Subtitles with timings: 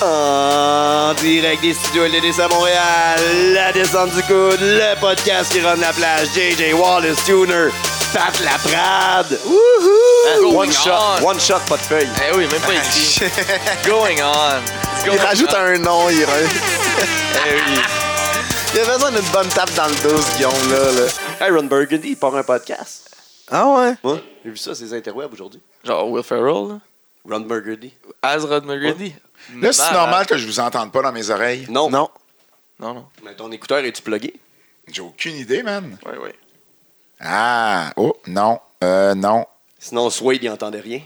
[0.00, 3.20] En direct des studios LDC à Montréal,
[3.52, 7.68] la descente du coude, le podcast qui rend la plage, JJ Wallace Tuner,
[8.12, 9.38] Pat Laprade.
[9.44, 10.56] Wouhou!
[10.56, 11.24] One shot, on.
[11.26, 12.08] one shot, pas de feuille.
[12.30, 13.20] Eh oui, même pas écrit.
[13.86, 14.60] Going on.
[15.04, 15.56] It's Il rajoute on.
[15.56, 17.80] un nom, il, Eh oui.
[18.74, 20.78] il a besoin d'une bonne tape dans le dos, ce Guillaume, là.
[20.92, 21.44] là.
[21.46, 23.10] Hey, Ron Burgundy, il part un podcast.
[23.50, 23.94] Ah ouais?
[24.04, 25.60] Ouais, j'ai vu ça, c'est les interwebs aujourd'hui.
[25.84, 26.78] Genre Will Ferrell, là.
[27.28, 27.92] Ron Burgundy.
[28.22, 29.14] Azrod McGrady.
[29.60, 31.66] Là, c'est normal que je vous entende pas dans mes oreilles.
[31.68, 31.90] Non.
[31.90, 32.08] Non.
[32.80, 33.06] Non, non.
[33.24, 34.34] Mais ton écouteur, es-tu plugué?
[34.90, 35.98] J'ai aucune idée, man.
[36.06, 36.30] Oui, oui.
[37.20, 39.44] Ah, oh, non, euh, non.
[39.78, 41.00] Sinon, Swade, il entendait rien.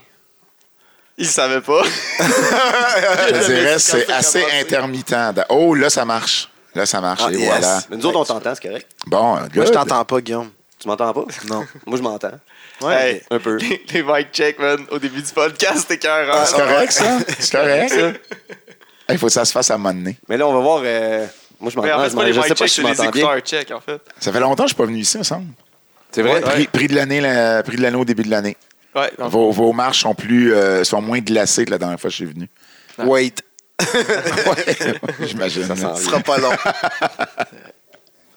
[1.17, 1.83] Il savait pas.
[2.19, 5.15] Je dirais, c'est assez intermittent.
[5.49, 6.51] Oh, là, ça marche.
[6.75, 7.23] Là, ça marche.
[7.25, 7.49] Ah, et yes.
[7.49, 7.81] voilà.
[7.91, 8.91] Mais nous autres, on t'entend, c'est correct.
[9.07, 9.67] Bon, Moi, good.
[9.67, 10.51] je t'entends pas, Guillaume.
[10.79, 11.25] Tu m'entends pas?
[11.49, 11.67] Non.
[11.87, 12.39] Moi, je m'entends.
[12.81, 13.11] Ouais.
[13.13, 13.57] Hey, Un peu.
[13.57, 16.29] les, les mic check, man, au début du podcast, c'était cœur.
[16.33, 17.19] Ah, C'est correct, ça?
[17.39, 18.13] C'est correct, ça?
[19.11, 20.17] Il faut que ça se fasse à un moment donné.
[20.29, 20.81] Mais là, on va voir.
[20.85, 21.27] euh,
[21.61, 22.05] Moi, je Mais en m'entends.
[22.05, 23.23] fait, c'est pas les je mic sais pas check, si les m'entends bien.
[23.23, 24.01] écouteurs check, en fait.
[24.19, 25.47] Ça fait longtemps que je suis pas venu ici, me semble.
[26.11, 26.41] C'est vrai?
[26.41, 28.57] Prix, prix de l'année, la- prix de l'année au début de l'année.
[28.95, 32.17] Ouais, Vos, vos marches sont plus, euh, sont moins glacées que la dernière fois que
[32.17, 32.49] je suis venu.
[32.99, 33.35] Wait.
[33.83, 34.77] Ouais,
[35.27, 35.65] j'imagine.
[35.75, 36.53] Ça sera pas long.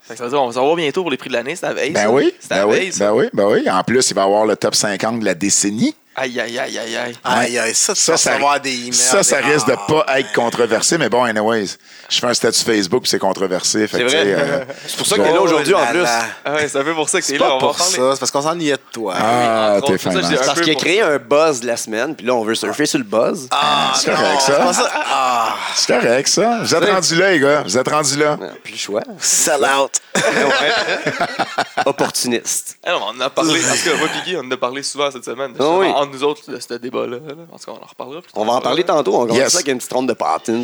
[0.07, 1.65] Fait que ça veut dire, on va savoir bientôt pour les prix de l'année, c'est
[1.65, 1.91] la veille.
[1.91, 2.11] Ben ça.
[2.11, 3.05] oui, C'est ben la oui, veille, ça.
[3.07, 3.69] ben oui, ben oui.
[3.69, 5.95] En plus, il va y avoir le top 50 de la décennie.
[6.17, 7.17] Aïe, aïe, aïe, aïe, aïe.
[7.25, 8.93] Aïe, aïe, ça, Ça, ça, des emails.
[8.93, 9.85] ça, ça des- risque de Ah.
[10.05, 11.75] pas être controversé, mais bon, anyways,
[12.09, 13.85] je fais un statut Facebook puis c'est controversé.
[13.91, 14.23] C'est que, vrai.
[14.25, 16.05] euh, C'est pour ça que t'es là aujourd'hui, Oh en là plus.
[16.45, 17.47] Ah ouais, c'est un peu pour ça que C'est t'es là.
[17.47, 17.95] pas On va en pour parler.
[17.95, 19.13] ça, c'est parce qu'on s'ennuyait de toi.
[19.17, 22.43] ah, t'es fin, Parce qu'il a créé un buzz de la semaine, puis là, on
[22.45, 23.47] veut surfer sur le buzz.
[23.51, 24.53] Ah, c'est correct, non, ça.
[24.55, 24.91] c'est pas ça.
[25.11, 26.59] Ah, C'est correct, ça.
[26.61, 27.61] Vous êtes rendus là, les gars.
[27.63, 28.37] Vous êtes rendus là.
[28.41, 29.01] Ah, Plus le choix.
[29.19, 29.91] sell out.
[31.85, 32.77] Opportuniste.
[32.85, 33.59] Ah mais on en a parlé.
[33.59, 35.53] Tout cas, moi, Piggy, on en a parlé souvent cette semaine.
[35.59, 35.87] Ah oui.
[36.05, 37.17] Entre nous autres, de ce débat-là.
[37.17, 37.33] là.
[37.51, 38.41] En tout cas, on en reparlera plus tard.
[38.41, 39.15] On va en parler tantôt.
[39.15, 39.51] On commence Yes.
[39.51, 40.63] ça avec une petite ronde de Pattins.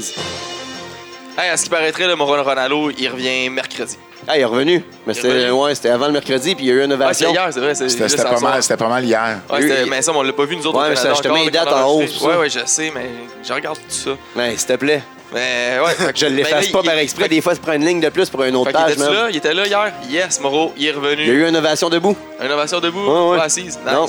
[1.38, 3.98] Hey, à ce qui paraîtrait, le Moron Ronaldo, il revient mercredi.
[4.28, 4.84] Ah, il est revenu.
[5.08, 7.26] Mais c'était ouais, c'était avant le mercredi, puis il y a eu une Ah, c'est
[7.26, 7.32] ovation.
[7.32, 7.74] hier, c'est vrai.
[7.76, 9.40] C'était pas, mal, c'était pas mal hier.
[9.50, 10.80] Ouais, mais ça, on l'a pas vu, nous autres.
[10.80, 12.02] Ouais, mais ça, je te mets le les dates en haut.
[12.02, 13.10] Ouais, ouais, je sais, mais
[13.44, 14.12] je regarde tout ça.
[14.36, 15.02] Mais s'il te plaît.
[15.34, 17.30] Mais ouais, fait que- Je ben l'efface pas il- par exprès.
[17.30, 19.14] Des fois, tu prends une ligne de plus pour une autre page, était même.
[19.14, 19.94] là, il était là hier.
[20.10, 21.22] Yes, Moreau, il est revenu.
[21.22, 22.18] Il y a eu une ovation debout.
[22.44, 23.80] Innovation debout, Ouais, assise.
[23.86, 24.06] Non.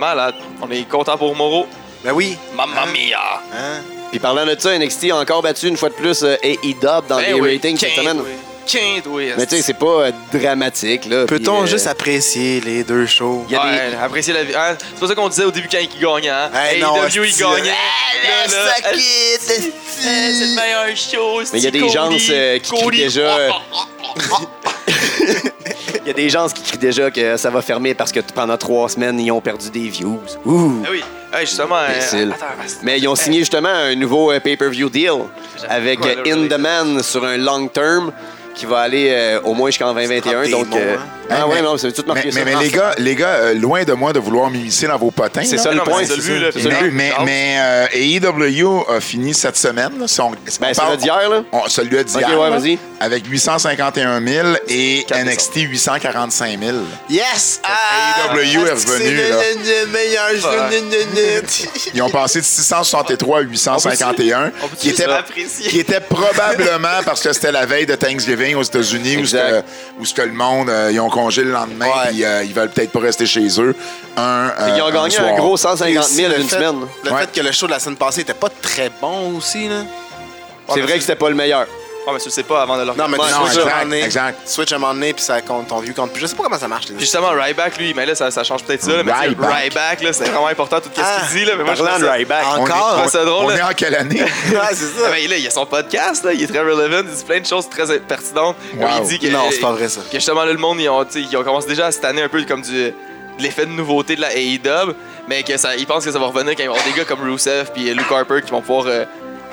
[0.00, 0.34] Malade.
[0.62, 1.66] On est content pour Moreau.
[2.02, 2.36] Ben oui.
[2.56, 2.86] Mamma Hein?
[2.86, 3.18] mia!
[3.52, 3.82] Hein?
[4.10, 7.16] Puis parlant de ça, NXT a encore battu une fois de plus euh, AEW dans
[7.18, 8.18] Ben les oui, ratings cette semaine.
[8.24, 8.30] oui.
[9.36, 11.26] Mais tu sais, c'est pas euh, dramatique, là.
[11.26, 13.44] Peut-on euh, juste apprécier les deux shows?
[13.48, 14.54] Il y a Ouais, des- apprécier la vie.
[14.54, 14.76] Hein?
[14.78, 16.28] C'est pas ça qu'on disait au début quand il gagnait.
[16.30, 16.50] Hein?
[16.54, 17.70] Hey, non, AEW, il gagnait.
[18.48, 21.42] ça quitte, C'est le meilleur show.
[21.52, 23.48] Mais il y a des gens euh, qui crient déjà.
[26.04, 28.56] Il y a des gens qui crient déjà que ça va fermer parce que pendant
[28.56, 30.20] trois semaines, ils ont perdu des views.
[30.46, 30.82] Ouh!
[30.84, 31.02] Ah oui,
[31.32, 31.76] Hey, justement.
[31.76, 32.46] euh, attends.
[32.82, 35.12] Mais ils ont signé justement un nouveau euh, pay-per-view deal
[35.68, 36.58] avec In.
[36.58, 38.12] Man sur un long term
[38.60, 40.42] qui va aller euh, au moins jusqu'en 2021.
[40.42, 41.00] des Donc, euh, hein.
[41.30, 42.44] ah ouais, mais- non, veut tout marquer Mais, ça.
[42.44, 45.10] mais, mais les gars, les gars euh, loin de moi de vouloir m'immiscer dans vos
[45.10, 45.42] potins.
[45.44, 45.62] C'est là.
[45.62, 46.02] ça Ah le point.
[46.04, 46.20] c'est.
[46.20, 49.98] C'est Mais, mais, mais, euh, AEW a fini cette semaine.
[49.98, 51.42] Là, si on- si Ben, on c'est parle- le d'hier, là.
[51.52, 52.28] on- celui Ok, d'hier.
[52.38, 52.78] ouais, là, vas-y.
[53.00, 56.76] Avec 851 000 et NXT 845 000.
[57.08, 57.60] Yes!
[57.64, 58.34] Ah!
[58.34, 59.22] AEW est Est-ce que revenu, C'est le,
[61.94, 65.68] Ils ont passé de 663 à 851, On peut-tu qui juste était, l'apprécier?
[65.70, 69.62] qui était probablement parce que c'était la veille de Thanksgiving aux États-Unis où, que-
[70.00, 72.08] où ce que le monde, euh, ils ont congé le lendemain Ouais.
[72.10, 73.74] puis euh, ils veulent peut-être pas rester chez eux.
[74.16, 75.34] Un, Fait qu'ils ont euh, gagné un soir.
[75.36, 76.80] gros Et 150 aussi 000 le d'une fait- semaine.
[77.04, 77.20] Le Ouais.
[77.20, 79.82] fait que le show de la semaine passée était pas très bon aussi, là.
[80.72, 81.66] C'est vrai que c'était pas le meilleur.
[82.06, 83.44] Ah, mais tu le sais pas avant de le Non, mais tu non, switches un
[83.60, 84.02] exact, moment donné.
[84.02, 84.38] exact.
[84.46, 86.22] Tu switches un moment donné, puis ça compte, ton view compte plus.
[86.22, 86.88] Je sais pas comment ça marche.
[86.88, 88.92] les- Puis justement, Ryback, lui, mais là, ça, ça change peut-être ça.
[88.92, 89.52] là, mais tu sais, Ryback.
[89.62, 91.44] Ryback, là, c'est vraiment important tout ce Ah, qu'il dit.
[91.44, 92.44] Là, mais moi, je Parlant trouve de ça- Ryback.
[92.46, 92.94] On est- Encore?
[92.96, 93.56] on- Ouais, c'est drôle, On là.
[93.58, 94.20] est en quelle année?
[94.50, 95.10] Ouais, c'est Ah, ça.
[95.10, 97.46] ben, là, il a son podcast, là, il est très relevant, il dit plein de
[97.46, 98.56] choses très pertinentes.
[98.76, 98.88] Wow.
[99.02, 100.00] il dit que, Non, c'est pas vrai, ça.
[100.10, 102.04] que justement, là, le monde, ils ont, tu sais, ils ont commencé déjà à cette
[102.06, 102.94] année un peu comme du, de
[103.38, 104.94] l'effet de nouveauté de la AEW,
[105.28, 107.04] mais que ça, ils pensent que ça va revenir quand ils vont avoir des gars
[107.04, 109.04] comme Rusev puis Luke Harper qui vont pouvoir euh,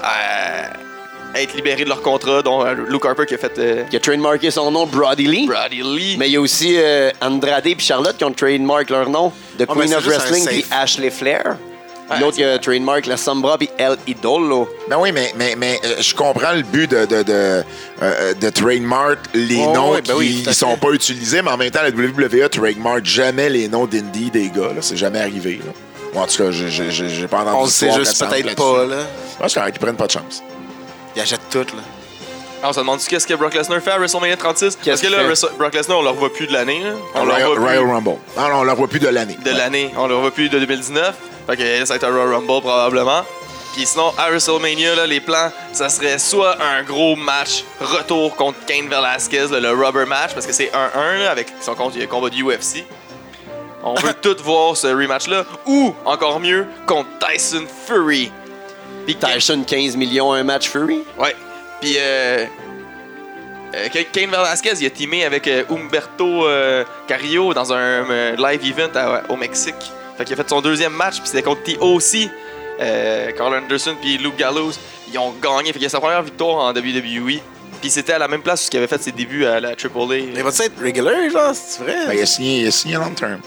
[0.03, 0.63] euh,
[1.35, 3.99] être libérés de leur contrat, dont euh, Luke Harper qui a fait euh, Qui a
[3.99, 5.47] trademarké son nom Brody Lee.
[5.47, 6.15] Brody Lee.
[6.17, 9.29] Mais il y a aussi euh, Andrade et Charlotte qui ont trademark leur nom.
[9.57, 10.53] The mais Queen c'est of juste un Wrestling safe.
[10.53, 11.57] puis Ashley Flair.
[12.09, 14.69] Ouais, L'autre qui a trademark la Sombra puis El Idolo.
[14.89, 17.63] Ben oui, mais, mais, mais euh, je comprends le but de, de, de,
[18.01, 20.91] euh, de trademark les Oh, noms ouais, ben qui oui, tout à ne sont pas
[20.91, 24.67] utilisés, mais en même temps, la WWE trademark jamais les noms d'indie des gars.
[24.73, 24.81] là.
[24.81, 25.59] C'est jamais arrivé.
[25.65, 26.21] Là.
[26.21, 28.29] En tout cas, j'ai- j'ai j'ai- j'ai pas entendu On le sait d'histoire juste récente
[28.29, 28.71] peut-être là-dessus.
[28.73, 29.01] pas, là.
[29.41, 30.41] Ouais, c'est correct, ils prennent pas de chance.
[31.17, 31.81] Il achète tout, là.
[32.61, 35.17] Ah, on se demande qu'est-ce que Brock Lesnar fait à WrestleMania 36 Parce que là,
[35.57, 36.81] Brock Lesnar, on le revoit plus de l'année.
[37.15, 38.17] On le Royal, revoit plus Royal Rumble.
[38.37, 39.35] Ah non, on la voit plus de l'année.
[39.43, 39.91] de l'année.
[39.97, 41.15] On le revoit plus de 2019.
[41.47, 43.23] Fait que ça va être un Royal Rumble probablement.
[43.73, 48.63] Puis sinon, à WrestleMania, là, les plans, ça serait soit un gros match retour contre
[48.67, 52.29] Kane Velasquez, là, le rubber match, parce que c'est 1-1 là, avec son compte- combat
[52.29, 52.85] du UFC.
[53.83, 55.45] On veut tout voir ce rematch-là.
[55.67, 58.31] Ou, encore mieux, contre Tyson Fury.
[59.07, 60.99] Puis Tyson, 15 millions, un match Fury?
[61.17, 61.35] Ouais.
[61.81, 62.45] Puis euh,
[63.75, 67.77] euh, Kane Velasquez, il a teamé avec euh, Humberto euh, Carrillo dans un
[68.09, 69.75] euh, live event à- au Mexique.
[70.17, 72.29] Fait qu'il a fait son deuxième match, puis c'était contre TOC.
[72.79, 74.71] Euh, Carl Anderson puis Luke Gallows.
[75.11, 75.71] Ils ont gagné.
[75.73, 77.39] Fait qu'il a sa première victoire en WWE.
[77.81, 80.33] Puis c'était à la même place où il avait fait ses débuts à la AAA.
[80.33, 81.95] Mais va-tu être regular, genre, c'est vrai?
[82.07, 83.39] Ben, il, a signé, il a signé long term.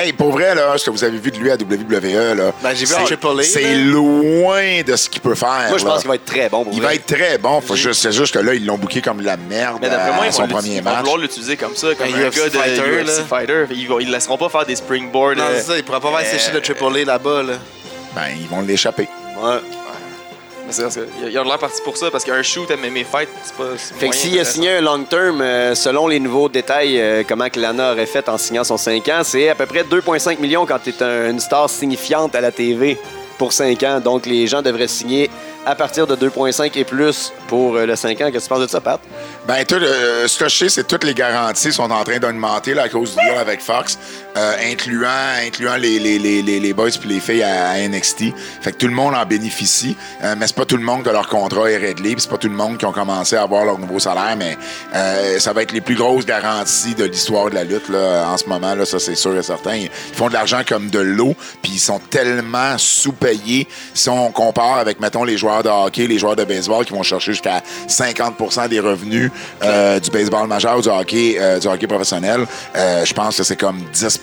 [0.00, 2.72] Hey, pour vrai, là, ce que vous avez vu de lui à WWE, là, Ben,
[2.72, 3.04] j'ai vu en
[3.42, 5.66] c'est- loin de ce qu'il peut faire.
[5.70, 5.90] Moi, je là.
[5.90, 6.62] pense qu'il va être très bon.
[6.62, 6.88] pour Il vrai.
[6.90, 7.60] va être très bon.
[7.60, 10.12] Faut juste, c'est juste que là, ils l'ont booké comme de la merde Mais d'après
[10.12, 10.98] moi, à ils vont, son l'utiliser- premier ils vont match.
[11.00, 13.24] vouloir l'utiliser comme ça, comme Un un, UFC gars de fighter, UFC là.
[13.28, 13.64] fighter.
[13.70, 15.34] Ils, ils laisseront pas faire des springboards.
[15.36, 17.54] Non, euh, c'est ça, il pourra pas faire euh, sécher de AAA là-bas, là.
[18.14, 19.08] Ben, ils vont l'échapper.
[19.42, 19.58] Ouais.
[21.26, 23.76] Il a l'air parti pour ça, parce qu'un shoot à mes fights, c'est pas.
[23.76, 27.48] Fait que s'il a signé un long term, euh, selon les nouveaux détails, euh, comment
[27.48, 30.66] que Lana aurait fait en signant son 5 ans, c'est à peu près 2,5 millions
[30.66, 32.98] quand tu es une star signifiante à la TV
[33.38, 34.00] pour 5 ans.
[34.00, 35.30] Donc les gens devraient signer
[35.64, 38.30] à partir de 2,5 et plus pour euh, le 5 ans.
[38.30, 39.00] Qu'est-ce que tu penses de ça, Pat?
[39.48, 42.18] Ben, tout, euh, ce que je sais, c'est que toutes les garanties sont en train
[42.18, 43.98] d'augmenter à cause du deal avec Fox,
[44.36, 45.08] euh, incluant,
[45.42, 48.24] incluant les, les, les, les, boys puis les filles à, à NXT.
[48.60, 51.08] Fait que tout le monde en bénéficie, euh, mais c'est pas tout le monde que
[51.08, 53.64] leur contrat est réglé, puis c'est pas tout le monde qui ont commencé à avoir
[53.64, 54.58] leur nouveau salaire, mais
[54.94, 58.36] euh, ça va être les plus grosses garanties de l'histoire de la lutte là, en
[58.36, 59.76] ce moment, là, ça c'est sûr et certain.
[59.76, 64.76] Ils font de l'argent comme de l'eau, puis ils sont tellement sous-payés si on compare
[64.76, 68.68] avec, mettons, les joueurs de hockey, les joueurs de baseball qui vont chercher jusqu'à 50%
[68.68, 69.30] des revenus
[69.62, 72.46] euh, du baseball majeur, du hockey, euh, du hockey professionnel.
[72.76, 74.20] Euh, je pense que c'est comme 10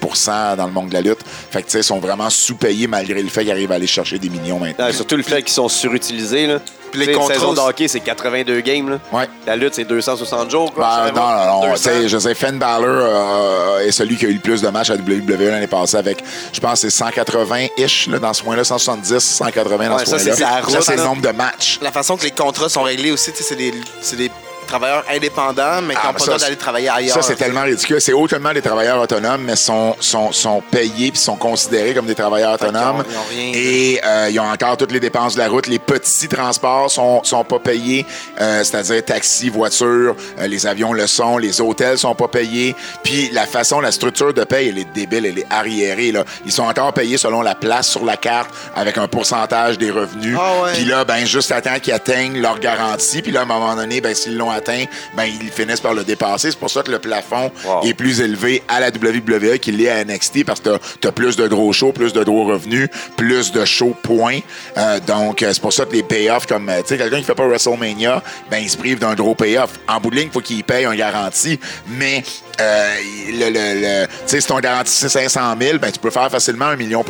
[0.58, 1.20] dans le monde de la lutte.
[1.52, 3.88] Fait que, tu sais, ils sont vraiment sous-payés malgré le fait qu'ils arrivent à aller
[3.88, 4.92] chercher des millions maintenant.
[4.92, 6.48] Surtout le fait qu'ils sont surutilisés.
[6.48, 6.60] Là.
[6.92, 8.90] Puis les contrats Une saison de hockey, c'est 82 games.
[8.90, 9.00] Là.
[9.12, 9.28] Ouais.
[9.46, 10.74] La lutte, c'est 260 jours.
[10.74, 11.46] Quoi, Ben, je sais non, pas.
[11.48, 11.72] non, non.
[11.72, 11.76] 200.
[11.76, 14.70] tu sais, Je sais, Finn Balor euh, est celui qui a eu le plus de
[14.70, 16.24] matchs à WWE l'année passée avec,
[16.54, 20.62] je pense, c'est 180-ish là, dans ce point-là, 170, 180 dans Ouais, ce point-là.
[20.70, 21.80] Ça, c'est le nombre de matchs.
[21.82, 24.32] La façon que les contrats sont réglés aussi, c'est des, c'est des
[24.66, 27.16] travailleurs indépendants, mais qui Ah, n'ont mais pas le droit d'aller travailler ailleurs.
[27.16, 28.00] Ça, c'est tellement ridicule.
[28.02, 32.16] C'est autrement des travailleurs autonomes, mais sont, sont, sont payés puis sont considérés comme des
[32.16, 33.00] travailleurs autonomes.
[33.00, 33.52] ont- ils ont rien.
[33.54, 35.68] Et euh, ils ont encore toutes les dépenses de la route.
[35.68, 38.06] Les petits transports sont, sont pas payés,
[38.42, 42.76] euh, c'est-à-dire taxi, voiture, euh, les avions le sont, les hôtels sont pas payés.
[43.04, 46.12] Puis la façon, la structure de paye, elle est débile, elle est arriérée.
[46.12, 46.24] Là.
[46.46, 50.38] Ils sont encore payés selon la place sur la carte avec un pourcentage des revenus.
[50.40, 50.74] Ah ouais.
[50.74, 53.22] Puis là, ben juste à temps qu'ils atteignent leur garantie.
[53.22, 54.86] Puis là, à un moment donné, ben s'ils l'ont atteint,
[55.16, 56.52] ben ils finissent par le dépasser.
[56.52, 57.84] C'est pour ça que le plafond Wow.
[57.84, 61.36] est plus élevé à la WWE qu'il l'est à NXT parce que tu as plus
[61.36, 62.88] de gros shows, plus de gros revenus,
[63.18, 64.40] plus de shows, point.
[64.78, 67.24] Euh, donc, euh, c'est pour ça que les payoffs, comme, euh, tu sais, quelqu'un qui
[67.24, 69.72] fait pas WrestleMania, ben il se prive d'un gros payoff.
[69.88, 72.24] En bout de ligne, il faut qu'il paye un garantie, mais
[72.62, 72.96] euh,
[73.32, 76.30] le, le, le- tu sais, si ton garantie c'est 500 000, ben tu peux faire
[76.32, 77.04] facilement 1,5 million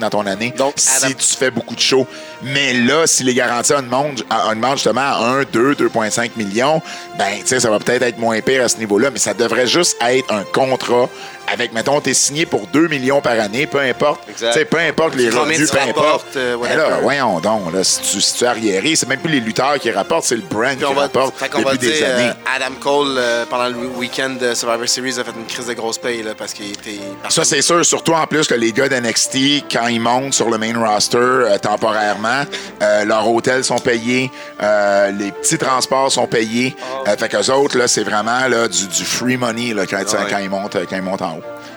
[0.00, 2.06] dans ton année Donc, si Adam- tu fais beaucoup de shows.
[2.44, 6.80] Mais là, si les garanties augmentent, augmentent justement à 1, 2, 2,5 millions,
[7.18, 9.66] ben, tu sais, ça va peut-être être moins pire à ce niveau-là, mais ça devrait
[9.66, 11.08] juste être un contrat
[11.52, 14.22] avec, mettons, t'es signé pour 2 millions par année, peu importe.
[14.28, 14.64] Exact.
[14.66, 16.36] Peu importe les revenus, peu importe.
[16.36, 19.40] euh, Mais là, voyons donc, là, si tu, si tu arriéré, c'est même plus les
[19.40, 22.28] lutteurs qui rapportent, c'est le brand Puis qui va, rapporte depuis va des dire, années.
[22.28, 25.74] euh, Adam Cole, euh, pendant le week-end de Survivor Series, a fait une crise de
[25.74, 26.98] grosse paye là, parce qu'il était.
[27.28, 30.58] Ça, c'est sûr, surtout en plus que les gars d'NXT, quand ils montent sur le
[30.58, 32.44] main roster euh, temporairement,
[32.80, 36.74] leurs hôtels sont payés, les petits transports sont payés.
[37.08, 40.26] Euh, fait qu'eux autres, là, c'est vraiment là, du, du free money là, quand, Ouais.
[40.30, 41.31] quand, ils montent, quand ils montent en.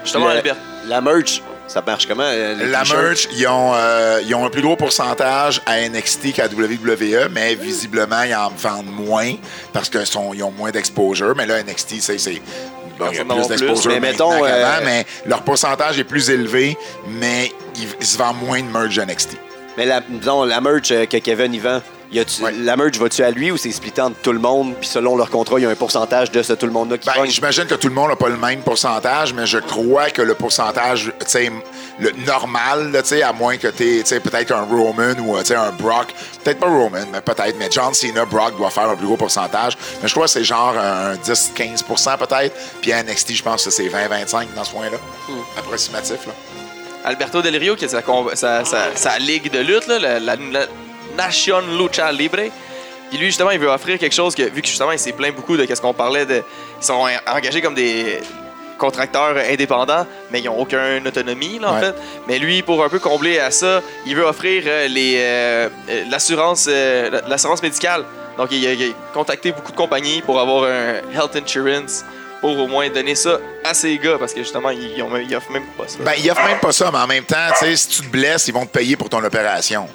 [0.05, 0.55] Justement, Le- Albert.
[0.87, 2.23] La merch, ça marche comment?
[2.23, 6.31] euh, les La merch, ils ont, euh, ils ont un plus gros pourcentage à NXT
[6.33, 9.33] qu'à WWE, mais visiblement, ils en vendent moins
[9.73, 11.33] parce qu'ils ont moins d'exposure.
[11.35, 12.17] Mais là, NXT, c'est.
[12.19, 12.41] c'est-
[12.99, 16.03] bon, il y a Personne n'en plus d'exposure mais mettons, euh, mais leur pourcentage est
[16.03, 19.37] plus élevé, mais ils, ils se vendent moins de merch NXT.
[19.77, 21.81] Mais la, disons, la merch que Kevin y vend,
[22.11, 22.51] y Ouais.
[22.61, 24.73] la merch va-tu à lui ou c'est splitté entre tout le monde?
[24.79, 27.07] Puis selon leur contrat, il y a un pourcentage de ce tout le monde-là qui
[27.09, 30.21] Ben, j'imagine que tout le monde n'a pas le même pourcentage, mais je crois que
[30.21, 31.51] le pourcentage, tu sais,
[31.99, 35.43] le normal, là, tu sais, à moins que tu aies peut-être un Roman ou euh,
[35.57, 36.07] un Brock,
[36.43, 39.77] peut-être pas Roman, mais peut-être, mais John Cena, Brock doit faire un plus gros pourcentage.
[40.01, 42.55] Mais je crois que c'est genre un 10-15% peut-être.
[42.81, 44.97] Puis à NXT, je pense que c'est 20-25 dans ce point-là.
[45.57, 46.33] Approximatif, là.
[47.05, 48.01] Alberto Del Rio, qui est sa,
[48.35, 50.65] sa, sa- sa ligue de lutte, là, la, la- la
[51.15, 52.43] Nation Lucha Libre.
[53.09, 55.35] Puis lui, justement, il veut offrir quelque chose que, vu que justement, il s'est plaint
[55.35, 56.41] beaucoup de ce qu'on parlait de.
[56.81, 58.19] Ils sont en- engagés comme des,
[58.77, 61.79] contracteurs indépendants, mais ils n'ont aucune autonomie, là, en Ouais.
[61.81, 61.95] fait.
[62.27, 66.03] Mais lui, pour un peu combler à ça, il veut offrir euh, les, euh, euh,
[66.09, 68.03] l'assurance, euh, l'assurance médicale.
[68.37, 72.03] Donc, il a, il a contacté beaucoup de compagnies pour avoir un health insurance
[72.41, 75.33] pour au moins donner ça à ces gars, parce que justement, ils, ils, ont- ils
[75.35, 75.97] offrent même pas ça.
[76.01, 78.07] Ben, ils offrent même pas ça, mais en même temps, tu sais, si tu te
[78.11, 79.87] blesses, ils vont te payer pour ton opération.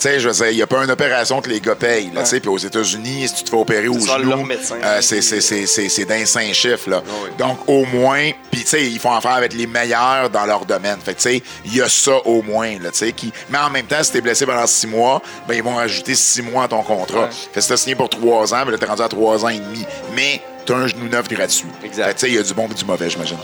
[0.00, 2.10] Tu sais, je veux dire, il n'y a pas une opération que les gars payent.
[2.14, 4.48] Là, Puis aux États-Unis, si tu te fais opérer au genou,
[4.82, 6.88] euh, c'est, d'un cinq chiffres.
[6.88, 7.02] Là.
[7.38, 10.96] Donc, au moins, puis tu sais, ils font affaire avec les meilleurs dans leur domaine.
[11.04, 12.78] Fait que, tu sais, il y a ça au moins.
[12.78, 13.30] Là, qui...
[13.50, 16.14] Mais en même temps, si tu es blessé pendant six mois, ben, ils vont rajouter
[16.14, 17.24] six mois à ton contrat.
[17.24, 17.30] Ouais.
[17.30, 19.44] Fait que si tu signé pour trois ans, ben, là, tu es rendu à trois
[19.44, 19.84] ans et demi.
[20.16, 21.68] Mais tu as un genou neuf gratuit.
[21.84, 22.04] Exact.
[22.06, 23.36] Fait que, tu sais, il y a du bon et du mauvais, j'imagine.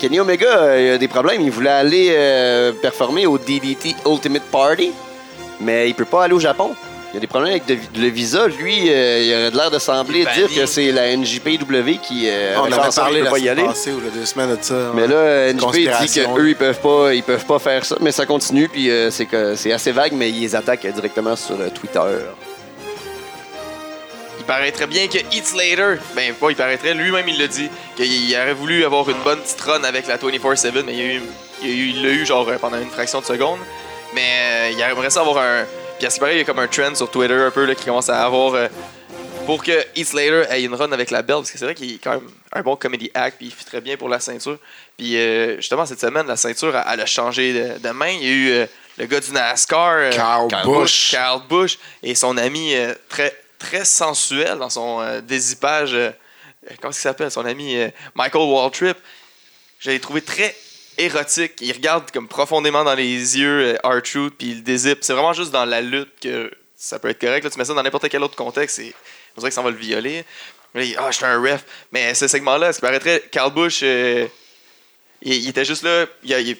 [0.00, 1.42] Kenny Omega euh, il a des problèmes.
[1.42, 4.92] Il voulait aller euh, performer au DDT Ultimate Party,
[5.60, 6.74] mais il peut pas aller au Japon.
[7.12, 8.46] Il y a des problèmes avec de- le visa.
[8.46, 12.54] Lui, euh, il aurait de l'air de sembler dire que c'est la NJPW qui euh,
[12.56, 13.66] On avait parlé la peut pas y semaine aller.
[13.66, 14.92] passée ou la deux semaines de ça.
[14.94, 15.08] Mais ouais.
[15.08, 18.68] là, NJP dit qu'eux, ils peuvent pas, ils peuvent pas faire ça, mais ça continue,
[18.68, 22.00] puis euh, c'est que c'est assez vague, mais ils les attaquent directement sur euh, Twitter.
[24.38, 28.34] Il paraîtrait bien que Heath Slater, ben pas il paraîtrait, lui-même il l'a dit, qu'il
[28.36, 31.22] aurait voulu avoir une bonne petite run avec la 24-7, mais il a eu-
[31.62, 31.68] il
[32.06, 33.58] a eu- l'a genre pendant une fraction de seconde.
[34.14, 35.64] Mais euh, il aimerait ça avoir un.
[35.98, 37.74] Puis à ce paraît, il y a comme un trend sur Twitter un peu là,
[37.74, 38.54] qui commence à avoir.
[38.54, 38.68] euh,
[39.46, 41.94] pour que Heath Slater ait une run avec la belt, parce que c'est vrai qu'il
[41.94, 44.58] est quand même un bon comedy act, puis il fit très bien pour la ceinture.
[44.96, 48.10] Puis euh, justement, cette semaine, la ceinture, elle, elle a changé de, de main.
[48.10, 50.10] Il y a eu le gars du NASCAR.
[50.10, 51.10] Carl Busch.
[51.10, 52.74] Carl Bush et son ami
[53.08, 56.12] très, très sensuel dans son euh, euh,
[56.80, 57.30] comment qu'il s'appelle?
[57.30, 58.98] Son ami euh, Michael Waltrip.
[59.78, 60.54] Je l'ai trouvé très
[61.00, 61.54] érotique.
[61.60, 64.98] Il regarde comme profondément dans les yeux euh, R-Truth puis il dézippe.
[65.02, 67.48] C'est vraiment juste dans la lutte que ça peut être correct.
[67.50, 68.94] Tu mets ça dans n'importe quel autre contexte et
[69.36, 70.24] on dirait que ça va le violer.
[70.74, 71.64] Ah, je suis un ref.
[71.92, 73.80] Mais ce segment-là, ce qui paraîtrait, Carl Bush.
[73.82, 74.26] euh,
[75.22, 76.06] il, était juste là,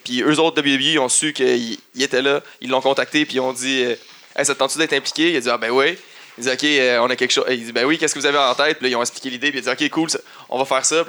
[0.05, 3.41] puis eux autres WWE ont su qu'il il était là, ils l'ont contacté, puis ils
[3.41, 3.95] ont dit euh,
[4.37, 5.97] Hey, ça te tente d'être impliqué Il a dit Ah, ben oui.
[6.37, 7.47] Il dit Ok, euh, on a quelque chose.
[7.49, 9.51] Il dit Ben oui, qu'est-ce que vous avez en tête Puis ils ont expliqué l'idée,
[9.51, 10.09] puis il a dit Ok, cool,
[10.51, 11.05] on va faire ça.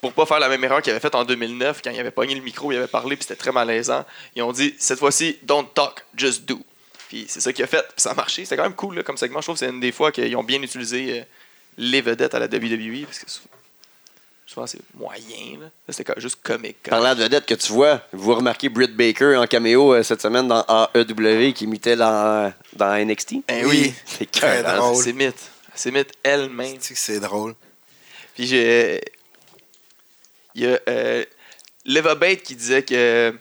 [0.00, 2.34] Pour pas faire la même erreur qu'il avait faite en 2009, quand il avait pogné
[2.34, 4.04] le micro, il avait parlé, puis c'était très malaisant.
[4.36, 6.60] Ils ont dit Cette fois-ci, don't talk, just do.
[7.08, 8.44] Puis c'est ça qu'il a fait, puis ça a marché.
[8.44, 9.40] C'était quand même cool là, comme segment.
[9.40, 11.24] Je trouve que c'est une des fois qu'ils ont bien utilisé euh,
[11.78, 13.40] les vedettes à la WWE, parce que sou-
[14.46, 15.58] souvent c'est moyen.
[15.60, 15.64] Là.
[15.66, 16.76] Là, c'était juste comique.
[16.84, 17.00] quand même.
[17.02, 20.48] Parlant de vedette que tu vois, vous remarquez Britt Baker en caméo euh, cette semaine
[20.48, 20.64] dans
[20.94, 23.36] AEW qui imitait dans, dans NXT.
[23.48, 23.92] Ben Oui.
[24.04, 24.76] C'est Très carré.
[24.78, 24.96] drôle.
[25.02, 25.50] c'est mythe.
[25.74, 26.76] C'est mythe elle-même.
[26.78, 27.54] Tu sais que c'est drôle?
[28.34, 29.00] Puis j'ai.
[30.58, 31.24] Il y a euh,
[31.84, 33.32] Leva Bate qui disait que,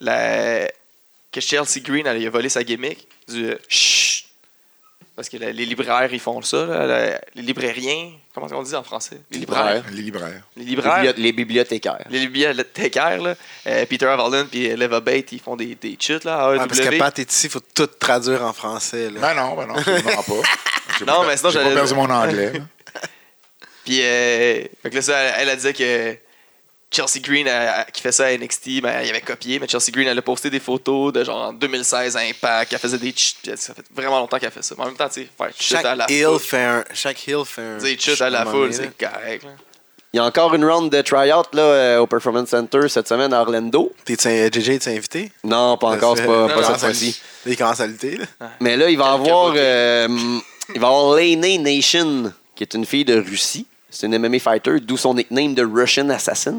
[0.00, 0.66] la,
[1.30, 3.06] que Chelsea Green elle, il a volé sa gimmick.
[3.28, 4.24] Du euh, Chut!
[5.14, 6.64] Parce que la- les libraires, ils font ça.
[6.64, 9.20] là, la- les librairiens, comment on dit en français?
[9.30, 9.84] Les libraires.
[9.92, 10.42] Les libraires.
[10.56, 11.02] Les Les, libraires.
[11.02, 12.06] bibliothe- les bibliothécaires.
[12.08, 13.34] Les bibliothécaires, là,
[13.66, 16.80] euh, Peter Avalon et Leva Bate, ils font des, des chutes là, à Ah, parce
[16.80, 16.98] que.
[16.98, 19.10] Pat est ici, il faut tout traduire en français.
[19.10, 19.20] Là.
[19.20, 20.48] Ben non, ben non, absolument pas.
[21.06, 22.52] Non, pas- mais sinon, pas perdu mon anglais.
[23.84, 26.16] Puis, euh, fait que là, ça, elle, elle a dit que
[26.92, 27.48] Chelsea Green,
[27.92, 30.50] qui fait ça à NXT, ben, il avait copié, mais Chelsea Green, elle a posté
[30.50, 34.18] des photos de genre en 2016 à Impact, elle faisait des dit, ça fait vraiment
[34.20, 34.74] longtemps qu'elle fait ça.
[34.76, 36.84] Mais en même temps, tu sais, faire cheat à la foule, fait un.
[36.94, 37.78] Chaque heel fait un.
[37.78, 39.46] dire cheat à la foule, c'est correct.
[40.14, 43.32] Il y a encore une round de try-out là, euh, au Performance Center cette semaine
[43.32, 43.90] à Orlando.
[44.06, 45.32] Un- JJ, t'es invité?
[45.42, 47.18] Non, pas encore, c'est pas, Non, pas non, cette ça- fois-ci.
[47.46, 48.26] Il commence à lutter, là.
[48.60, 50.08] Mais là, il va Quelques avoir, euh,
[50.74, 53.66] il va avoir Lane Nation, qui est une fille de Russie.
[53.94, 56.54] C'est une MMA fighter, d'où son nickname de Russian Assassin.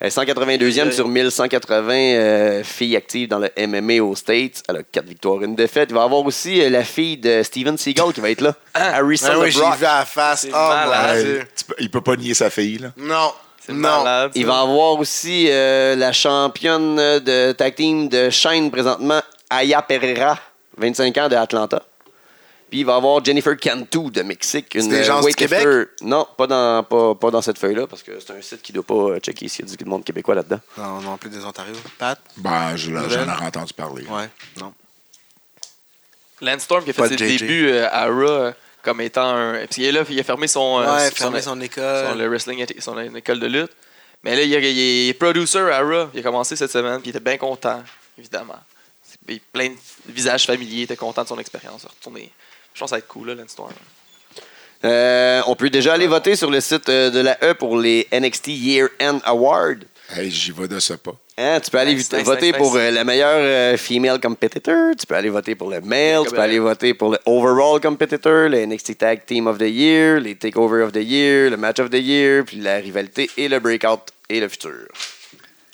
[0.00, 4.62] Elle est 182e sur 1180 euh, filles actives dans le MMA aux States.
[4.68, 5.90] Elle a 4 victoires, une défaite.
[5.90, 8.54] Il va avoir aussi euh, la fille de Steven Seagal qui va être là.
[8.74, 9.78] Harrison Ah oui, j'ai LeBrock.
[9.78, 10.46] vu à la face.
[10.50, 11.24] Oh malade.
[11.24, 11.38] dieu.
[11.38, 12.78] Ouais, tu peux- il peut pas nier sa fille.
[12.78, 12.88] Là.
[12.96, 13.32] Non.
[13.64, 13.78] C'est Non.
[14.02, 14.32] malade.
[14.34, 20.38] Il va avoir aussi euh, la championne de tag team de Shine présentement, Aya Pereira,
[20.76, 21.82] 25 ans de Atlanta.
[22.74, 25.58] Puis il va avoir Jennifer Cantu de Mexique, une des gens euh, du weightlifter.
[25.58, 25.88] Québec?
[26.00, 28.80] Non, pas dans, pas, pas dans cette feuille-là, parce que c'est un site qui ne
[28.82, 30.58] doit pas euh, checker s'il y a du monde québécois là-dedans.
[30.76, 31.72] Non, non plus des Ontario.
[31.98, 32.18] Pat?
[32.36, 34.04] Ben, je- j'en ai entendu parler.
[34.06, 34.28] Ouais.
[34.60, 34.74] Non.
[36.40, 38.52] Lance Storm qui a fait ses débuts euh, à Raw euh,
[38.82, 39.64] comme étant un.
[39.70, 40.80] Puis il est là, il a fermé son.
[40.80, 42.08] euh, ouais, son- fermer son école.
[42.08, 43.70] son- le wrestling, son école de lutte.
[44.24, 46.08] Mais là, il, est- il est producer à Raw.
[46.12, 47.84] Il a commencé cette semaine, puis il était bien content,
[48.18, 48.58] évidemment.
[49.28, 49.74] Il plein de
[50.12, 51.84] visages familiers, il était content de son expérience.
[51.84, 52.32] Retourner.
[52.74, 53.72] Je pense que ça va être cool, là, Lance Storm.
[54.84, 58.06] Euh, on peut déjà aller voter sur le site euh, de la E pour les
[58.12, 59.84] NXT Year End Award.
[60.14, 61.14] Hey, j'y vais de ce pas.
[61.38, 62.82] Hein, tu peux aller Nice, vit- nice, voter nice, pour nice.
[62.82, 66.40] euh, la meilleure euh, female competitor, tu peux aller voter pour le male, tu peux
[66.40, 70.82] aller voter pour le overall competitor, le NXT Tag Team of the Year, les Takeover
[70.82, 74.38] of the Year, le Match of the Year, puis la rivalité et le breakout et
[74.40, 74.86] le futur.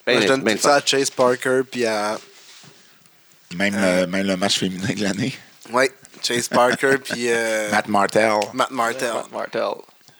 [0.07, 2.19] Ben, Moi, je donne ben tout ça à Chase Parker puis à.
[3.57, 5.33] Même, le, même le match féminin de l'année.
[5.73, 5.91] Ouais,
[6.23, 8.33] Chase Parker puis euh, Matt Martel.
[8.53, 9.13] Matt Martel.
[9.15, 9.71] Matt Martel.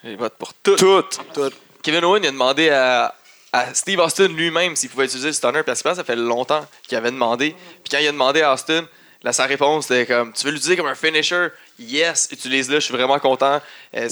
[0.03, 0.75] Il vote pour tout.
[0.75, 1.03] Tout.
[1.33, 1.51] Tout.
[1.83, 3.13] Kevin Owen il a demandé à,
[3.53, 5.63] à Steve Austin lui-même s'il pouvait utiliser le stunner.
[5.63, 7.55] Parce que ça fait longtemps qu'il avait demandé.
[7.83, 8.85] Puis quand il a demandé à Austin,
[9.23, 11.47] là, sa réponse était comme Tu veux l'utiliser comme un finisher
[11.79, 12.75] Yes, utilise-le.
[12.75, 13.61] Je suis vraiment content.
[13.95, 14.09] Euh,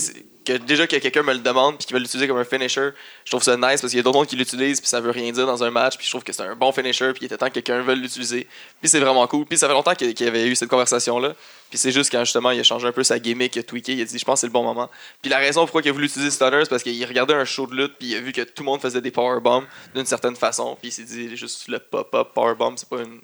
[0.50, 2.90] que déjà que quelqu'un me le demande puis qu'il veut l'utiliser comme un finisher,
[3.24, 5.12] je trouve ça nice parce qu'il y a d'autres monde qui l'utilisent puis ça veut
[5.12, 5.96] rien dire dans un match.
[5.98, 8.00] Puis je trouve que c'est un bon finisher puis il était temps que quelqu'un veuille
[8.00, 8.48] l'utiliser.
[8.82, 9.46] Puis c'est vraiment cool.
[9.46, 11.36] Puis ça fait longtemps qu'il y avait eu cette conversation-là.
[11.70, 14.02] Puis c'est juste quand il a changé un peu sa gimmick, il a tweaké, il
[14.02, 14.90] a dit je pense que c'est le bon moment.
[15.22, 17.68] Puis la raison pourquoi il a voulu utiliser Stunner, c'est parce qu'il regardait un show
[17.68, 20.36] de lutte, puis il a vu que tout le monde faisait des powerbombs d'une certaine
[20.36, 23.22] façon, puis il s'est dit juste le pop-up powerbomb, c'est pas une.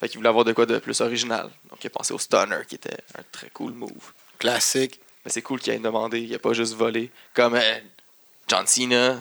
[0.00, 1.48] Fait qu'il voulait avoir de quoi de plus original.
[1.70, 4.12] Donc il a pensé au Stunner, qui était un très cool move.
[4.40, 4.98] Classique.
[5.24, 7.10] Mais c'est cool qu'il ait demandé, il a pas juste volé.
[7.34, 7.78] Comme euh,
[8.48, 9.12] John Cena.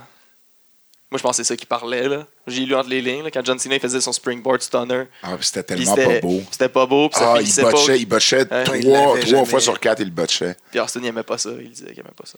[1.10, 2.25] Moi, je pense que c'est ça qu'il parlait, là.
[2.48, 5.03] J'ai lu entre les lignes, là, quand John Cena il faisait son springboard stunner.
[5.22, 6.41] Ah, puis c'était tellement pas beau.
[6.51, 7.72] C'était pas beau, puis ça Ah, il pas.
[7.72, 9.45] botchait, il botchait Ouais, trois, il trois jamais.
[9.45, 10.55] fois sur quatre, il botchait.
[10.72, 11.51] Puis Austin, il aimait pas ça.
[11.62, 12.38] Il disait qu'il aimait pas ça.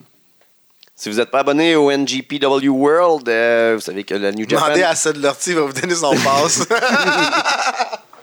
[0.93, 4.65] Si vous n'êtes pas abonné au NGPW World, euh, vous savez que la New Japan...
[4.65, 6.65] Demandez à Seth Lorty, il va vous donner son passe.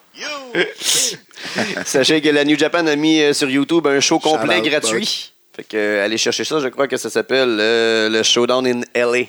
[1.86, 5.32] Sachez que la New Japan a mis euh, sur YouTube un show complet Shout gratuit.
[5.54, 8.80] Fait que euh, allez chercher ça, je crois que ça s'appelle euh, le Showdown in
[8.94, 9.26] LA.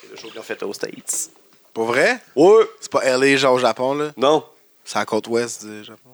[0.00, 1.30] C'est le show qu'ils ont fait aux States.
[1.72, 2.18] Pour vrai?
[2.34, 2.64] Ouais.
[2.80, 4.12] C'est pas LA, genre au Japon, là?
[4.16, 4.44] Non,
[4.84, 6.10] C'est à la côte ouest du Japon?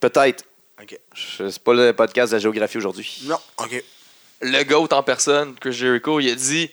[0.00, 0.44] peut-être.
[0.80, 0.96] Ok.
[1.36, 3.22] C'est pas le podcast de la géographie aujourd'hui.
[3.24, 3.82] Non, ok.
[4.42, 6.70] le GOAT en personne, Chris Jericho, il a dit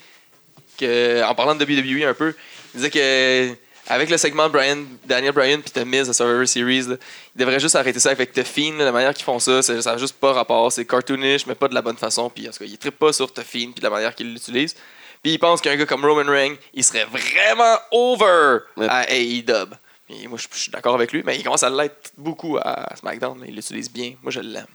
[0.78, 2.36] que, en parlant de WWE un peu,
[2.74, 3.56] il disait que
[3.88, 6.96] avec le segment Brian, Daniel Bryan puis The Miz à Survivor Series, là,
[7.36, 8.78] il devrait juste arrêter ça avec The Fiend.
[8.78, 10.72] là, la manière qu'ils font ça, ça n'a juste pas rapport.
[10.72, 12.30] C'est cartoonish, mais pas de la bonne façon.
[12.30, 14.76] Puis en tout cas, il trippe pas sur The Fiend puis la manière qu'il l'utilise.
[15.22, 19.74] Puis il pense qu'un gars comme Roman Reigns, il serait vraiment over à AEW.
[20.10, 23.38] Et moi, je suis d'accord avec lui, mais il commence à l'être beaucoup à SmackDown,
[23.40, 24.14] mais il l'utilise bien.
[24.22, 24.68] Moi, je l'aime.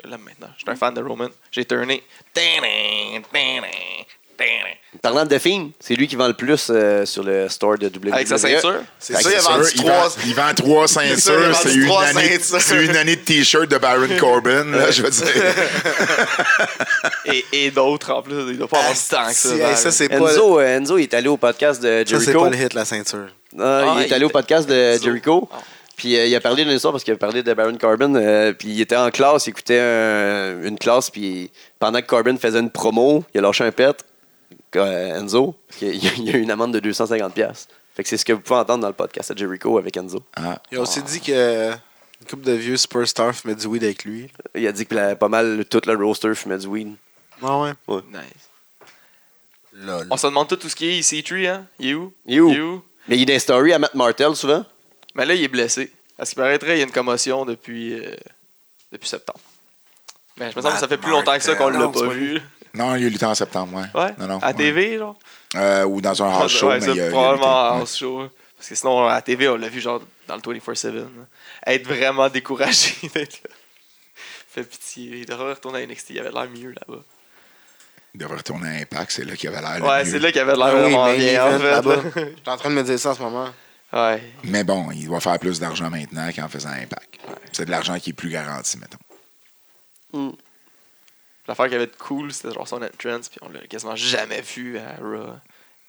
[0.00, 0.48] Je l'aime maintenant.
[0.56, 1.28] Je suis un fan de Roman.
[1.50, 2.02] J'ai turné.
[5.00, 8.12] Parlant de Fiend, c'est lui qui vend le plus euh, sur le store de WWE.
[8.12, 8.82] Avec sa ceinture?
[8.98, 10.08] C'est ça, il a vendu il trois.
[10.08, 11.56] vend- Il vend trois ceintures.
[11.56, 12.38] C'est une, année-
[12.90, 15.26] une année de t-shirt de Baron Corbin, là, je veux dire.
[17.26, 18.34] et, et d'autres en plus.
[18.50, 19.54] Il doit pas avoir Ah, temps que ça.
[19.54, 22.24] hey, ça, c'est pas, Enzo, euh, Enzo, il est allé au podcast de ça, c'est
[22.24, 22.44] Jericho.
[22.44, 23.28] pas le hit, la ceinture.
[23.58, 25.04] Ah, Ah, il est il allé au podcast de Enzo.
[25.04, 25.48] Jericho.
[25.52, 25.58] Ah.
[25.96, 28.14] Puis euh, il a parlé d'une histoire parce qu'il a parlé de Baron Corbin.
[28.14, 31.10] euh, puis il était en classe, il écoutait un- une classe.
[31.10, 33.94] Puis pendant que Corbin faisait une promo, il a lâché un pet,
[34.80, 35.54] Enzo.
[35.68, 37.30] puis Il y a- eu une amende de 250$.
[37.32, 37.72] piastres.
[37.94, 40.22] Fait que c'est ce que vous pouvez entendre dans le podcast de Jericho avec Enzo.
[40.36, 40.60] Ah.
[40.70, 44.30] Il a aussi dit que une couple de vieux superstars fumaient du weed avec lui.
[44.54, 46.94] Il a dit que la- pas mal tout le roster fumait du weed.
[47.42, 47.72] Ah ouais?
[47.88, 48.48] Nice.
[49.74, 50.06] Lol.
[50.10, 51.66] On se demande tout, tout ce qui est EC3, hein?
[51.78, 52.12] Il est où?
[52.26, 52.50] Il est où?
[52.50, 52.82] Il est où?
[53.08, 54.64] Mais il y a des stories à Matt Martel souvent.
[55.14, 55.90] Mais là, il est blessé.
[56.18, 58.14] À ce qui paraîtrait, il y a une commotion depuis, euh,
[58.92, 59.40] depuis septembre.
[60.38, 62.40] Mais je me semble que ça fait plus longtemps que ça qu'on l'a pas vu.
[62.74, 64.00] Non, il a lutté en septembre, ouais.
[64.00, 64.14] Ouais?
[64.18, 64.54] Non, non, à ouais.
[64.54, 65.16] TV, genre?
[65.56, 68.28] Euh, ou dans un house show, Ouais, mais ça, il a- il probablement house show.
[68.56, 70.94] Parce que sinon, à la TV, on l'a vu genre dans le 24-7.
[70.94, 71.02] là.
[71.66, 73.50] Être vraiment découragé d'être là.
[74.48, 75.18] Fait pitié.
[75.18, 76.10] Il devrait retourner à NXT.
[76.10, 77.02] Il avait l'air mieux là-bas.
[78.14, 80.10] Il devrait retourner à Impact, c'est là qu'il avait l'air le Ouais, mieux.
[80.10, 81.70] c'est là qu'il avait l'air Ah oui, vraiment bien, en fait.
[81.70, 81.96] là-bas.
[81.96, 82.02] là.
[82.14, 83.48] J'étais en train de me dire ça en ce moment.
[83.92, 84.22] Ouais.
[84.44, 87.18] Mais bon, il doit faire plus d'argent maintenant qu'en faisant Impact.
[87.52, 90.36] C'est de l'argent qui est plus garanti, mettons.
[91.48, 94.78] L'affaire qui avait de cool, c'était genre son entrance, puis on l'a quasiment jamais vu
[94.78, 95.34] à Raw.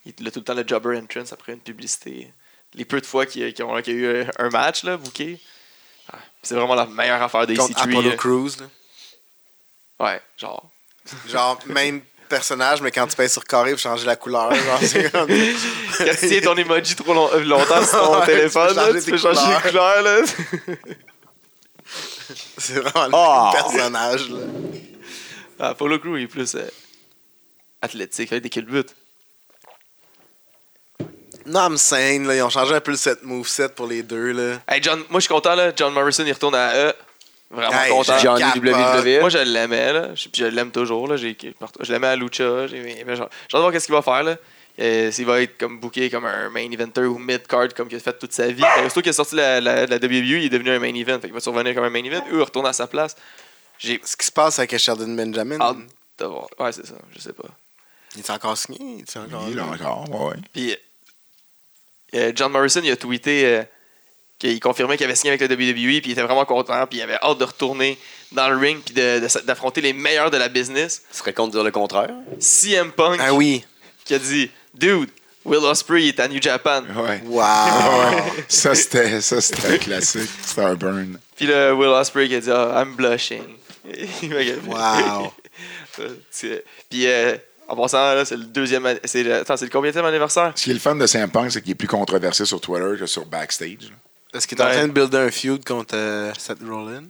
[0.06, 2.34] Il a tout le temps le jobber entrance après une publicité.
[2.74, 5.40] Les peu de fois qu'il y y a- eu un match, là, booké.
[6.12, 8.16] Ah, c'est vraiment la meilleure affaire des Contre Apollo C3.
[8.18, 8.50] Crews.
[8.60, 8.66] là.
[10.00, 10.06] là.
[10.06, 10.70] Ouais, genre.
[11.28, 14.54] Genre, même personnage, mais quand tu pèses sur carré pour changer la couleur.
[14.56, 15.28] Genre, c'est comme...
[15.30, 18.80] Quand tu tiens ton emoji trop long- euh, longtemps sur ton Ouais, téléphone, tu peux
[18.82, 20.02] là, changer tu tes peux changer les couleurs.
[20.02, 20.22] Là.
[22.58, 23.52] c'est vraiment le Ah!
[23.54, 24.30] même personnage.
[24.30, 24.38] Là.
[25.66, 26.68] Ah, Apollo Crew il est plus euh,
[27.82, 28.94] athlétique, avec des culbutes.
[31.46, 34.32] Non, I'm saying, là, ils ont changé un peu le set moveset pour les deux.
[34.34, 34.60] Là.
[34.68, 35.72] Hey, John, moi, je suis content, là.
[35.76, 36.94] John Morrison, il retourne à E.
[37.50, 38.18] Vraiment Hey, content.
[38.18, 38.64] j'ai- Johnny capote.
[39.06, 39.20] WWE.
[39.22, 40.16] Moi, je l'aimais, là.
[40.16, 41.16] Je, puis je l'aime toujours, là.
[41.18, 41.38] J'ai-
[41.82, 42.68] Je l'aimais à Lucha.
[42.68, 44.36] J'ai mais genre, j'ai hâte de voir qu'est-ce qu'il va faire, là.
[44.80, 48.00] Euh, S'il va être comme booké comme un main eventer ou mid-card comme il a
[48.00, 48.64] fait toute sa vie.
[48.64, 50.94] Euh, Surtout qu'il est sorti de la, la, la WWE, il est devenu un main
[50.96, 51.20] event.
[51.22, 52.24] Fait qu'il va survenir comme un main event.
[52.32, 53.16] Eux, il retourne à sa place.
[53.80, 55.78] J'ai Ce qui se passe avec Sheldon Benjamin, hâte
[56.20, 56.48] de voir.
[56.60, 56.96] Ouais, c'est ça.
[57.16, 57.48] Je sais pas.
[58.16, 58.80] il est encore signé?
[58.82, 60.36] Il est encore Il est là encore, ouais.
[60.54, 60.76] Puis,
[62.16, 63.64] euh, John Morrison, il a tweeté euh,
[64.40, 67.02] qu'il confirmait qu'il avait signé avec le WWE, puis il était vraiment content, puis il
[67.02, 67.98] avait hâte de retourner
[68.32, 71.02] dans le ring, puis de- de- d'affronter les meilleurs de la business.
[71.12, 72.12] Tu serais con de dire le contraire?
[72.40, 73.66] CM Punk, Ah oui.
[74.06, 75.10] qui a dit Dude,
[75.46, 76.84] Will Ospreay est à New Japan.
[76.96, 77.22] Ouais.
[77.26, 77.42] Wow.
[77.42, 78.24] Ouais.
[78.48, 80.30] Ça, c'était ça, c'était un classique.
[80.46, 81.20] C'était un burn.
[81.36, 83.44] Puis le Will Ospreay qui a dit Ah, I'm blushing.
[83.86, 85.34] Wow.
[86.32, 88.86] C'est- Puis euh, en passant, là, c'est le deuxième.
[88.86, 90.52] an- C'est le, attends, c'est le combienième anniversaire?
[90.56, 93.00] Ce qui est le fun de CM Punk, c'est qu'il est plus controversé sur Twitter
[93.00, 93.90] que sur backstage.
[93.90, 93.96] là.
[94.38, 94.74] Est-ce qu'il est en Ouais.
[94.74, 97.08] train de builder un feud contre euh, Seth Rollins?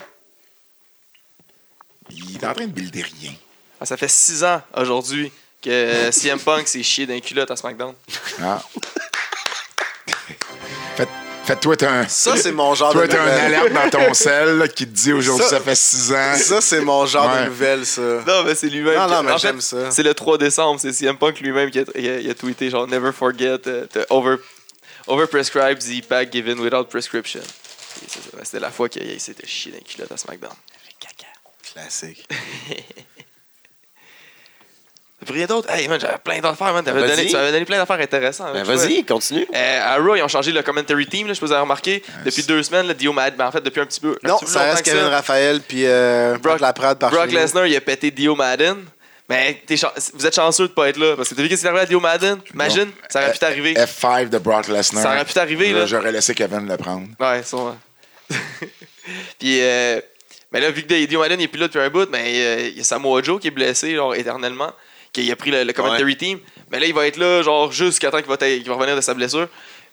[2.10, 3.32] Il est en train de builder rien.
[3.80, 5.32] Ah, Ça fait six ans aujourd'hui
[5.62, 7.94] que CM Punk s'est chié d'un culotte à SmackDown.
[8.42, 8.62] Ah.
[10.96, 11.10] Faites-
[11.46, 12.08] Faites-toi un.
[12.08, 13.56] Ça, c'est mon genre Toi, de t'as un nouvelle.
[13.56, 16.36] alerte dans ton sel là, qui te dit aujourd'hui Ça- ça, fait 6 ans.
[16.38, 17.44] Ça, c'est mon genre Ouais.
[17.44, 18.02] de nouvelle, ça.
[18.02, 18.96] Non, mais c'est lui-même.
[18.96, 19.92] Non, qui- non, mais en fait, j'aime ça.
[19.92, 22.70] C'est le 3 décembre, c'est CM Punk lui-même qui a, il a- il a tweeté
[22.70, 24.38] genre Never forget uh, to over,
[25.08, 27.42] overprescribe Z-Pack given without prescription.
[28.44, 30.54] C'était la fois qu'il s'était chié d'un culotte à SmackDown.
[31.74, 32.28] Classique.
[35.30, 35.70] Rien d'autre?
[35.72, 36.84] Hey man, j'avais plein d'affaires, man.
[36.84, 37.10] T'avais Vas-y.
[37.16, 38.54] donné, tu m'avais donné plein d'affaires intéressantes.
[38.54, 39.48] Ben, vas-y, continue.
[39.54, 41.54] Euh, à Raw, ils ont changé le commentary team, là, je sais pas si vous
[41.54, 42.04] avez remarqué.
[42.26, 44.18] Depuis deux semaines, le Dio Madden, ben, en fait, depuis un petit peu.
[44.24, 45.10] un Non, petit ça reste Kevin ça.
[45.10, 47.32] Raphaël puis euh, Brock Laprade par Brock.
[47.32, 48.78] Lesnar, il a pété Dio Madden.
[49.30, 49.64] Mais
[50.14, 51.16] vous êtes chanceux de pas être là.
[51.16, 52.40] Parce que t'as vu qu'est-ce qui est arrivé à Dio Madden?
[52.54, 53.74] Imagine, ça aurait pu t'arriver.
[53.74, 55.02] F5 de Brock Lesnar.
[55.02, 55.86] Ça aurait pu t'arriver, là.
[55.86, 57.08] J'aurais laissé Kevin le prendre.
[57.20, 57.78] Ouais, sûrement.
[59.40, 60.00] Puis, euh,
[60.52, 62.78] mais là, vu que Dio Madden n'est plus là depuis un bout, mais euh, il
[62.78, 64.72] y a Samoa Joe qui est blessé genre, éternellement,
[65.14, 66.40] qui a pris le, le commentary team.
[66.72, 69.02] Mais là, il va être là, genre, jusqu'à temps qu'il va, qu'il va revenir de
[69.02, 69.48] sa blessure.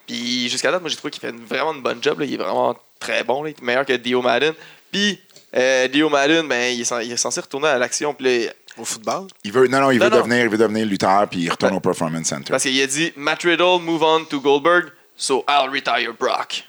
[0.06, 2.18] Puis, jusqu'à date, moi, j'ai trouvé qu'il fait une- vraiment une bonne job.
[2.20, 2.24] là.
[2.26, 3.50] Il est vraiment très bon, là.
[3.50, 4.54] Il est meilleur que Dio Madden.
[4.90, 5.20] Puis,
[5.54, 8.12] euh, Dio Madden, ben, il, est, cen- il est censé retourner à l'action.
[8.14, 9.26] Puis là, Au football?
[9.44, 10.16] Il veut, non, non, il veut, Non.
[10.18, 12.50] Devenir, il veut devenir lutteur, puis il retourne au Performance Center.
[12.50, 16.64] parce qu'il a dit Matt Riddle, move on to Goldberg, so I'll retire Brock.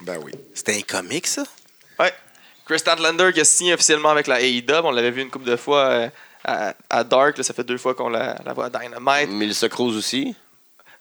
[0.00, 0.32] Ben oui.
[0.54, 1.44] C'était un comique, ça?
[1.98, 2.12] Ouais.
[2.66, 4.80] Chris Statlander qui a signé officiellement avec la AEW.
[4.84, 6.08] On l'avait vu une couple de fois euh,
[6.44, 7.36] à, à Dark.
[7.38, 9.30] là, ça fait deux fois qu'on la, la voit à Dynamite.
[9.30, 10.34] Melissa Cruz aussi?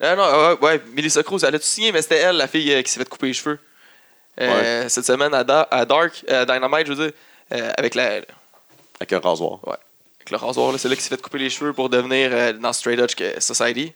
[0.04, 2.74] Euh, non, ouais, ouais, Melissa Cruz, elle a tout signé, mais c'était elle, la fille
[2.74, 3.60] euh, qui s'est fait couper les cheveux.
[4.40, 7.14] Euh, Cette semaine à, Da- à Dark, euh, Dynamite, je veux dire,
[7.54, 8.30] euh, avec, la, avec
[9.00, 9.60] Avec un rasoir.
[10.30, 10.74] le rasoir.
[10.80, 13.94] C'est là qui s'est fait couper les cheveux pour devenir euh, dans Straight Edge Society.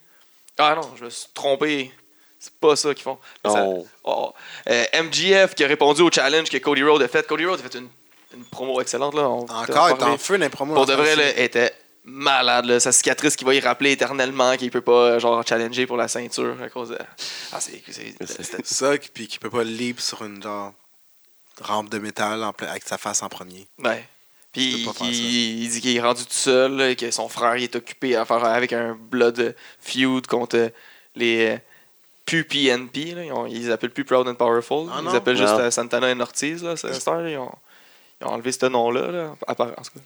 [0.57, 1.91] Ah non, je me suis trompé.
[2.39, 3.17] C'est pas ça qu'ils font.
[3.43, 3.65] Ça-.
[4.03, 4.33] Oh.
[4.69, 7.25] Euh, MGF qui a répondu au challenge que Cody Rhodes a fait.
[7.25, 7.89] Cody Rhodes a fait une,
[8.35, 9.13] une promo excellente.
[9.15, 9.29] Là.
[9.29, 10.73] On Encore, il est en feu les promos.
[10.73, 12.65] Pour de vrai, là, était malade.
[12.65, 12.79] Là.
[12.79, 16.07] Sa cicatrice qui va y rappeler éternellement qu'il peut pas euh, genre challenger pour la
[16.07, 16.97] ceinture à cause de.
[17.51, 17.81] Ah, c'est.
[17.89, 20.73] c'est- Ça, puis qui peut pas leap sur une genre
[21.61, 23.67] rampe de métal en avec sa face en premier.
[23.83, 24.07] Ouais.
[24.51, 27.27] Puis pas faire il, il dit qu'il est rendu tout seul, là, et que son
[27.27, 30.69] frère il est occupé à faire avec un blood feud contre euh,
[31.15, 31.57] les euh,
[32.25, 33.15] PUPNP.
[33.15, 33.23] Là.
[33.49, 34.87] Ils, ils appellent plus Proud and Powerful.
[34.91, 35.13] Ah ils non?
[35.13, 35.59] appellent juste Non.
[35.59, 36.63] euh, Santana et Ortiz.
[36.63, 37.29] Là, là.
[37.29, 37.51] ils, ont,
[38.21, 39.11] ils ont enlevé ce nom-là.
[39.11, 39.35] Là.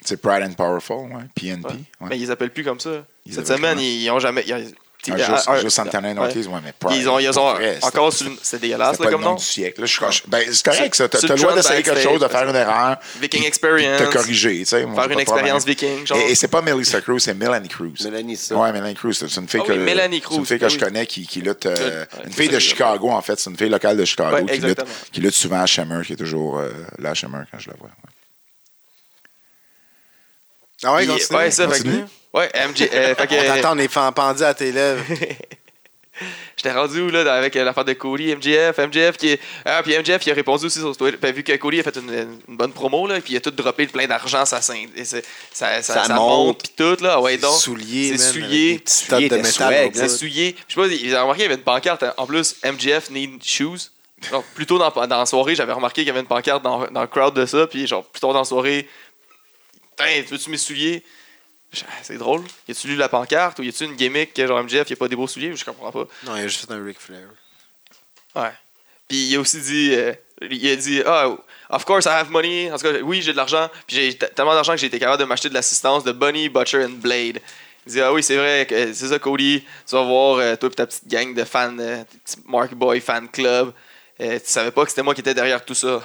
[0.04, 1.24] C'est Pride and Powerful, ouais.
[1.36, 1.68] PNP.
[1.68, 1.74] Ouais.
[2.02, 2.08] ouais.
[2.10, 3.06] Mais ils les appellent plus comme ça.
[3.26, 4.44] Ils Cette semaine, ils, ils ont jamais.
[4.48, 4.74] ils-
[5.12, 6.20] Ah, ils- juste, ah, juste Santana ouais.
[6.20, 6.98] Ortiz, ouais, mais Pride.
[7.00, 9.44] Ils ont, ils ont vrai, encore sur C'est dégueulasse là, pas comme le nom du
[9.44, 9.82] siècle.
[9.82, 9.88] là.
[9.88, 11.08] Je, je- ben, c'est correct, ça.
[11.10, 12.98] T'as le droit d'essayer quelque chose, de faire une erreur.
[13.22, 14.02] Viking Experience.
[14.02, 14.86] de te corriger, tu sais.
[14.96, 16.06] Faire une expérience viking.
[16.06, 16.18] Genre.
[16.18, 17.94] Et, et c'est pas Melissa Cruz, c'est Melanie Cruz.
[18.04, 18.56] Mélanie, ça.
[18.56, 20.66] Ouais, Melanie Cruz, c'est une fille Ah que, oui, Mélanie c'est une Cruz, fille que
[20.66, 20.72] oui.
[20.72, 23.50] je connais qui, qui lutte, euh, Ouais, une fille de que Chicago en fait, c'est
[23.50, 26.70] une fille locale de Chicago lutte, qui lutte souvent à Shammer, qui est toujours euh,
[26.98, 27.90] là à Shammer quand je la vois.
[30.84, 30.90] Ouais.
[30.90, 31.38] Ah ouais, continue.
[31.40, 32.04] ouais, ça, fait que- Continue.
[32.34, 32.90] Ouais, MJ.
[32.94, 35.04] euh, fait que- On t'attend, on est pen- pendu à tes lèvres.
[36.58, 39.40] J'étais rendu où, là, avec euh, l'affaire de Cody, MJF, MJF qui est...
[39.64, 41.96] Ah, puis MJF qui a répondu aussi sur Twitter, puis vu que Cody a fait
[41.96, 44.74] une, une bonne promo, là, puis il a tout droppé plein d'argent, ça, ça,
[45.06, 45.18] ça,
[45.54, 46.30] ça, Ça ça monte.
[46.48, 47.58] monte, puis tout, là, ouais, donc...
[47.62, 48.84] souliers, c'est souillé.
[49.30, 49.92] de métal.
[49.94, 50.56] C'est souillé.
[50.68, 52.04] Je sais pas, ils ont remarqué qu'il y avait une pancarte.
[52.18, 53.90] En plus, MJF need shoes.
[54.34, 56.86] Non, plus tôt dans, dans la soirée, j'avais remarqué qu'il y avait une pancarte dans,
[56.88, 58.90] dans le crowd de ça, puis genre, plus tard dans la soirée,
[60.00, 61.04] Tain, veux-tu mes souliers?
[61.82, 62.42] Ah, C'est drôle.
[62.68, 65.10] Y a-tu lu la pancarte ou y a-tu une gimmick genre MJF, y a pas
[65.10, 65.54] des beaux souliers?
[65.56, 66.08] Je comprends pas.
[66.24, 67.28] Non, il a juste fait un Ric Flair.
[68.34, 68.52] Ouais.
[69.10, 70.14] Puis il a aussi dit, euh,
[70.50, 71.28] il a dit, ah,
[71.70, 72.72] of course I have money.
[72.72, 73.70] En tout cas, oui, j'ai de l'argent.
[73.86, 76.86] Puis j'ai tellement d'argent que j'ai été capable de m'acheter de l'assistance de Bunny, Butcher
[76.86, 77.42] and Blade.
[77.86, 79.64] Il dit, ah oui, c'est vrai, c'est ça, Cody.
[79.88, 82.04] Tu vas voir, euh, toi et ta petite gang de fans, euh,
[82.46, 83.74] Mark Boy fan club.
[84.18, 86.02] Tu savais pas que c'était moi qui étais derrière tout ça.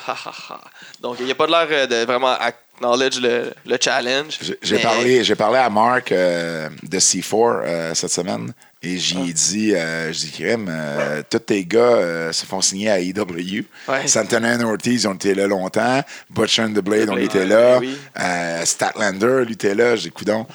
[1.01, 2.37] Donc, il n'y a pas de l'air de vraiment
[2.75, 4.39] acknowledge le, le challenge.
[4.63, 8.53] J'ai- Mais- parlé, parlé à Mark euh, de C4 euh, cette semaine
[8.87, 12.61] Et j'y ai dit, euh, je dis, crème, euh, tous tes gars euh, se font
[12.61, 13.65] signer à AEW.
[13.89, 14.07] Ouais.
[14.07, 16.03] Santana et Ortiz ont été là longtemps.
[16.29, 17.79] Butcher and the Blade, on Blade, était ouais, là.
[17.81, 17.97] oui.
[18.21, 19.97] Euh, Statlander, lui, était là.
[19.97, 20.47] J'ai dit, coudonc.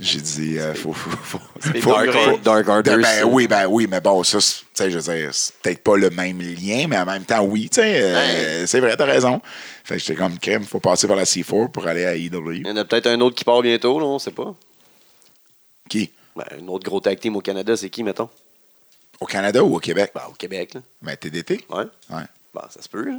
[0.00, 2.40] J'ai dit, euh, faut, faut, faut, faut- Dark faut- Order.
[2.42, 2.96] Dark Order.
[2.96, 3.26] ben, ça.
[3.26, 6.10] oui, ben oui, mais bon, ça, tu sais, je veux dire, c'est peut-être pas le
[6.10, 9.40] même lien, mais en même temps, oui, tu sais, euh, c'est vrai, t'as raison.
[9.84, 12.66] Fait que j'étais comme crème, faut passer par la C4 pour aller à Il AEW.
[12.66, 14.54] y en a peut-être un autre qui part bientôt, là, on sait pas.
[15.88, 16.10] Qui?
[16.36, 18.28] Ben, un autre gros tag team au Canada, c'est qui, mettons?
[19.20, 20.10] Au Canada ou au Québec?
[20.14, 20.80] Ben, au Québec, là.
[21.02, 21.64] Ben, TDT.
[21.70, 21.84] Ouais.
[22.10, 22.22] Ouais.
[22.52, 23.18] Ben, ça se peut, là.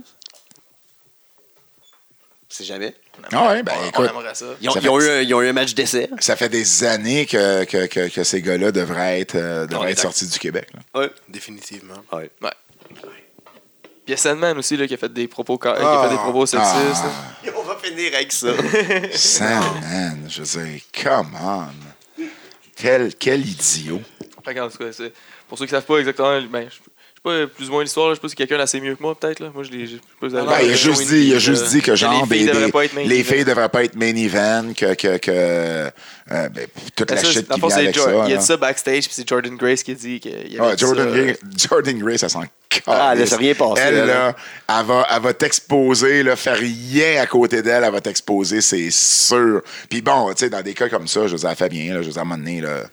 [2.50, 2.96] C'est jamais.
[3.32, 4.46] Ah ouais, ben On- on écoute, aimerait ça.
[4.62, 6.10] Ils ont, Ça ils ont eu, un, ils ont eu un match d'essai.
[6.20, 10.00] ça fait des années que, que, que, que ces gars-là devraient être, euh, devraient être
[10.00, 10.70] sortis du Québec.
[10.74, 11.02] là.
[11.02, 11.12] Ouais.
[11.28, 11.96] Définitivement.
[12.14, 12.30] Ouais.
[12.42, 12.52] Ouais.
[12.94, 13.00] Puis
[14.08, 15.72] il y a Sandman aussi là, qui a fait des propos, qui Ah.
[16.04, 17.04] a fait des propos sexistes.
[17.04, 18.50] Ah, On va finir avec ça.
[19.18, 21.68] Sandman, je veux dire, come on.
[22.76, 24.02] Quel, quel idiot.
[24.92, 25.14] C'est-
[25.48, 26.78] pour ceux qui savent pas exactement, ben, je
[27.24, 29.16] pas plus ou moins l'histoire, je sais pas si quelqu'un la sait mieux que moi,
[29.20, 29.42] peut-être.
[29.52, 29.88] Moi, je l'ai.
[30.22, 32.72] Ben, il a juste dit, il a juste dit que genre les filles des- devraient
[32.72, 33.34] pas être main les event.
[33.34, 35.90] filles devraient pas être main event, que, que, que euh,
[36.30, 38.12] ben, toute Ben, la shit qui vient avec ça.
[38.12, 38.38] Il a là.
[38.38, 41.18] dit ça backstage, puis c'est Jordan Grace qui a dit qu'il y avait Jordan, ça,
[41.20, 42.44] Gray, Jordan Grace, elle s'en
[42.88, 43.32] Ah, elle calisse.
[43.32, 44.08] laisse rien passer, Elle, elle.
[44.08, 44.36] là,
[44.68, 48.92] elle va, elle va t'exposer, là, faire rien à côté d'elle, elle va t'exposer, c'est
[48.92, 49.62] sûr.
[49.90, 51.94] Puis bon, tu sais, dans des cas comme ça, je veux dire, elle fait bien,
[51.94, 52.84] là, je dire, à donné, là,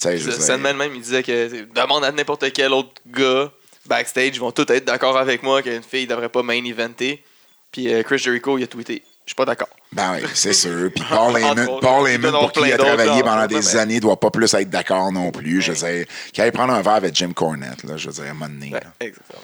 [0.00, 3.50] Sandman même, il disait que demande à n'importe quel autre gars
[3.86, 7.22] backstage, ils vont tous être d'accord avec moi qu'une fille devrait pas main eventer.
[7.70, 9.02] Puis euh, Chris Jericho, il a tweeté.
[9.24, 9.68] Je suis pas d'accord.
[9.92, 10.90] Ben oui, c'est sûr.
[10.94, 14.00] Puis Paul Heyman, Paul Heyman, pour qui il a travaillé pendant en des mais- années,
[14.00, 15.60] doit pas plus être d'accord non plus.
[15.62, 18.24] Je veux dire, qu'il aille prendre un verre avec Jim Cornette, là, je veux dire,
[18.24, 18.66] à un moment donné.
[18.72, 18.90] Ouais, là.
[19.00, 19.40] exactement.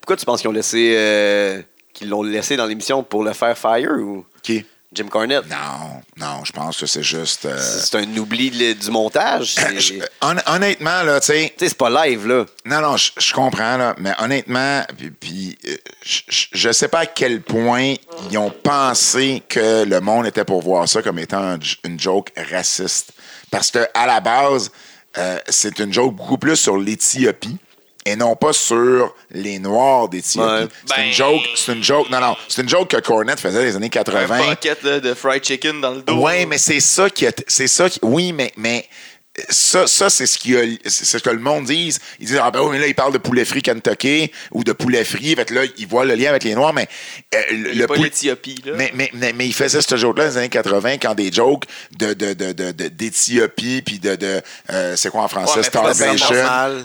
[0.00, 0.94] Pourquoi tu penses qu'ils ont laissé.
[0.96, 4.24] euh, qu'ils l'ont laissé dans l'émission pour le faire fire ou?
[4.42, 4.64] Qui?
[4.92, 5.46] Jim Cornette?
[5.48, 7.44] Non, non, je pense que c'est juste...
[7.46, 9.54] euh, C'est un oubli de- du montage.
[9.78, 12.44] je- Tu hon- honnêtement, là, tu sais, sais, c'est pas live, là.
[12.64, 17.06] Non, non, je, je comprends, là, mais honnêtement, puis, puis, euh, je, sais pas à
[17.06, 17.94] quel point
[18.32, 22.32] ils ont pensé que le monde était pour voir ça comme étant un une joke
[22.50, 23.12] raciste.
[23.52, 24.72] Parce que à la base,
[25.18, 27.58] euh, c'est une joke beaucoup plus sur l'Éthiopie
[28.06, 30.48] et non pas sur les Noirs d'Éthiopie.
[30.48, 30.68] Ouais.
[30.86, 33.58] C'est Ben- une joke, c'est une joke, non, non, c'est une joke que Cornette faisait
[33.58, 34.34] dans les années 80.
[34.40, 36.14] Un bucket là, de fried chicken dans le dos.
[36.26, 38.86] Oui, mais c'est ça qui a- c'est ça qui, oui, mais, mais
[39.48, 41.96] ça, ça c'est ce qui a- c'est ce que le monde dit.
[42.18, 44.72] Ils disent ah ben oui, mais là ils parlent de poulet frit Kentucky ou de
[44.72, 46.88] poulet frit, fait que là ils voient le lien avec les noirs, mais
[47.34, 48.72] euh, le, poulet- l'Éthiopie, là.
[48.76, 51.64] mais, mais, mais, mais il faisait ce joke-là dans les années 80 quand des jokes
[51.98, 54.40] de, de, de, de, de- d'Éthiopie puis de, de
[54.72, 56.34] euh, c'est quoi en français, Ouais, starvation.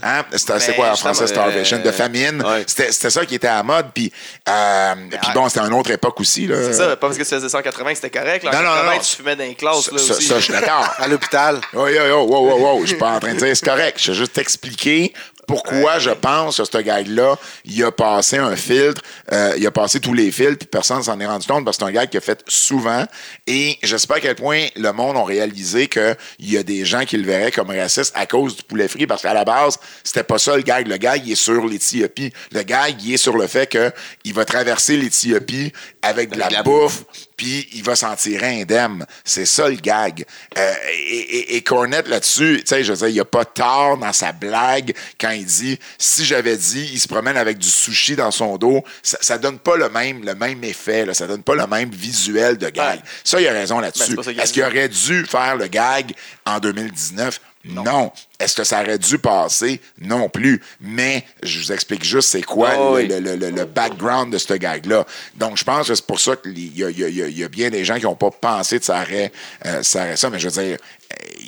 [0.03, 0.23] Hein?
[0.35, 1.79] C'est, Mais quoi en français, starvation?
[1.79, 2.41] de euh, famine?
[2.43, 2.63] ouais.
[2.67, 3.87] C'était, c'était ça qui était à la mode.
[3.93, 4.11] Puis,
[4.49, 6.47] euh, puis bon, c'était une autre époque aussi.
[6.47, 6.55] Là.
[6.63, 8.43] C'est ça, pas parce que tu faisais ça en 80 que c'était correct.
[8.43, 8.51] Là.
[8.51, 8.99] En Non, non, 80, non.
[9.01, 9.91] tu fumais dans les classes.
[9.91, 10.25] Là, Ça, aussi.
[10.27, 10.93] ça, je suis d'accord.
[10.99, 11.59] À l'hôpital.
[11.73, 12.81] Oh, yo, yo, wow, wow, wow.
[12.81, 13.99] Je suis pas en train de dire c'est correct.
[14.01, 15.13] Je vais juste t'expliquer
[15.47, 19.99] pourquoi je pense que ce gag-là, il a passé un filtre, euh, il a passé
[19.99, 22.17] tous les filtres, puis personne s'en est rendu compte parce que c'est un gag qu'il
[22.17, 23.05] a fait souvent.
[23.47, 26.85] Et je sais pas à quel point le monde a réalisé qu'il y a des
[26.85, 29.77] gens qui le verraient comme raciste à cause du poulet frit, parce qu'à la base,
[30.03, 30.87] c'était pas ça le gag.
[30.87, 32.31] Le gag, il est sur l'Éthiopie.
[32.51, 37.03] Le gag, il est sur le fait qu'il va traverser l'Éthiopie avec de la, bouffe
[37.37, 39.05] puis il va s'en tirer indemne.
[39.23, 40.25] C'est ça le gag.
[40.57, 43.97] Euh, et, et, et Cornette là-dessus, tu sais, je veux dire, il a pas tort
[43.97, 48.15] dans sa blague quand il dit si j'avais dit il se promène avec du sushi
[48.15, 51.43] dans son dos, ça, ça donne pas le même le même effet, là, ça donne
[51.43, 52.97] pas le même visuel de gag.
[52.97, 53.03] Ouais.
[53.23, 54.15] Ça, il a raison Ben, là-dessus.
[54.15, 56.13] qu'il a Est-ce qu'il aurait dû faire le gag
[56.45, 57.39] en 2019?
[57.67, 58.11] Non.
[58.39, 59.81] Est-ce que ça aurait dû passer?
[59.99, 60.61] Non plus.
[60.81, 63.07] Mais je vous explique juste c'est quoi Oh, le- oui.
[63.07, 65.05] le, le- le- le background de ce gag-là.
[65.35, 66.89] Donc, je pense que c'est pour ça qu'il y y y a-
[67.27, 69.31] il y a bien des gens qui n'ont pas pensé que ça aurait,
[69.65, 70.77] euh, ça aurait ça, mais je veux dire,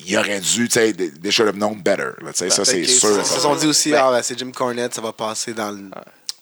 [0.08, 2.12] il aurait dû, tu sais, they should have known better.
[2.22, 3.10] là, tu sais, ça, c'est sûr.
[3.10, 5.72] c'est- Ils se sont dit aussi, ah, ben, c'est Jim Cornette, ça va passer dans
[5.72, 5.90] le.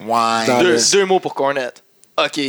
[0.00, 0.46] Ouais.
[0.46, 1.82] Dans deux, le- deux mots pour Cornette.
[2.16, 2.40] OK,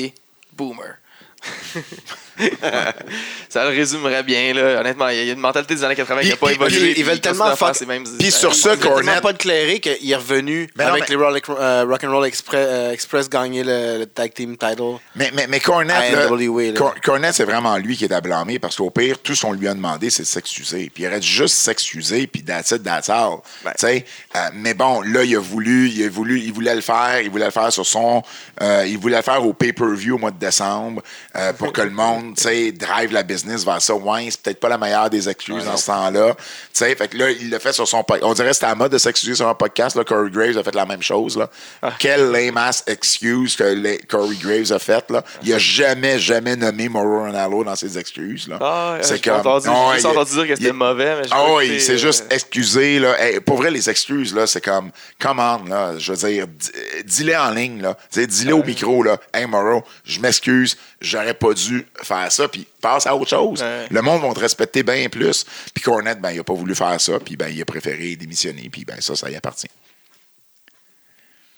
[0.53, 0.95] boomer.
[3.49, 4.79] ça le résumerait bien, là.
[4.79, 6.93] Honnêtement, il y a une mentalité des années 80 qui n'a pas évolué.
[6.97, 9.21] ils veulent tellement faire fuck- ces mêmes- Puis sur ça, tellement Cornette.
[9.21, 12.91] pas déclarer qu'il est revenu Mais non, avec mais- les Rock, euh, Rock'n'Roll Express, euh,
[12.91, 14.97] Express gagner le, le tag team title.
[15.15, 16.71] Mais, mais, mais Cornette, À là, NWA, là.
[16.73, 19.53] Cor- Cornette, c'est vraiment lui qui est à blâmer parce qu'au pire, tout ce qu'on
[19.53, 20.91] lui a demandé, c'est de s'excuser.
[20.93, 23.37] Puis il aurait juste s'excuser, puis that's it, that's all.
[23.65, 23.71] Ouais.
[23.77, 26.81] Tu sais, euh, mais bon, là, il a voulu, il a voulu, il voulait le
[26.81, 28.21] faire, il voulait le faire sur son,
[28.61, 31.01] euh, il voulait le faire au pay-per-view au mois de décembre
[31.35, 33.93] euh, pour que le monde monde, tu sais, drive la business vers ça.
[33.93, 36.33] Ouais, c'est peut-être pas la meilleure des excuses dans ce temps-là.
[36.35, 38.25] Tu sais, fait que là, il l'a fait sur son podcast.
[38.29, 39.95] On dirait que c'était à la mode de s'excuser sur un podcast.
[39.95, 41.37] Là, Corey Graves a fait la même chose.
[41.37, 41.49] Là.
[41.81, 41.93] Ah.
[41.97, 45.09] Quelle lame-ass excuse que les- Corey Graves a faite.
[45.09, 45.23] Là.
[45.43, 48.47] Il a jamais, jamais nommé Mauro Ronaldo dans ses excuses.
[48.47, 48.57] Là.
[48.61, 51.45] Ah, c'est j'ai entendu, Ouais, j'ai juste il- entendu dire que c'était mauvais, mais Ah
[51.53, 52.99] oui, écouté, c'est euh, juste excusé.
[52.99, 53.19] Là.
[53.21, 55.97] Hey, pour vrai, les excuses, là, c'est comme, come on, là.
[55.97, 56.69] Je veux dire, di-
[57.05, 57.97] dis-les en ligne, là.
[58.15, 59.17] Dis-les au micro, là.
[59.33, 63.61] Hey, Morrow, je m'excuse, j'aurais pas dû faire ça, puis passe à autre chose.
[63.61, 63.87] Ouais.
[63.89, 65.45] Le monde va te respecter bien plus.
[65.73, 68.69] Puis Cornette, ben, il a pas voulu faire ça, puis ben, il a préféré démissionner,
[68.69, 69.69] puis ben, ça, ça y appartient.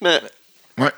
[0.01, 0.21] Mais,
[0.77, 0.91] Ouais.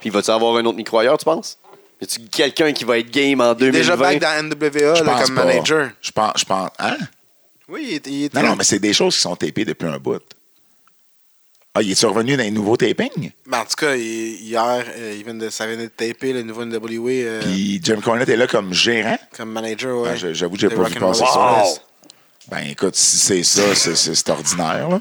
[0.00, 1.58] puis vas-tu avoir un autre micro ailleurs, tu penses?
[2.00, 3.78] Y a-tu quelqu'un qui va être game en 2020?
[3.78, 5.44] Déjà back dans NWA Je là, pense comme pas.
[5.44, 5.90] manager.
[6.02, 6.96] Je pense, je pense, hein?
[7.68, 9.86] Oui, il, est- il est- Non, non, mais c'est des choses qui sont tapées depuis
[9.88, 10.20] un bout.
[11.76, 13.32] Ah, il est revenu dans les nouveaux tapings?
[13.48, 16.42] Ben, en tout cas, il- hier, euh, il vient de, ça vient de taper le
[16.42, 19.18] nouveau NWA euh, Puis Jim Cornette est là comme gérant?
[19.36, 20.02] comme manager.
[20.02, 20.16] Ouais.
[20.16, 21.64] Je- j'avoue que j'ai pas vu passer ça.
[22.48, 25.00] Ben écoute, si c'est ça, c'est- ordinaire, là.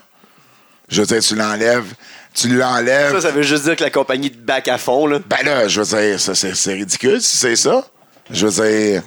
[0.90, 1.94] Je veux dire, tu l'enlèves.
[2.34, 3.12] Tu l'enlèves.
[3.14, 5.20] Ça, ça veut juste dire que la compagnie te back à fond, là.
[5.28, 7.88] Ben là, je veux dire, ça, c'est c'est ridicule si c'est ça.
[8.32, 9.04] Je veux dire.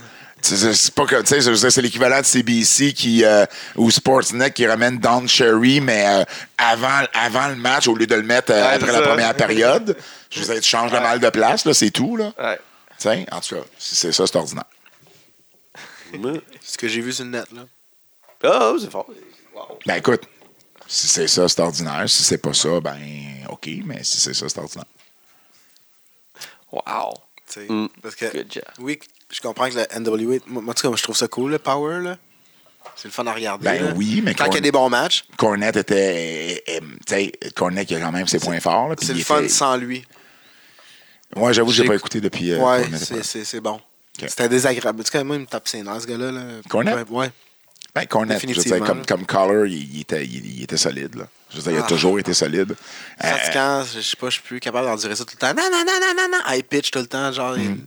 [0.55, 5.81] C'est pas tu sais, l'équivalent de CBC qui, euh, ou Sportsnet qui ramène Don Cherry,
[5.81, 6.25] mais euh,
[6.57, 9.97] avant, avant le match, au lieu de le mettre euh, Ouais, après la première période.
[10.31, 12.33] Je veux dire, tu changes le mal de place, là, c'est tout, là.
[12.39, 12.59] Ouais.
[12.99, 14.65] Tu sais, en tout cas, si c'est ça, c'est ordinaire.
[16.13, 17.47] C'est ce que j'ai vu sur le net.
[17.53, 17.67] Là.
[18.45, 19.07] Ah, c'est fort.
[19.55, 19.79] Wow.
[19.87, 20.23] Ben écoute,
[20.87, 22.09] si c'est ça, c'est ordinaire.
[22.09, 22.99] Si c'est pas ça, ben
[23.51, 24.87] OK, mais si c'est ça, c'est ordinaire.
[26.71, 27.15] Wow.
[27.69, 27.87] Mm.
[28.03, 28.65] Parce que, Good job.
[28.79, 28.99] oui,
[29.33, 32.01] je comprends que le NWA, moi, cas, moi, je trouve ça cool, le Power.
[32.03, 32.17] là.
[32.95, 33.65] C'est le fun à regarder.
[33.65, 33.93] Ben là.
[33.97, 36.63] oui, mais Quand il y a Corn- des bons matchs, Cornette était.
[36.67, 38.95] eh, eh, Tu sais, Cornette, il a quand même ses points forts.
[39.01, 40.05] c'est le fun était- sans lui.
[41.35, 42.53] Moi, j'avoue que j'ai J'ai- pas écouté depuis.
[42.53, 43.81] euh, ouais, c'est- c'est c'est bon.
[44.19, 45.03] C'était désagréable.
[45.05, 46.31] Tu sais, moi, il me tape ses nerfs, ce gars-là.
[46.33, 46.43] Là.
[46.69, 47.11] Cornette?
[47.11, 47.31] Ouais.
[47.95, 49.25] Ben, Cornette, je veux dire, comme, comme
[49.67, 51.17] il, il était, il, il était solide.
[51.17, 51.27] Là.
[51.51, 51.89] Je veux dire, il a Ah.
[51.89, 52.73] toujours été solide.
[53.25, 55.55] Euh, Fatigant, je sais pas, je suis plus capable d'endurer ça tout le temps.
[55.55, 56.53] Non, non, non, non, non, non.
[56.55, 57.57] High pitch tout le temps, genre.
[57.59, 57.79] Mm.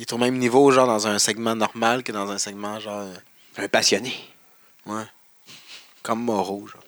[0.00, 3.06] Il, est au même niveau, genre, dans un segment normal que dans un segment, genre.
[3.58, 4.14] Un passionné.
[4.86, 5.04] Ouais.
[6.02, 6.82] Comme Moreau, genre.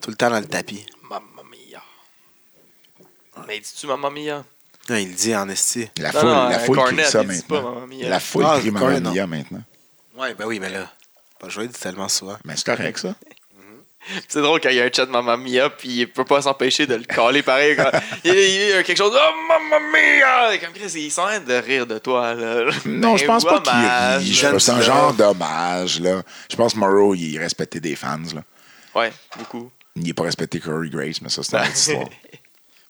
[0.00, 0.86] Tout le temps dans le tapis.
[1.02, 1.82] Mamma mia.
[3.46, 4.42] Mais dis-tu Mamma mia?
[4.88, 5.90] Non, il le dit en esti.
[5.98, 7.74] la foule, non, la foule crie Cornette, ça il dit pas maintenant.
[7.74, 8.08] Mamma Mia.
[8.08, 9.62] La foule Ah, crie Mamma Mia maintenant.
[10.16, 10.90] Ouais, ben oui, mais là.
[11.38, 12.38] Pas joué tellement souvent.
[12.46, 13.14] Mais c'est correct, ça.
[14.28, 16.42] C'est drôle quand il y a un chat de Mamma Mia, puis il peut pas
[16.42, 17.76] s'empêcher de le caler pareil.
[17.76, 17.90] Quand
[18.24, 20.54] il, il y a quelque chose, oh Mamma Mia!
[20.54, 22.70] Et Comme Chris, il s'en de rire de toi, là.
[22.86, 26.00] Non, Ben, je pense pas qu'il C'est un genre d'hommage.
[26.00, 26.22] là.
[26.50, 28.18] Je pense que Morrow, il respectait des fans.
[28.34, 28.42] Là.
[28.94, 29.70] Ouais, beaucoup.
[29.96, 32.08] Il n'est pas respecté Corey Grace, mais ça, c'est une autre histoire.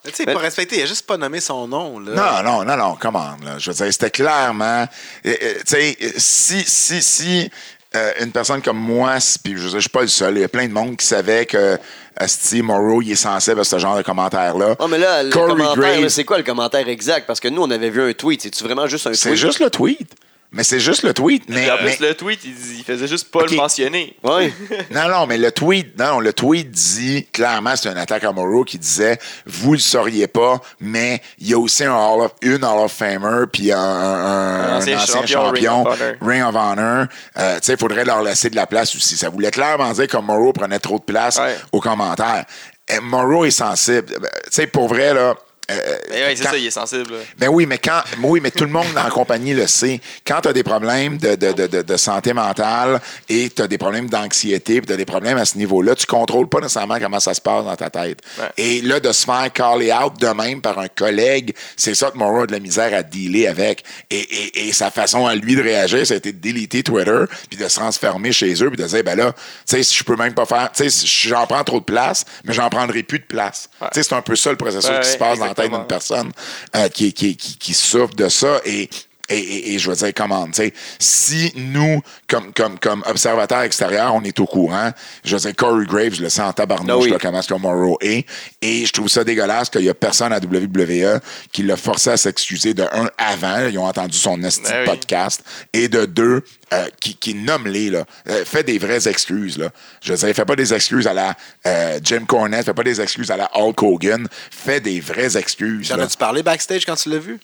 [0.02, 0.78] Mais tu sais, est pas respecté.
[0.78, 2.42] Il a juste pas nommé son nom, là.
[2.42, 3.58] Non, non, non, non, comment, là.
[3.58, 4.88] Je veux dire, c'était clairement.
[5.26, 7.50] euh, euh, tu sais, si, si, si
[7.96, 10.48] euh, une personne comme moi, puis je je suis pas le seul, il y a
[10.48, 11.78] plein de monde qui savait que
[12.26, 14.76] Steve Morrow, il est sensible à ce genre de commentaires-là.
[14.78, 17.26] Oh, mais là, le Corey commentaire, Graves- c'est quoi le commentaire exact?
[17.26, 18.42] Parce que nous, on avait vu un tweet.
[18.42, 19.20] C'est-tu vraiment juste un tweet?
[19.22, 20.08] C'est juste le tweet.
[20.52, 21.44] Mais c'est juste le tweet.
[21.48, 24.16] Mais, Et en plus, mais- le tweet, il, dit- il faisait juste pas le mentionner.
[24.24, 24.52] Ouais.
[24.90, 28.64] Non, non, mais le tweet, non, le tweet dit clairement, c'est une attaque à Morrow
[28.64, 32.64] qui disait, vous le sauriez pas, mais il y a aussi un Hall of, une
[32.64, 35.44] Hall of Famer puis un, un- un- Un ancien un ancien champion,
[35.84, 35.84] champion,
[36.20, 37.06] Ring of Honor.
[37.38, 39.16] Euh, tu sais, il faudrait leur laisser de la place aussi.
[39.16, 41.54] Ça voulait clairement dire que Morrow prenait trop de place Ouais.
[41.70, 42.44] aux commentaires.
[42.90, 44.14] Euh, Morrow est sensible.
[44.14, 45.34] Euh, Tu sais, pour vrai, là.
[45.70, 47.14] Euh, Mais ouais, c'est quand- ça, il est sensible.
[47.38, 50.00] ben oui, mais quand, oui, mais tout le monde dans la compagnie le sait.
[50.26, 54.08] Quand tu as des problèmes de, de, de, santé mentale et tu as des problèmes
[54.08, 57.40] d'anxiété, tu as des problèmes à ce niveau-là, tu contrôles pas nécessairement comment ça se
[57.40, 58.20] passe dans ta tête.
[58.38, 58.46] Ouais.
[58.56, 62.18] Et là, de se faire caller out de même par un collègue, c'est ça que
[62.18, 63.84] Morrow a de la misère à dealer avec.
[64.10, 67.24] Et, et, et sa façon à lui de réagir, ça a été de déliter Twitter,
[67.48, 70.04] puis de se transformer chez eux, puis de dire, ben là, tu sais, si je
[70.04, 73.02] peux même pas faire, tu sais, si j'en prends trop de place, mais j'en prendrai
[73.02, 73.68] plus de place.
[73.80, 73.88] Ouais.
[73.92, 75.78] Tu sais, c'est un peu ça le processus Ouais, qui se passe dans exactement.
[75.78, 76.32] d'une personne
[76.76, 78.88] euh, qui, qui, qui, qui souffre de ça et
[79.30, 83.62] et, et, et je veux dire, comment, tu sais, si nous, comme, comme, comme observateurs
[83.62, 84.90] extérieurs, on est au courant,
[85.24, 87.18] je veux dire, Corey Graves, je le sens en tabarnouche, Ah oui.
[87.20, 88.26] comment est-ce que Morrow est,
[88.60, 91.20] et je trouve ça dégueulasse qu'il y a personne à WWE
[91.52, 94.84] qui l'a forcé à s'excuser de un avant, ils ont entendu son esti oui.
[94.84, 99.70] podcast, et de deux, euh, qui, qui nomme-les, là, Euh, fait des vraies excuses, là.
[100.02, 101.34] Je veux dire, fait pas des excuses à la
[101.66, 105.86] euh, Jim Cornette, fait pas des excuses à la Hulk Hogan, fait des vraies excuses,
[105.88, 107.38] J'en as-tu parlé backstage quand tu l'as vu?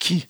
[0.00, 0.28] Qui?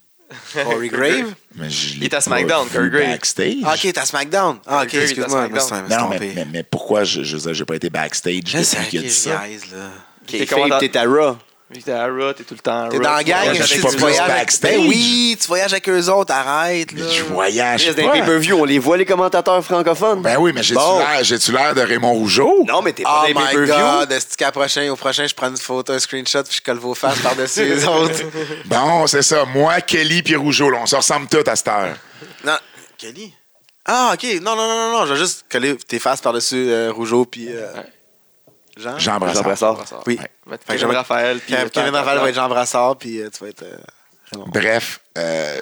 [0.53, 1.35] Corey Grave?
[1.55, 3.07] Mais je Il est à SmackDown, Corey Grave.
[3.13, 3.57] Backstage.
[3.65, 4.59] Ah, ok, t'es à SmackDown.
[4.67, 5.49] Ah, ok, est excuse-moi.
[5.53, 8.99] je Non, mais, mais, mais pourquoi je j'ai pas été backstage Je sais depuis qu'il
[9.01, 9.47] a dit ça?
[9.47, 9.91] niaise, là.
[10.27, 10.47] Okay,
[10.81, 11.37] t'es à Raw.
[11.71, 13.63] Vu que t'es à Raw, t'es tout le temps à T'es dans la gang, si
[13.63, 14.61] suis tu voyages avec...
[14.61, 16.93] Ben oui, tu voyages avec eux autres, arrête.
[16.93, 17.05] Là.
[17.11, 20.21] Je voyage Dans les pay-per-view, on les voit, les commentateurs francophones.
[20.21, 20.99] Ben oui, mais j'ai-tu Bon.
[20.99, 22.65] l'air, j'ai-tu l'air de Raymond Rougeau?
[22.69, 23.75] Non, mais t'es pas Oh dans les my pay-per-view.
[23.99, 26.77] god, est-ce qu'à prochain, au prochain, je prends une photo, un screenshot, puis je colle
[26.79, 28.21] vos faces par-dessus les autres?
[28.67, 29.47] Bon, c'est ça.
[29.47, 31.97] Moi, Kelly puis Rougeau, là, on se ressemble tous à cette heure.
[32.45, 32.59] Non,
[32.99, 33.33] Kelly?
[33.87, 34.23] Ah, ok.
[34.43, 35.07] Non, non, non, non, non.
[35.07, 37.67] Je vais juste coller tes faces par-dessus euh, Rougeau, puis euh.
[38.77, 39.43] Jean Jean Brassard.
[39.45, 39.75] Brassard.
[39.77, 40.03] Brassard.
[40.07, 40.19] Oui.
[40.21, 40.57] Ouais.
[40.67, 41.39] Fait que Kevin Raphaël.
[41.39, 43.77] puis, Kevin euh, Raphaël va être Jean Brassard, puis euh, tu vas être euh.
[44.49, 45.61] Bref, euh,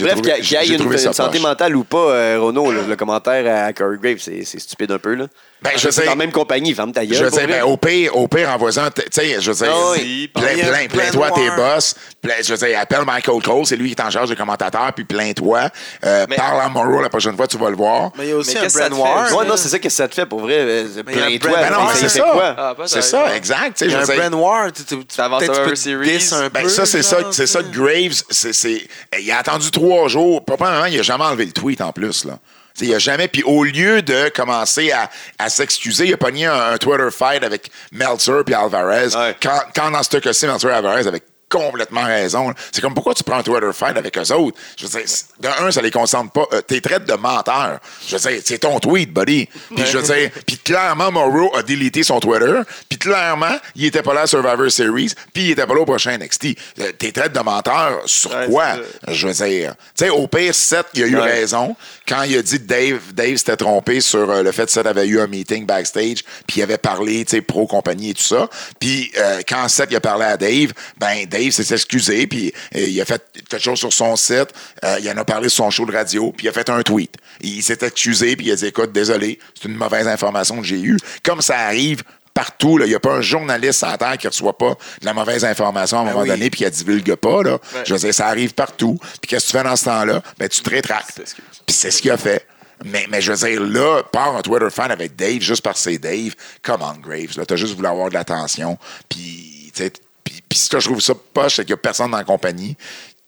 [0.00, 3.66] bref, qu'il y ait- une, une santé mentale ou pas, euh, Renaud, le, le commentaire
[3.66, 5.14] à Corey Graves, c'est stupide un peu.
[5.14, 5.26] Là.
[5.62, 7.16] Ben, je c'est sais- dans la même compagnie, ferme ta gueule.
[7.18, 7.58] Je veux pour dire, vrai.
[7.60, 10.28] ben, au pire, au pire, en voisant, tu sais, je veux dire, Ah oui.
[10.34, 13.42] plein, Il y a plein, plein toi tes boss, plein- je veux dire, appelle Michael
[13.42, 15.68] Cole, c'est lui qui est en charge des commentateurs, puis plains-toi.
[16.06, 18.10] Euh, Mais- Parle à Morrow la prochaine fois, tu vas le voir.
[18.16, 19.34] Mais il y a aussi Mais un qu'est-ce que ça Brand te fait?
[19.34, 19.36] War.
[19.42, 20.84] Ouais, non, c'est ça que ça te fait pour vrai?
[21.06, 21.50] Plains-toi.
[21.58, 22.54] Ben non, mais c'est ça.
[22.56, 23.76] Ah, C'est ça, exact.
[23.76, 24.72] tu sais, je un Brand War.
[24.72, 26.50] Tu, tu, tu, Ça avance peut-être sur tu un series.
[26.54, 27.70] Ben, peu, ça, c'est ça, c'est ça sais.
[27.70, 28.88] Graves, c'est, c'est-
[29.18, 30.42] il a attendu trois jours.
[30.44, 32.38] Probablement, il a jamais enlevé le tweet en plus, là.
[32.80, 33.28] Il a jamais.
[33.28, 37.44] Puis au lieu de commencer à, à s'excuser, il a pogné un, un Twitter fight
[37.44, 39.14] avec Meltzer puis Alvarez.
[39.16, 39.36] Ouais.
[39.42, 42.54] Quand, quand dans ce cas-ci, Meltzer et Alvarez avaient complètement raison.
[42.72, 44.56] C'est comme pourquoi tu prends un Twitter fight avec eux autres?
[44.78, 46.46] Je veux dire, de un, ça les concentre pas.
[46.52, 47.80] Euh, T'es traite de menteur.
[48.06, 49.46] Je veux dire, c'est ton tweet, buddy.
[49.74, 52.60] Puis je veux dire, puis clairement, Morrow a délité son Twitter.
[52.88, 55.12] Puis clairement, il était pas là à Survivor Series.
[55.34, 56.46] Puis il était pas là au prochain NXT.
[56.80, 58.76] Euh, T'es traite de menteur sur Ouais, quoi?
[59.08, 61.22] Je veux dire, tu sais, au pire, Seth, il a eu Ouais.
[61.32, 61.74] raison
[62.08, 64.86] quand il a dit que Dave, Dave s'était trompé sur euh, le fait que Seth
[64.86, 68.48] avait eu un meeting backstage, puis il avait parlé, tu sais, pro-compagnie et tout ça.
[68.78, 73.00] Puis euh, quand Seth il a parlé à Dave, ben Dave s'est excusé, puis il
[73.00, 74.48] a fait quelque chose sur son site,
[74.84, 76.82] euh, il en a parlé sur son show de radio, puis il a fait un
[76.82, 77.14] tweet.
[77.40, 80.80] Il s'est excusé, puis il a dit, écoute, désolé, c'est une mauvaise information que j'ai
[80.80, 80.98] eue.
[81.22, 82.02] Comme ça arrive
[82.34, 82.78] partout.
[82.80, 85.44] Il n'y a pas un journaliste à terre qui ne reçoit pas de la mauvaise
[85.44, 86.28] information à un moment oui.
[86.28, 87.42] donné puis qui ne divulgue pas.
[87.42, 87.58] Là.
[87.84, 88.98] Je veux dire, ça arrive partout.
[89.20, 90.22] Puis qu'est-ce que tu fais dans ce temps-là?
[90.38, 91.20] Ben, tu te rétractes.
[91.66, 92.46] Puis c'est ce qu'il a fait.
[92.84, 95.98] Mais, mais je veux dire, là, part un Twitter fan avec Dave juste que c'est
[95.98, 96.34] Dave.
[96.62, 97.36] Come on, Graves.
[97.36, 98.78] Là, t'as juste voulu avoir de l'attention.
[99.08, 99.92] Puis, tu sais,
[100.32, 102.24] puis, puis ce que je trouve ça poche, c'est qu'il n'y a personne dans la
[102.24, 102.76] compagnie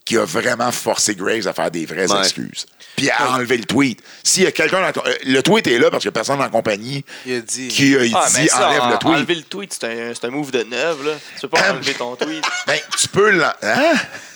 [0.05, 2.19] qui a vraiment forcé Graves à faire des vraies Ouais.
[2.21, 2.67] excuses.
[2.97, 4.01] Puis à enlever le tweet.
[4.25, 6.39] S'il y a quelqu'un dans la- Le tweet est là parce qu'il n'y a personne
[6.39, 7.69] dans la compagnie Il a dit.
[7.69, 9.15] qui a il Ah, dit ça, enlève en- le tweet.
[9.15, 11.13] enlever le tweet, c'est un, c'est un move de neuf, là.
[11.37, 12.45] Tu peux pas enlever ton tweet.
[12.67, 13.95] Ben, tu peux l'en- Hein?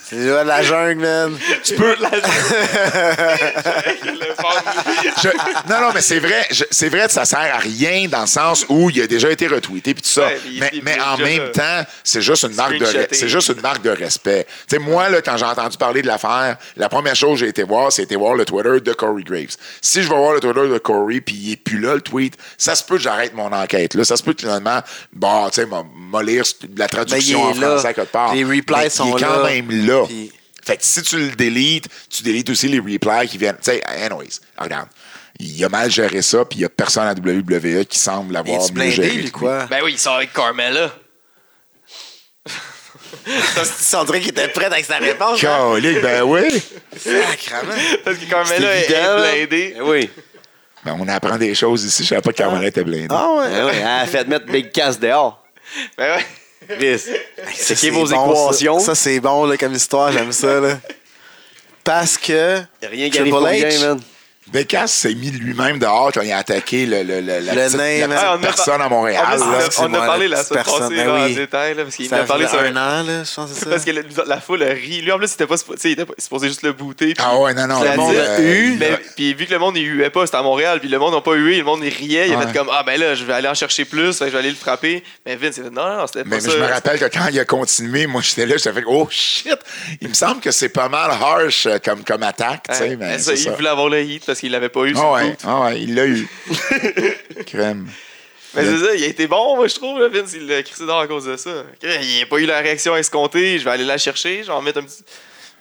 [0.08, 1.36] C'est là de la jungle, man.
[1.64, 1.96] Tu peux.
[1.96, 2.06] Le
[4.36, 4.62] fan-
[5.22, 5.28] Je-
[5.72, 8.26] non, non, mais c'est vrai, je- c'est vrai que ça sert à rien dans le
[8.26, 10.26] sens où il a déjà été retweeté puis tout ça.
[10.26, 13.48] Ouais, mais, il- mais il- en même temps, c'est juste une marque de c'est juste
[13.48, 14.46] une marque de respect.
[14.68, 17.48] Tu sais, moi là, quand j'ai entendu parler de l'affaire, la première chose que j'ai
[17.50, 19.56] été voir, c'était voir le Twitter de Corey Graves.
[19.80, 22.34] Si je vais voir le Twitter de Corey puis il est plus là le tweet,
[22.58, 23.94] ça se peut que j'arrête mon enquête.
[23.94, 24.80] Là, ça se peut que finalement,
[25.12, 27.66] bon, tu sais, m'a- m'a lire de la traduction Mais en il est là.
[27.78, 28.34] français quelque part.
[28.34, 29.50] Les replies Mais sont il est quand là.
[29.50, 29.95] même là.
[30.04, 30.32] Puis-
[30.64, 33.56] Fait que si tu le délites, tu délites aussi les replies qui viennent.
[33.56, 34.88] Tu sais, anyways, regarde.
[35.38, 38.60] Il a mal géré ça, puis il n'y a personne à WWE qui semble l'avoir
[38.62, 39.10] mieux blindé, géré.
[39.10, 39.66] lui, quoi?
[39.66, 40.90] Ben oui, il sort avec Carmella.
[43.24, 45.42] Tu dirait qu'il était prêt avec sa réponse.
[45.44, 45.72] hein?
[45.74, 46.42] Calique, ben oui.
[46.96, 47.74] Sacrement.
[48.04, 49.32] Parce que Carmella est, évident, là.
[49.32, 49.74] blindée.
[49.76, 50.10] Eh oui.
[50.84, 52.02] Ben, on apprend des choses ici.
[52.04, 53.08] Je savais pas que Carmela était blindée.
[53.10, 53.46] Ah ouais.
[53.58, 53.72] Eh oui.
[53.74, 55.44] Elle a fait mettre Big Cass dehors.
[55.98, 56.26] Ben ouais.
[57.54, 58.78] C'est vos bon, équations?
[58.78, 60.60] Ça, ça, c'est bon là, comme histoire, j'aime ça.
[60.60, 60.78] Là.
[61.84, 62.60] Parce que.
[62.82, 63.64] Y a rien qui arrive pour H.
[63.64, 64.00] rien, man.
[64.52, 67.76] Becas s'est mis lui-même dehors quand il a attaqué le, le, le- la Le petite,
[67.78, 69.24] nain, la petite Ah, a personne à Montréal.
[69.28, 69.46] plus, là.
[69.80, 70.88] on a- on parlé la semaine personne.
[70.88, 71.34] passée Ben là, en oui.
[71.34, 73.56] détail, là, parce qu'il Ça a parlé fait sur un an, là, je pense que
[73.56, 73.70] c'est ça.
[73.70, 75.02] parce que la, la foule rit.
[75.02, 77.14] Lui, en plus, il était pas, il était pas supposé juste le booter.
[77.14, 77.82] puis- Ah ouais, non, non.
[77.82, 80.38] Le monde a euh, eu, Mais, puis vu que le monde il huait pas, c'était
[80.38, 82.46] à Montréal, puis le monde n'a pas hué, le monde il riait, il a Ouais.
[82.46, 84.54] fait comme ah ben là je vais aller en chercher plus, je vais aller le
[84.56, 85.02] frapper.
[85.26, 86.50] Mais Vince il a fait non non c'était pas Mais, mais ça.
[86.52, 89.58] je me rappelle que quand il a continué, moi j'étais là, j'étais fait oh shit!
[90.00, 92.96] Il me semble que c'est pas mal harsh euh, comme, comme attaque, tu sais, Ouais,
[92.96, 93.50] mais mais ça, c'est il ça.
[93.52, 94.92] voulait avoir le hit parce qu'il l'avait pas eu.
[94.96, 96.28] Ah le ouais, ah ouais, il l'a eu.
[97.46, 97.88] Crème.
[98.54, 100.84] Mais c'est ça, il a été bon, moi je trouve, là, Vince, il l'a crissé
[100.84, 101.64] dehors à cause de ça.
[101.82, 104.60] Il n'a pas eu la réaction escomptée, je vais aller la chercher, je vais en
[104.60, 105.02] mettre un petit.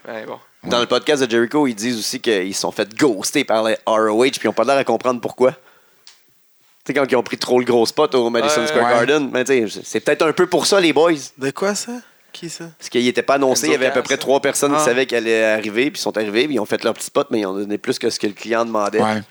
[0.05, 0.39] Ouais, bon.
[0.65, 3.77] Dans le podcast de Jericho, ils disent aussi qu'ils se sont fait ghoster par les
[3.85, 5.51] ROH puis ils ont pas l'air à comprendre pourquoi.
[5.53, 5.57] Tu
[6.87, 8.67] sais, quand ils ont pris trop le gros spot au Madison Ouais.
[8.67, 9.05] Square Ouais.
[9.05, 11.13] Garden, ben, tu sais, c'est peut-être un peu pour ça, les boys.
[11.37, 11.93] De quoi ça?
[12.35, 12.65] Qui ça?
[12.77, 15.05] Parce qu'il n'était pas annoncé, il y avait à peu près trois personnes qui savaient
[15.05, 17.39] qu'elle allait arriver, puis ils sont arrivés, puis ils ont fait leur petit spot, mais
[17.39, 19.01] ils ont donné plus que ce que le client demandait.
[19.01, 19.21] Ouais.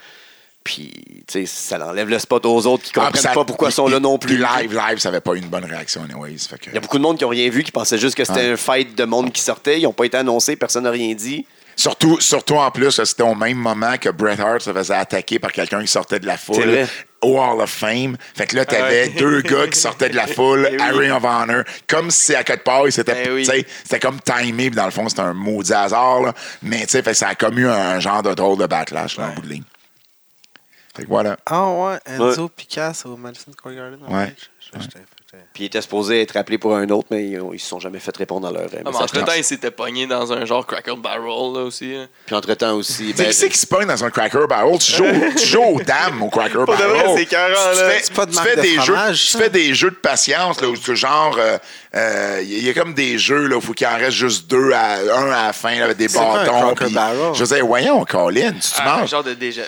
[0.64, 0.90] Puis,
[1.26, 3.72] tu sais, ça enlève le spot aux autres qui Ah, comprennent ça- pas pourquoi ils
[3.74, 4.38] sont là non plus.
[4.38, 6.38] live, live, ça avait pas eu une bonne réaction, anyways.
[6.38, 6.70] Fait que...
[6.70, 8.52] Il y a beaucoup de monde qui n'ont rien vu, qui pensaient juste que c'était
[8.52, 9.78] un fight de monde qui sortait.
[9.78, 11.44] Ils n'ont pas été annoncés, personne n'a rien dit.
[11.76, 15.52] Surtout, surtout en plus, c'était au même moment que Bret Hart se faisait attaquer par
[15.52, 16.86] quelqu'un qui sortait de la foule.
[17.24, 18.16] Hall of Fame.
[18.34, 19.08] Fait que là, t'avais Ouais.
[19.18, 21.00] deux gars qui sortaient de la foule Eh à oui.
[21.08, 23.44] Ring of Honor, comme si à quelque part, c'était Eh oui.
[23.44, 26.22] tu sais, c'était comme timé, puis dans le fond, c'était un maudit hasard.
[26.22, 26.34] Là.
[26.62, 29.16] Mais tu sais, fait que ça a comme eu un genre de drôle de backlash
[29.18, 29.64] là, en bout de ligne.
[30.96, 31.36] Fait que voilà.
[31.46, 33.98] Ah ouais, Enzo Picasso au Madison Square Garden.
[34.08, 34.32] Ouais.
[34.38, 34.98] Je- je- j'étais-
[35.52, 38.00] Puis il était supposé être appelé pour un autre, mais ils ne se sont jamais
[38.00, 39.02] fait répondre à leur euh, Ah, message.
[39.02, 41.22] entre-temps, il s'était pogné dans un genre Cracker Barrel
[41.54, 41.94] là, aussi.
[41.94, 42.08] hein.
[42.26, 44.78] Puis entre-temps aussi, Tu sais, ben, qui c'est qui se pogne dans un Cracker Barrel?
[44.78, 45.04] Tu joues,
[45.38, 46.96] tu joues aux dames au Cracker Pour de Barrel.
[47.06, 47.90] vrai, c'est écœurant, Tu là.
[47.90, 49.90] fais- C'est pas de tu marque fais de des fromage, jeux, Tu fais des jeux
[49.90, 51.56] de patience, là, où tu genre, euh,
[51.94, 54.50] euh, il y a comme des jeux, là, où il faut qu'il en reste juste
[54.50, 56.60] deux, à, un à la fin, là, avec des C'est quoi un bâtons.
[56.74, 57.34] Cracker puis- Barrel?
[57.34, 59.10] Je veux dire, voyons, Colin, tu, tu Ah, un manges.
[59.10, 59.60] genre de déje-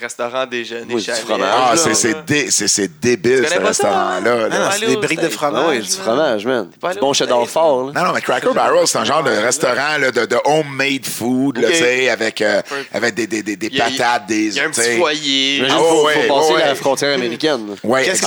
[0.00, 1.20] restaurant déjeuner Oui, du chalet.
[1.22, 4.20] fromage, Ah, c'est- dé- c'est- c'est débile, ce connais pas ça, hein?
[4.20, 4.48] restaurant-là.
[4.48, 4.54] là.
[4.60, 5.62] Ah, non, c'est des briques de fromage.
[5.66, 6.70] ah oui, du fromage, man.
[6.80, 7.86] pas Du bon cheddar fort.
[7.86, 7.92] Là.
[8.00, 11.58] Non, non, mais Cracker Barrel, c'est un genre de restaurant là, de, de homemade food,
[11.58, 11.74] là, Ok.
[11.74, 14.46] tu sais, avec, euh, avec des, des, des, des y a- patates, des.
[14.48, 15.62] Il y a un petit foyer.
[15.62, 17.76] Ah, qu'il faut, ouais, faut passer ouais, la frontière américaine.
[17.82, 18.20] Ouais, Qu'est-ce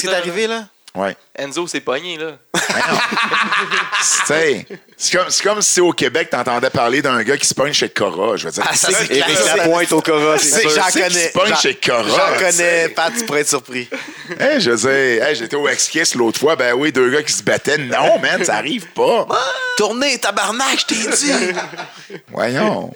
[0.00, 0.64] qui est arrivé, là?
[0.94, 1.16] Ouais.
[1.34, 2.32] Enzo s'est pogné, là.
[4.26, 4.66] Sais,
[4.96, 7.88] c'est comme, c'est comme si au Québec, t'entendais parler d'un gars qui se pogne chez
[7.88, 8.36] Cora.
[8.36, 9.56] Je veux dire, Ah, ça, c'est Éric classique.
[9.56, 10.68] Lapointe au Cora, c'est.
[10.68, 11.28] J'en connais.
[11.28, 12.88] se pogne chez Cora, J'en connais.
[12.90, 13.88] Pat, tu pourrais être surpris.
[14.38, 17.32] Hey, je veux dire, hey, j'étais au X-Kiss l'autre fois, ben oui, deux gars qui
[17.32, 17.78] se battaient.
[17.78, 19.26] Non, man, ça arrive pas.
[19.76, 21.32] Tournez, tabarnak, je t'ai dit.
[22.28, 22.92] Voyons.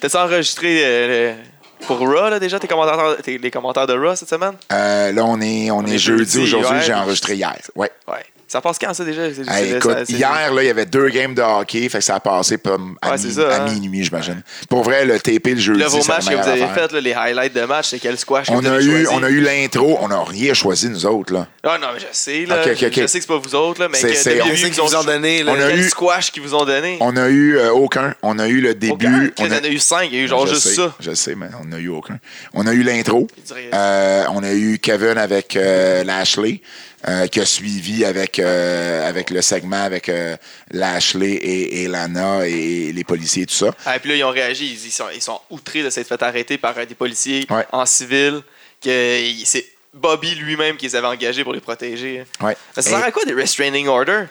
[0.00, 1.42] T'as-tu enregistré euh, le-
[1.86, 4.54] pour Raw, là, déjà, tes commentaires, tes- les commentaires de Raw cette semaine?
[4.72, 6.24] Euh, là, on est, on est, est jeudi.
[6.24, 6.84] jeudi, Aujourd'hui, ouais.
[6.84, 7.54] j'ai enregistré hier.
[7.74, 7.90] Ouais.
[8.08, 8.24] Ouais.
[8.54, 9.22] Ça passe quand, ça, déjà?
[9.48, 12.14] Hey, écoute, ça- hier, là, il y avait deux games de hockey, fait que ça
[12.14, 13.68] a passé comme à, Ouais, mi- c'est ça, à hein.
[13.72, 14.42] minuit, j'imagine.
[14.68, 16.88] Pour vrai, le TP le jeudi, Là, vos matchs que vous avez affaire.
[16.88, 19.04] fait, là, les highlights de match, c'est quel squash que On vous a, avez eu,
[19.06, 19.18] choisi?
[19.20, 21.32] on a eu l'intro, on n'a rien choisi, nous autres.
[21.34, 21.48] Là.
[21.64, 22.62] Ah non, mais je sais, là.
[22.64, 25.42] Je sais que c'est pas vous autres, là, mais C'est- on qu'ils vous ont donné,
[25.42, 25.50] là?
[25.52, 26.96] On a eu- squash qu'ils vous ont donné?
[27.00, 28.14] On a eu euh, aucun.
[28.22, 29.32] On a eu le début.
[29.40, 30.94] On a- en a eu cinq, il y a eu genre juste ça.
[31.00, 32.20] Je sais, mais on n'a eu aucun.
[32.52, 33.26] On a eu l'intro.
[33.72, 36.60] Euh, on a eu Kevin avec euh, Lashley,
[37.08, 40.36] euh, qui a suivi avec, euh, avec le segment avec euh,
[40.70, 43.74] Lashley et, et Lana et, les policiers et tout ça.
[43.84, 44.66] Ah, puis là, ils ont réagi.
[44.66, 47.66] Ils, ils sont, ils sont outrés de s'être fait arrêter par des policiers Ouais.
[47.72, 48.40] en civil.
[48.82, 52.24] Que il- c'est Bobby lui-même qui les avait engagés pour les protéger.
[52.40, 52.56] Ouais.
[52.74, 54.26] Ça sert à quoi des restraining orders?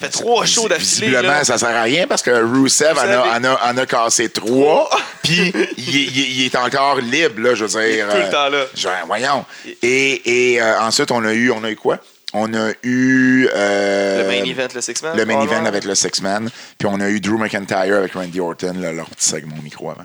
[0.00, 1.08] Fait trois shows d'affilée.
[1.08, 4.28] Visiblement, ça sert à rien parce que Rusev en a, en a- en a cassé
[4.28, 4.88] trois,
[5.24, 8.06] puis il, est- il est- il est encore libre, là, je veux dire.
[8.08, 8.64] tout le temps là.
[8.76, 9.44] genre, voyons.
[9.82, 11.98] Et, et euh, ensuite, on a eu, on a eu quoi?
[12.34, 13.48] On a eu...
[13.54, 15.16] euh, Le main event, le six-man.
[15.16, 16.50] Le main event avec le Six-Man.
[16.78, 19.90] Puis on a eu Drew McIntyre avec Randy Orton, là, leur petit segment au micro
[19.90, 20.04] avant.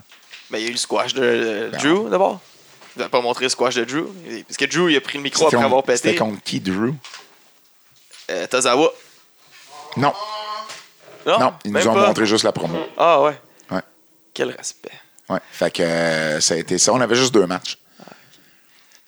[0.50, 2.40] Ben, il y a eu le squash de euh, Ben, Drew d'abord?
[2.96, 4.06] Vous n'avez pas montré le squash de Drew?
[4.48, 6.20] Parce que Drew, il a pris le micro après avoir contre- C'était pété.
[6.20, 6.94] contre qui, Drew?
[8.32, 8.90] Euh, Tozawa.
[9.98, 10.14] Non,
[11.26, 12.08] Non, non, ils nous ont pas?
[12.08, 12.78] montré juste la promo.
[12.98, 13.38] Ah ouais.
[13.72, 13.82] Ouais.
[14.34, 14.92] Quel respect.
[15.30, 15.40] Ouais.
[15.52, 16.94] Fait que euh, ça a été ça.
[16.94, 17.78] On avait juste deux matchs.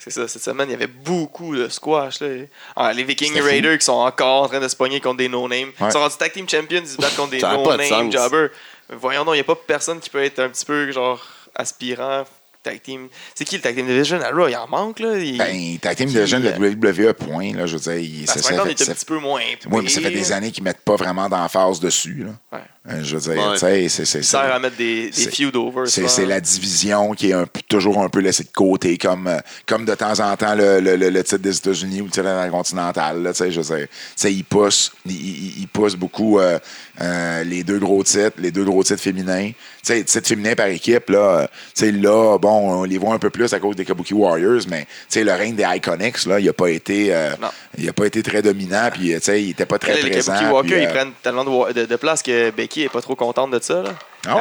[0.07, 2.19] C'est ça, cette semaine, il y avait beaucoup de squash.
[2.19, 2.27] Là.
[2.75, 3.43] Ah, les Vikings fou.
[3.43, 5.71] Raiders qui sont encore en train de se pogner contre des no-names.
[5.79, 5.87] Ouais.
[5.87, 8.49] Ils sont rendus tag team champions, ils se battent contre des no-name jobbers.
[8.87, 11.25] Voyons donc, il n'y a pas personne qui peut être un petit peu genre
[11.55, 12.23] aspirant
[12.65, 13.07] tag team.
[13.33, 14.19] C'est qui le tag team division?
[14.21, 14.47] À Raw?
[14.49, 15.17] Il en manque, là.
[15.17, 15.37] Il...
[15.37, 17.53] Ben, Tag Team Division de euh, WWE, point.
[17.53, 19.41] Là, je veux dire, il- Ben, ça, fait, est un petit peu moins.
[19.71, 22.25] oui, mais ça fait des années qu'ils mettent pas vraiment d'emphase dessus.
[22.25, 22.57] Là.
[22.57, 22.63] Ouais.
[22.87, 23.53] Euh, Je veux dire, Ouais.
[23.53, 25.85] tu sais, c'est- c'est Ça à mettre des, feuds over.
[25.87, 29.39] C'est c'est la division qui est un toujours un peu laissée de côté, comme, euh,
[29.65, 32.27] comme de temps en temps le, le- le- le titre des États-Unis ou le titre
[32.27, 33.23] intercontinental.
[33.23, 36.39] Là, tu sais, je veux dire, tu sais, ils poussent, ils, ils- ils poussent beaucoup
[36.39, 36.59] euh,
[37.01, 39.49] euh, les deux gros titres, les deux gros titres féminins.
[39.51, 39.55] Tu
[39.93, 43.29] sais, titres féminins par équipe, là, tu sais, là, bon, on les voit un peu
[43.29, 46.69] plus à cause des Kabuki Warriors, mais le règne des Iconics, là, il n'a pas
[46.69, 47.31] été, euh,
[47.77, 50.33] il a pas été très dominant, puis il n'était pas très les présent.
[50.33, 53.15] Kabuki Walker, ils euh, prennent tellement de, de- de place que Becky est pas trop
[53.15, 53.81] contente de ça.
[53.83, 53.91] Là.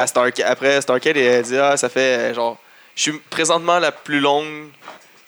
[0.01, 1.99] À Starca- après, Starcade, elle dit Ah, ça fait
[2.31, 2.57] euh, genre.
[2.95, 4.69] Je suis présentement la plus longue,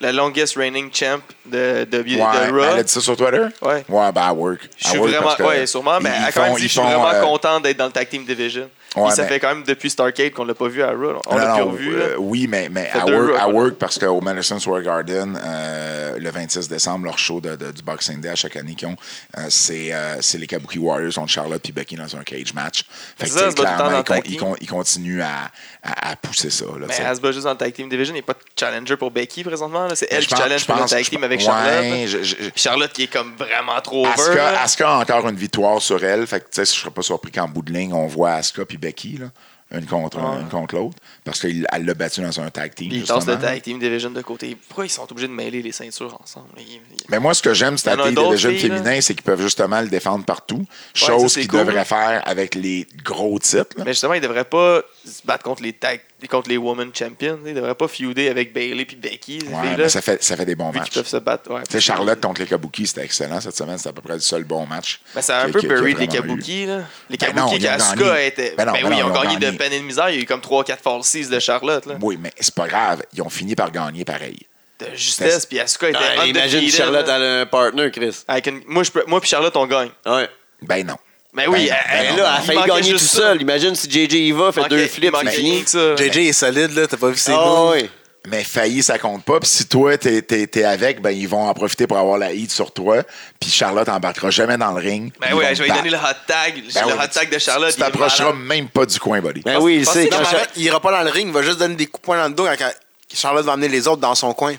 [0.00, 2.62] la longest reigning champ de, de, de Ouais, Raw.
[2.72, 3.42] elle a dit ça sur Twitter?
[3.60, 3.84] Ouais.
[3.88, 4.60] Ouais, ben, à work.
[4.78, 7.60] Je suis vraiment, ouais, sûrement, mais elle quand même dit je suis vraiment euh, content
[7.60, 8.70] d'être dans le tag team division.
[9.06, 11.20] Ouais, ça mais- fait quand même depuis Starcade qu'on l'a pas vu à Raw.
[11.26, 11.94] On l'a plus revu.
[11.96, 13.54] euh, oui, mais, mais à, work, à ouais.
[13.54, 17.82] work, parce qu'au Madison Square Garden, euh, le 26 décembre, leur show de, de- du
[17.82, 18.96] Boxing Day à chaque année qu'ils ont,
[19.38, 22.84] euh, c'est euh, c'est les Kabuki Warriors contre Charlotte et Becky dans un cage match.
[23.16, 25.50] Fait que, C'est ça, clairement, ils, con- ils continuent à,
[25.82, 26.64] à, à pousser ça.
[26.64, 28.14] Là, Mais elle se bat juste dans le tag team division.
[28.14, 29.88] Il n'y a pas de challenger pour Becky présentement.
[29.94, 31.84] C'est elle Je qui pense- challenge pour le tag team avec ouais, Charlotte.
[31.84, 32.06] là.
[32.06, 34.40] je- je- Charlotte qui est comme vraiment trop over.
[34.62, 36.26] Asuka, a encore une victoire sur elle.
[36.26, 38.64] Fait que, tu sais, je serais pas surpris qu'en bout de ligne, on voit Asuka
[38.64, 38.87] puis Becky,
[39.18, 39.30] là,
[39.70, 40.96] une contre, une contre l'autre.
[41.24, 42.88] Parce qu'elle l'a battu dans un tag team.
[42.90, 44.56] Ils tassent le tag team division de côté.
[44.68, 46.48] Pourquoi ils sont obligés de mêler les ceintures ensemble?
[46.58, 46.80] Ils- ils-
[47.10, 50.24] Mais moi, ce que j'aime, c'est la division féminin, c'est qu'ils peuvent justement le défendre
[50.24, 50.64] partout.
[50.94, 51.84] Chose qu'ils cool, devraient là.
[51.84, 53.76] faire avec les gros titres.
[53.76, 53.84] là.
[53.84, 57.38] Mais justement, ils devraient pas se battre contre les tag contre les Women Champions.
[57.46, 59.38] Ils devraient pas feuder avec Bailey puis Becky.
[59.46, 60.94] Ouais, mais ça fait, ça fait des bons vu qu'ils matchs.
[60.94, 61.50] peuvent se battre.
[61.52, 63.78] Ouais, Tu sais, Charlotte contre les Kabuki, c'était excellent cette semaine.
[63.78, 65.00] C'était à peu près le seul bon match.
[65.14, 66.08] Ben, c'est un peu buried les.
[66.08, 66.66] Kabuki.
[66.66, 66.78] Là.
[67.08, 68.54] Les Ben Kabuki, ils qu'Asuka était.
[68.56, 69.84] Ben non, Ben ben oui, non, ils ont ils ont gagné de peine et de
[69.84, 70.10] misère.
[70.10, 71.86] Il y a eu comme 3-4 falsies de Charlotte.
[71.86, 71.94] Là.
[72.00, 73.02] Oui, mais c'est pas grave.
[73.12, 74.40] Ils ont fini par gagner pareil.
[74.80, 75.44] De justesse.
[75.46, 77.16] Puis Asuka était Ah, imagine Charlotte là.
[77.16, 78.24] elle a un partner, Chris.
[78.66, 79.90] Moi, je peux- moi puis Charlotte, on gagne.
[80.06, 80.28] Ouais.
[80.62, 80.96] Ben non.
[81.34, 83.42] Mais oui, Ben, elle- ben elle- là, elle a il failli gagner tout seul.
[83.42, 85.64] Imagine si JJ Eva fait Il deux flips, c'est fini.
[85.64, 86.86] JJ est solide, là.
[86.86, 87.72] T'as pas vu ses moves?
[87.76, 87.90] oui.
[88.26, 89.40] Mais failli, ça compte pas.
[89.40, 92.32] Puis si toi, t'es, t'es- t'es avec, ben ils vont en profiter pour avoir la
[92.32, 93.02] hit sur toi.
[93.40, 95.12] Puis Charlotte embarquera jamais dans le ring.
[95.20, 96.54] Ben Ils oui, vont je vais lui donner le hot tag.
[96.74, 97.72] Ben le oui, hot tag de tu- Charlotte.
[97.72, 99.40] Tu t'approcheras même pas du coin, buddy.
[99.42, 100.06] Ben oui, il sait.
[100.08, 101.58] que Quand Non, mais Char- arrête, il ira pas dans le ring, il va juste
[101.58, 102.70] donner des coups de poing dans le dos quand
[103.14, 104.54] Charlotte va amener les autres dans son coin.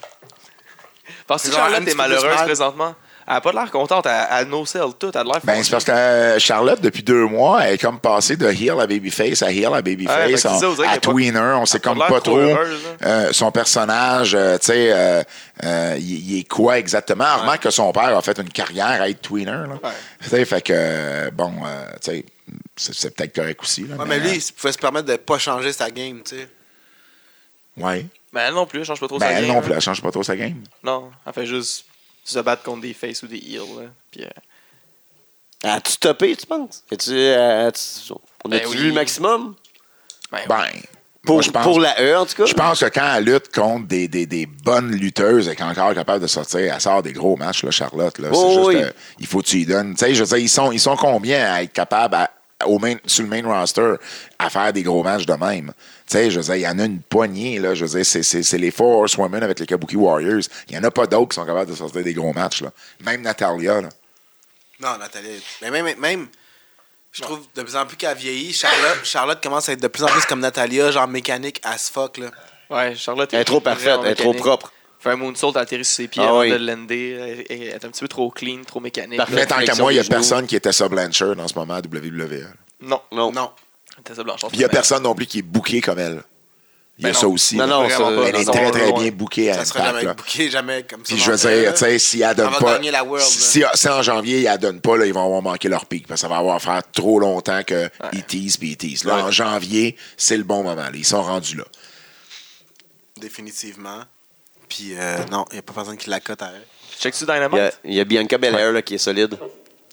[1.28, 2.46] Parce que Charlotte est malheureuse mal.
[2.46, 2.96] présentement?
[3.32, 4.08] Elle a pas l'air contente.
[4.08, 5.12] Elle, elle no-sell tout.
[5.14, 8.00] Elle a l'air Ben, c'est parce que euh, Charlotte, depuis deux mois, elle est comme
[8.00, 10.58] passée de heel à babyface à heel à Ouais, fait babyface, que c'est ça, on
[10.58, 11.40] dirait à qu'elle est pas- tweener.
[11.62, 15.22] On sait comme pas trop trop heureuse, euh, son personnage, euh, tu sais, euh,
[15.64, 17.38] euh, il il est quoi exactement?
[17.38, 19.52] Remarque que son père a fait une carrière à être tweener.
[19.52, 19.68] Là.
[19.84, 19.90] Ouais.
[20.24, 22.26] Tu sais, fait que, euh, bon, euh, tu sais,
[22.76, 23.86] c'est, c'est peut-être correct aussi.
[23.86, 26.48] Là, Ouais, mais lui, il pouvait se permettre de pas changer sa game, tu sais.
[27.78, 28.08] ouais.
[28.34, 29.64] Mais elle non plus, elle change pas trop Ben, sa elle game, non hein.
[29.64, 30.56] plus, elle change pas trop sa game.
[30.84, 31.86] Non, elle fait juste
[32.30, 33.60] se battre contre des faces ou des heels.
[33.80, 33.88] là.
[34.12, 34.28] Puis, euh,
[35.64, 36.84] As-tu topé, tu penses?
[36.92, 38.14] As-tu, euh, as-tu-
[38.46, 38.78] on Ben a-tu oui.
[38.78, 39.56] vu le maximum?
[40.32, 40.64] ben, Ben,
[41.26, 42.46] Pour, moi, je pense- pour la E, en tout cas?
[42.46, 45.94] Je pense que quand elle lutte contre des, des, des bonnes lutteuses, elle est encore
[45.94, 46.74] capable de sortir.
[46.74, 48.18] Elle sort des gros matchs, là, Charlotte.
[48.20, 48.30] Là.
[48.32, 48.76] Oh, c'est juste, oui.
[48.78, 49.96] euh, il faut que tu y donnes.
[49.96, 52.32] Tu sais, je veux dire, ils sont, ils sont combien à être capables, à-
[52.66, 53.96] au main, sur le main roster,
[54.38, 55.74] à faire des gros matchs de même?
[56.08, 57.76] Tu sais, je veux dire, il y en a une poignée, là.
[57.76, 60.42] Je veux dire, c'est, c'est, c'est les Four Horsewomen avec les Kabuki Warriors.
[60.68, 62.72] Il n'y en a pas d'autres qui sont capables de sortir des gros matchs, là.
[63.04, 63.90] Même Natalia, là.
[64.80, 65.44] Non, Nathalie.
[65.62, 66.28] Mais même, même
[67.12, 70.04] je trouve de plus en plus qu'elle vieillit, Charlotte, Charlotte commence à être de plus
[70.04, 72.28] en plus comme Natalia, genre mécanique as fuck, là.
[72.70, 74.72] ouais, Charlotte Elle est trop parfaite, elle est trop propre.
[75.00, 76.50] Fait un moonsault, elle atterrit sur ses pieds Ah avant oui.
[76.52, 77.46] de le lander.
[77.50, 79.18] Elle, elle est un petit peu trop clean, trop mécanique.
[79.18, 79.36] Parfait.
[79.36, 81.76] Mais tant qu'à moi, il n'y a personne qui était ça Blanchard en ce moment
[81.76, 82.48] à WWE.
[82.82, 83.32] Non, Non.
[83.32, 83.52] Non.
[84.04, 84.50] Tessa Blanchard.
[84.50, 86.22] Puis il n'y a personne non plus qui est booké comme elle.
[86.98, 87.20] Il y a Ben non.
[87.22, 87.56] ça aussi.
[87.56, 88.12] Non, non, ça- pas.
[88.28, 88.98] Elle est Non, très, très non.
[89.00, 90.02] bien bookée à Ça serait Impact.
[90.02, 91.14] jamais booké, jamais comme ça.
[91.16, 92.78] Puis je veux dire, tu sais, si elle donne pas.
[92.80, 95.86] la World, si, si en janvier, elle donne pas, là, ils vont avoir manqué leur
[95.86, 96.08] pic.
[96.08, 99.06] Parce que ça va avoir à faire trop longtemps que ils teasent puis ils teasent.
[99.06, 99.22] Là, Ouais.
[99.22, 100.76] en janvier, c'est le bon moment.
[100.76, 100.92] là.
[100.94, 101.64] Ils sont rendus là.
[103.18, 104.04] Définitivement.
[104.70, 106.66] Puis euh, non, il n'y a pas personne qui la cote à elle.
[107.00, 107.80] Check-tu Il y a, Dynamite?
[107.84, 109.38] il y a Bianca Belair là, qui est solide.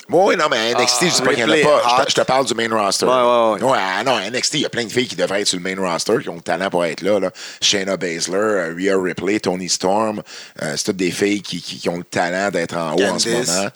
[0.08, 1.82] Oui, non, mais NXT, je dis pas qu'il n'y en a pas.
[1.98, 3.06] Je te- Je te parle du main roster.
[3.06, 3.78] Ouais, ouais, ouais.
[3.80, 5.80] ah, non, NXT, il y a plein de filles qui devraient être sur le main
[5.80, 7.18] roster, qui ont le talent pour être là.
[7.18, 7.30] là.
[7.60, 10.22] Shayna Baszler, euh, Rhea Ripley, Tony Storm.
[10.62, 13.18] euh, c'est toutes des filles qui, qui, qui ont le talent d'être en haut en
[13.18, 13.68] ce moment.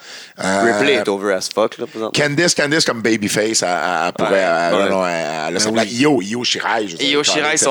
[0.45, 2.13] Euh, Ripley est over as fuck, là, présentement.
[2.27, 4.31] Candice, Candice comme babyface, elle, pourrait.
[4.31, 4.89] Ouais, elle- ouais.
[4.89, 5.93] non, elle- elle.
[5.93, 6.87] Io, Io Shirai.
[6.89, 7.67] je Io Shirai, c'est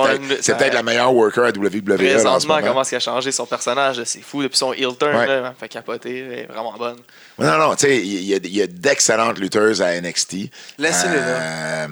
[0.58, 1.88] peut-être- la meilleure worker à WWE.
[1.88, 2.68] là, en ce Présentement, moment.
[2.68, 4.02] comment est-ce qu'il a changé son personnage?
[4.06, 4.44] C'est fou.
[4.44, 5.26] Depuis son heel turn, Ouais.
[5.28, 6.20] là, fait capoter.
[6.20, 6.98] Elle est vraiment bonne.
[7.40, 10.50] Non, non, tu sais, il y a, il y a d'excellentes lutteuses à NXT.
[10.78, 11.86] Laissez-les là.
[11.86, 11.88] Euh,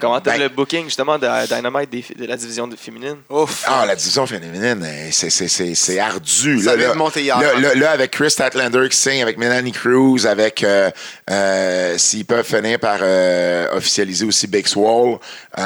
[0.00, 3.16] Comment t'as ben, le booking, justement, de Dynamite des- de la division de- féminine?
[3.28, 3.64] Ouf.
[3.66, 6.60] Ah, la division féminine, euh, c'est- c'est c'est- c'est ardu.
[6.62, 7.38] Ça Là, vient là, de monter hier.
[7.40, 10.90] là, là, là, avec Chris Statlander qui signe, avec Melanie Cruz, avec euh,
[11.30, 15.18] euh, s'ils peuvent finir par euh, officialiser aussi Big Swall.
[15.58, 15.62] Euh,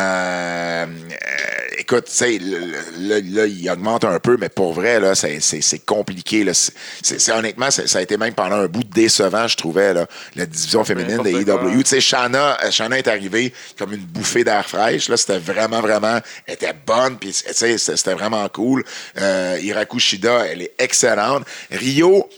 [0.87, 0.87] euh,
[1.78, 5.61] écoute, tu sais, là, là, il augmente un peu, mais pour vrai, là, c'est c'est-
[5.61, 6.45] c'est compliqué.
[6.45, 6.53] là.
[7.37, 10.07] Honnêtement, ça a été même pendant un bout décevant, je trouvais, là,
[10.37, 11.70] la division féminine de N'importe quoi.
[11.70, 11.82] AEW.
[11.82, 15.09] Tu sais, Shana, Shana est arrivée comme une bouffée d'air fraîche.
[15.09, 18.83] Là, c'était vraiment, vraiment, elle était bonne, puis c'était vraiment cool.
[19.18, 21.45] Euh, Hiraku Shida, elle est excellente.
[21.70, 22.29] Rio,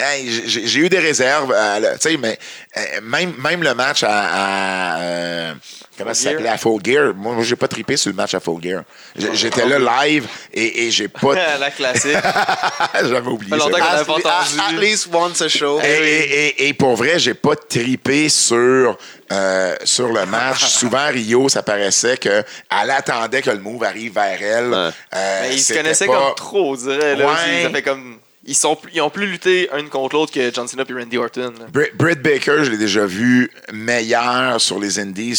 [0.00, 2.38] hey, j'ai eu des réserves, euh, tu sais, mais
[2.76, 5.54] euh, même, même le match à, à, euh,
[5.96, 7.14] comment ça s'appelait à Full Gear.
[7.14, 8.82] Moi, j'ai pas trippé sur le match à Full Gear.
[9.16, 11.34] J'- J'étais là live et, et j'ai pas.
[11.58, 12.16] la classique.
[12.94, 13.56] J'avais oublié.
[13.56, 14.00] Longtemps ça.
[14.00, 15.80] At, pas at- at least once a show.
[15.82, 18.96] Et, et- et- pour vrai, j'ai pas tripé sur,
[19.32, 20.64] euh, sur le match.
[20.66, 24.68] Souvent, Rio, ça paraissait qu'elle attendait que le move arrive vers elle.
[24.70, 24.90] Ouais.
[25.14, 27.16] Euh, Mais ils se connaissaient pas- comme trop, on dirait.
[27.16, 27.32] Là, Ouais.
[27.32, 27.62] aussi.
[27.64, 28.18] Ça fait comme...
[28.46, 31.52] Ils, sont ils ont plus lutté un contre l'autre que John Cena et Randy Orton.
[31.72, 35.36] Britt, Baker, je l'ai déjà vu meilleur sur les Indies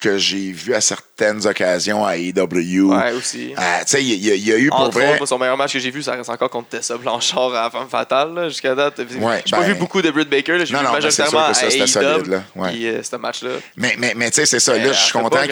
[0.00, 2.90] que j'ai vu à certaines occasions à AEW.
[2.90, 3.52] Ouais, aussi.
[3.52, 5.14] Euh, tu sais, il y, a- il y a eu pour Entre vrai.
[5.14, 7.70] autres, son meilleur match que j'ai vu, ça reste encore contre Tessa Blanchard à la
[7.70, 8.48] femme fatale.
[8.48, 10.64] Jusqu'à date, Ouais, j'ai pas ben- vu beaucoup de Britt Baker.
[10.64, 12.42] J'ai Non, vu majoritairement que ça, à c'était AEW, solide, là.
[12.56, 12.70] Ouais.
[12.70, 13.50] Puis euh, ce match-là.
[13.76, 14.72] Mais, mais, mais tu sais, c'est ça.
[14.72, 15.42] Mais Là, je suis content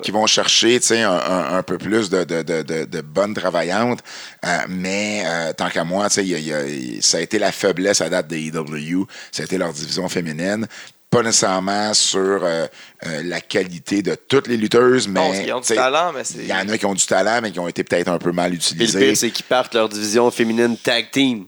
[0.00, 3.00] qu'ils vont, chercher tu sais, un, un- un peu plus de, de, de, de, de
[3.00, 4.00] bonnes travaillantes.
[4.44, 8.26] Euh, mais euh, tant qu'à moi, tu sais, ça a été la faiblesse à date
[8.28, 9.06] de AEW.
[9.30, 10.66] Ça a été leur division féminine.
[11.12, 12.66] Pas nécessairement sur euh,
[13.06, 16.24] euh, la qualité de toutes les lutteuses, mais Non, ils ont du t'sais, talent, mais
[16.24, 16.38] c'est.
[16.38, 18.32] il y en a qui ont du talent, mais qui ont été peut-être un peu
[18.32, 19.14] mal Puis le pire, utilisés.
[19.14, 21.46] c'est qu'ils partent leur division féminine tag team.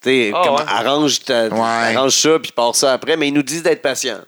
[0.00, 0.60] Tu sais, Ah, ouais.
[0.66, 1.94] arrange, ta- Ouais.
[1.96, 4.20] arrange ça, puis part ça après, mais ils nous disent d'être patients.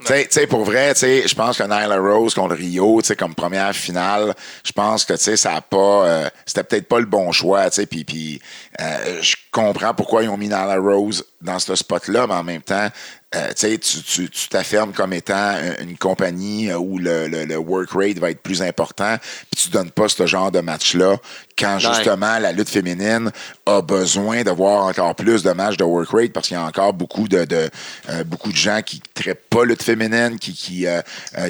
[0.00, 3.02] Tu sais- tu sais, pour vrai, tu sais, je pense que Nyla Rose contre Rio,
[3.02, 4.34] tu sais, comme première finale,
[4.64, 5.76] je pense que tu sais, ça a pas,
[6.06, 8.40] euh, c'était peut-être pas le bon choix, tu sais, puis puis
[8.80, 12.62] euh, je comprends pourquoi ils ont mis Nyla Rose dans ce spot-là, mais en même
[12.62, 12.88] temps,
[13.34, 17.44] euh, tu sais, tu- tu tu t'affirmes comme étant une compagnie euh, où le, le,
[17.44, 19.16] le work rate va être plus important,
[19.50, 21.16] puis tu donnes pas ce genre de match-là
[21.56, 23.30] quand justement la lutte féminine
[23.66, 26.64] a besoin de voir encore plus de matchs de work rate parce qu'il y a
[26.64, 27.68] encore beaucoup de, de
[28.08, 31.00] euh, beaucoup de gens qui ne traitent pas lutte féminine, qui qui euh,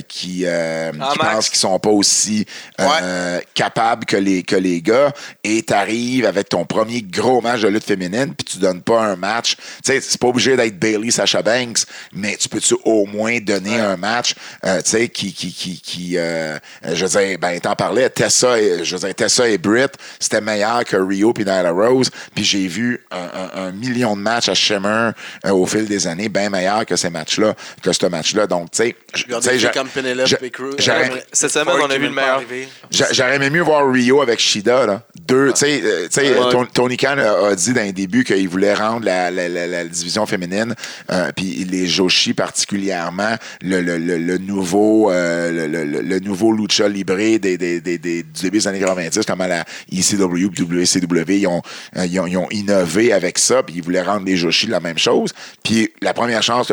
[0.08, 2.44] qui, Ah, qui pensent qu'ils sont pas aussi
[3.54, 5.12] capables que les que les gars
[5.44, 9.16] et t'arrives avec ton premier gros match de lutte féminine puis tu donnes pas un
[9.16, 9.56] match.
[9.56, 13.78] Tu sais, c'est pas obligé d'être Bailey Sacha Banks, mais tu peux-tu au moins donner
[13.78, 16.58] un match, euh, tu sais, qui qui qui qui euh,
[16.92, 20.40] je veux dire, ben t'en parlais, Tessa, et, je veux dire Tessa et Britt, c'était
[20.40, 24.48] meilleur que Rio puis Nyla Rose, puis j'ai vu un, un- un million de matchs
[24.48, 25.10] à Shimmer
[25.46, 28.46] euh, au fil des années, bien meilleur que ces matchs-là, que ce match-là.
[28.46, 28.96] Donc tu sais,
[29.72, 30.50] comme Penelope et
[31.32, 32.40] Cette semaine, on a vu le meilleur.
[33.12, 34.86] J'aurais aimé mieux voir Rio avec Shida.
[34.86, 35.02] Là.
[35.26, 36.50] Deux, tu sais, euh, tu sais, Ouais.
[36.52, 39.66] Ton- Tony Khan a, a dit dans les débuts qu'il voulait rendre la, la- la-
[39.66, 40.74] la division féminine,
[41.10, 45.66] euh, puis les Joshi particulièrement, le, le- le- le nouveau, euh,
[46.02, 49.48] le, nouveau lucha libre des, des, des, des- du début des années 90, comme à
[49.48, 51.62] la ECW, WCW, ils ont,
[51.96, 54.80] euh, ils ont, ils ont innové avec ça, puis ils voulaient rendre les Joshi la
[54.80, 55.32] même chose.
[55.64, 56.72] Puis la première chance,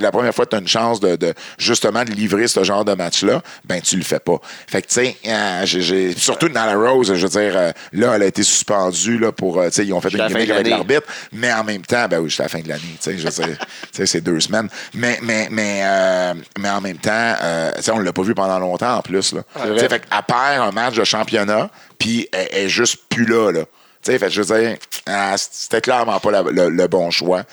[0.00, 2.84] la première fois que tu as une chance de, de- justement de livrer ce genre
[2.84, 4.40] de match-là, ben tu le fais pas.
[4.66, 8.12] Fait que tu sais, euh, j'ai- surtout dans la Rose, je veux dire, euh, là,
[8.16, 11.02] elle a été suspendue là, pour, tu sais, ils ont fait une gimmick avec l'arbitre,
[11.32, 13.30] mais en même temps, ben oui, jusqu'à la fin de l'année, tu sais, je veux
[13.30, 14.68] dire, tu sais, c'est deux semaines.
[14.94, 18.96] Mais, mais, mais, euh, mais en même temps, euh, on l'a pas vu pendant longtemps
[18.96, 19.42] en plus, là.
[19.78, 23.60] Fait qu'elle perd un match de championnat, puis elle, elle est juste plus là, là.
[24.02, 27.44] Fait je veux dire, ah, c'était clairement pas la- le, le bon choix.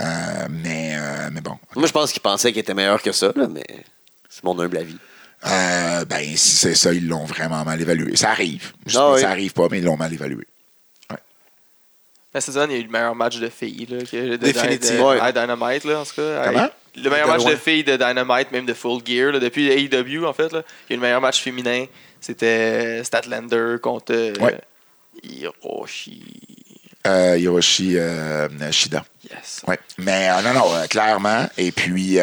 [0.00, 0.04] Euh,
[0.48, 0.96] mais,
[1.30, 1.56] mais bon.
[1.76, 3.62] Moi, je pense qu'ils pensaient qu'il était meilleur que ça, là, mais
[4.28, 4.96] c'est mon humble avis.
[5.46, 8.16] Euh, ben, si c'est ça, ils l'ont vraiment mal évalué.
[8.16, 8.72] Ça arrive.
[8.86, 9.20] Je Ah oui.
[9.20, 10.46] Ça arrive pas, mais ils l'ont mal évalué.
[12.34, 13.86] Mais cette il y a eu le meilleur match de filles.
[13.90, 15.08] Là, que de, Définitivement.
[15.10, 15.20] Ouais.
[15.20, 16.44] à Dynamite, là, en tout cas.
[16.46, 16.68] Comment?
[16.96, 17.50] Le meilleur De match loin.
[17.52, 20.52] de filles de Dynamite, même de Full Gear, là, depuis AEW, en fait.
[20.52, 20.62] Là.
[20.88, 21.86] Il y a eu le meilleur match féminin.
[22.20, 24.58] C'était Statlander contre euh, Ouais.
[25.22, 26.22] Hiroshi.
[27.06, 29.04] Euh, Hiroshi euh, Shida.
[29.30, 29.62] Yes.
[29.66, 29.76] Oui.
[29.98, 31.46] Mais euh, non, non, euh, clairement.
[31.56, 32.18] Et puis,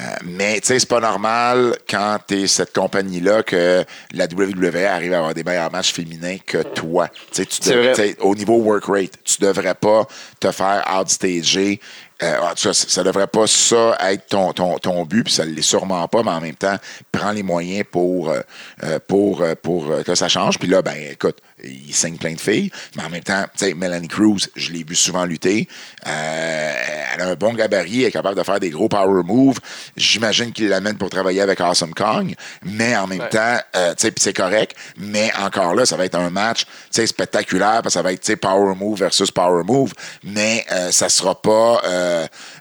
[0.00, 3.84] euh, mais tu sais, c'est pas normal quand tu es cette compagnie-là que
[4.14, 7.08] la WWE arrive à avoir des meilleurs matchs féminins que toi.
[7.08, 7.92] Tu sais, tu C'est dev- vrai.
[7.94, 10.06] tu sais, au niveau work rate, tu devrais pas
[10.40, 11.80] te faire outstager.
[12.22, 15.46] Euh, en tout cas, ça, devrait pas ça être ton, ton, ton but, puis ça
[15.46, 16.76] ne l'est sûrement pas, mais en même temps,
[17.10, 18.40] prends les moyens pour, euh,
[18.84, 20.58] euh, pour, pour que ça change.
[20.58, 23.74] Puis là, ben écoute, il signe plein de filles, mais en même temps, tu sais,
[23.74, 25.68] Melanie Cruz, je l'ai vu souvent lutter.
[26.06, 26.72] Euh,
[27.14, 29.58] elle a un bon gabarit, elle est capable de faire des gros power moves.
[29.96, 33.28] J'imagine qu'il l'amène pour travailler avec Awesome Kong, mais en même Ouais.
[33.28, 36.70] temps, euh, tu sais, c'est correct, mais encore là, ça va être un match, tu
[36.92, 39.92] sais, spectaculaire, parce que ça va être, tu sais, power move versus power move,
[40.24, 41.82] mais euh, ça sera pas,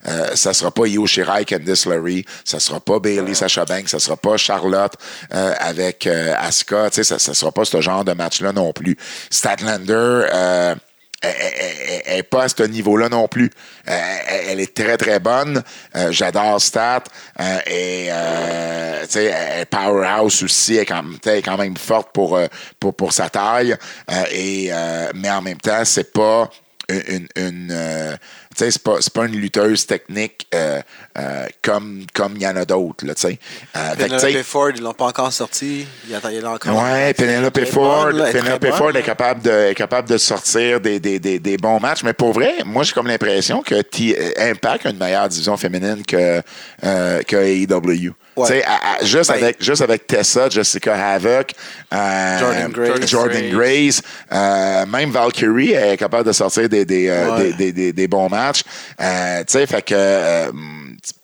[0.07, 3.89] euh, euh, ça sera pas Io Shirai, Candice LeRae, ça sera pas Bailey, Sasha Banks,
[3.89, 4.93] ça sera pas Charlotte
[5.33, 8.71] euh, avec euh, Asuka, tu sais, ça, ça sera pas ce genre de match-là non
[8.73, 8.97] plus.
[9.29, 10.75] Statlander, euh,
[11.21, 13.51] elle- elle n'est pas à ce niveau-là non plus.
[13.89, 15.61] Euh, elle, est très, très bonne.
[15.95, 17.03] Euh, J'adore Stat.
[17.39, 20.75] Euh, et, euh, tu sais, elle est powerhouse aussi.
[20.75, 22.47] Elle est quand, elle est quand même forte pour, euh,
[22.79, 23.75] pour, pour sa taille.
[24.11, 26.49] Euh, et, euh, mais en même temps, c'est pas
[26.87, 27.03] une...
[27.07, 28.15] une, une, euh,
[28.55, 30.81] tu sais, c'est pas, pas une lutteuse technique euh,
[31.17, 33.39] euh, comme comme il y en a d'autres, là, tu sais.
[33.75, 35.85] Euh, Penelope Ford, ils l'ont pas encore sorti.
[36.05, 36.81] Il y a, encore.
[36.83, 40.99] Ouais, Penelope Ford, bonne, là, Penelope Ford est capable de, est capable de sortir des,
[40.99, 42.03] des, des, des bons matchs.
[42.03, 46.03] Mais pour vrai, moi, j'ai comme l'impression que T- Impact a une meilleure division féminine
[46.05, 46.41] que,
[46.81, 48.13] que AEW.
[48.39, 48.47] Ouais.
[48.47, 51.53] Tu sais, à- à- juste, Ben- avec, juste avec Tessa, Jessica Havoc,
[51.93, 53.09] euh, Jordan Grace.
[53.09, 57.43] Jordan Grace, euh, même Valkyrie est capable de sortir des, des, euh, Ouais.
[57.43, 58.61] des, des, des, des bons matchs.
[59.01, 60.51] Euh, tu sais, fait que euh,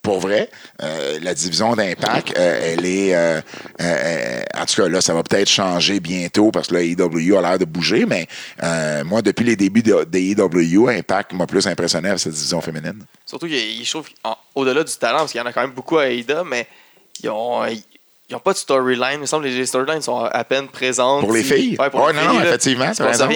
[0.02, 0.50] pour vrai,
[0.84, 3.16] euh, la division d'impact, euh, elle est.
[3.16, 3.42] euh,
[3.82, 7.42] euh, en tout cas, là, ça va peut-être changer bientôt parce que là, AEW a
[7.42, 8.28] l'air de bouger, mais
[8.64, 12.62] euh, moi, depuis les débuts de, de AEW, Impact m'a plus impressionné avec cette division
[12.62, 13.04] féminine.
[13.26, 14.08] Surtout qu'il- je trouve
[14.54, 16.68] au-delà du talent, parce qu'il y en a quand même beaucoup à AIDA, mais
[17.24, 17.66] ils ont.
[18.28, 19.14] Ils ont pas de storyline.
[19.16, 21.22] Il me semble que les storylines sont à peine présentes.
[21.22, 21.76] Pour les filles?
[21.80, 22.48] Ouais, pour Ouais, les non, non, filles, là.
[22.48, 22.86] effectivement.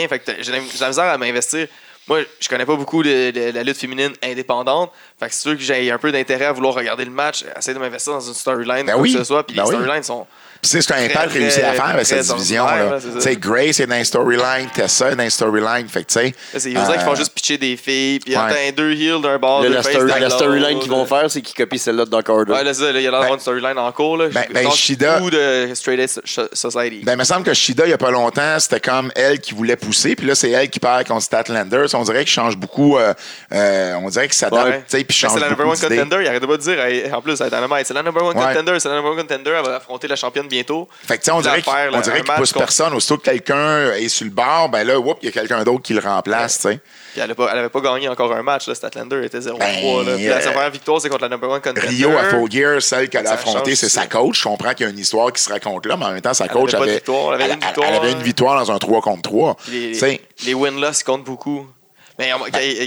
[0.08, 1.68] Fait que t'as- j'ai la misère à m'investir.
[2.08, 4.92] moi, je connais pas beaucoup de, de- la lutte féminine indépendante.
[5.20, 7.76] Fait que c'est sûr que j'ai un peu d'intérêt à vouloir regarder le match, essayer
[7.76, 9.14] de m'investir dans une storyline, Ben quoi oui.
[9.14, 9.46] que ce soit.
[9.46, 9.76] Puis Ben les oui.
[9.76, 10.26] storylines sont.
[10.62, 12.66] Puis, tu sais, c'est un Très, impact réussi à faire avec cette division.
[12.66, 13.00] là.
[13.20, 15.88] sais, Grace est dans les storylines, Tessa est dans les storylines.
[15.88, 16.36] Fait que, tu sais.
[16.58, 18.42] C'est- On dirait qu'ils font euh, juste pitcher des filles, puis ouais.
[18.42, 19.82] attends, deux heels d'un bord, la,
[20.30, 22.52] storyline qu'ils vont faire, c'est qu'ils copient celle-là de Dark Order.
[22.54, 24.18] Ouais, là, c'est ça, là, il y a l'air d'avoir une storyline en cours.
[24.18, 24.28] Là.
[24.30, 27.02] Ben- ben, Shida- beaucoup de Straight Edge So- Society.
[27.04, 29.54] Ben, il me semble que Shida, il y a pas longtemps, c'était comme elle qui
[29.54, 31.86] voulait pousser, puis là, c'est elle qui perd contre Statlander.
[31.94, 32.98] On dirait qu'il change beaucoup.
[32.98, 33.14] euh,
[33.54, 34.78] euh, on dirait qu'il s'adapte, Ouais.
[34.80, 36.18] tu sais, puis Ben, change c'est la number one contender.
[36.22, 38.90] Il arrête pas de dire, en plus, à Dynamite, c'est la number one contender, c'est
[38.90, 39.52] la number one contender.
[39.58, 40.88] Elle va affronter la championne bientôt.
[41.08, 42.94] Fait que, on dirait faire, on dirait qu'il pousse contre- personne.
[42.94, 45.94] Aussitôt que quelqu'un est sur le bord, ben là, il y a quelqu'un d'autre qui
[45.94, 46.68] le remplace.
[47.14, 48.68] Puis elle n'avait pas gagné encore un match.
[48.68, 49.58] Là, Statlander elle était 0-3.
[49.58, 50.16] Ben, là.
[50.16, 51.88] Puis là, sa euh, première victoire, c'est contre la number one contender.
[51.88, 54.40] Rio à Full Gear, celle qu'elle a affrontée, c'est sa coach.
[54.40, 56.34] Je comprends qu'il y a une histoire qui se raconte là, mais en même temps,
[56.34, 57.88] sa Elle coach avait pas de avait, victoire, elle avait une victoire.
[57.90, 59.58] elle avait une victoire dans un 3 contre 3.
[59.70, 61.68] Les, les win-loss comptent beaucoup.
[62.20, 62.32] Mais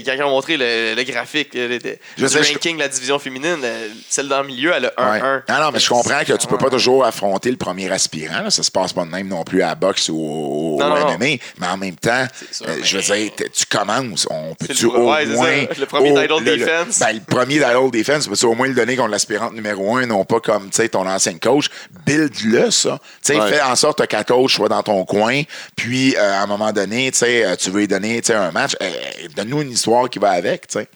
[0.04, 1.80] quand ils ont montré le, le graphique le, le-
[2.18, 5.12] Je sais, ranking de la division féminine, euh, celle dans le milieu, elle a 1-1.
[5.12, 5.42] Ouais.
[5.48, 8.42] Non, non, mais je comprends que tu peux pas toujours affronter le premier aspirant.
[8.42, 8.50] là.
[8.50, 11.06] Ça se passe pas de même non plus à la boxe ou au, Non, non.
[11.16, 11.36] MMA.
[11.58, 14.26] Mais en même temps, sûr, euh, mais- je veux dire, tu commences.
[14.30, 15.46] On peut-tu au ouais, moins.
[15.66, 15.80] ça.
[15.80, 16.98] Le premier title le- le- defense.
[16.98, 20.24] ben, le premier title defense, peux-tu au moins le donner contre l'aspirante numéro un, non
[20.26, 21.66] pas comme ton ancien coach?
[22.06, 22.98] Build-le, ça.
[23.24, 23.48] Tu sais, Ouais.
[23.50, 25.42] Fais en sorte que ta coach soit dans ton coin.
[25.74, 28.76] Puis, euh, à un moment donné, tu euh, veux lui donner un match.
[28.82, 28.90] euh,
[29.34, 30.66] Donne-nous une histoire qui va avec.
[30.66, 30.88] tu sais.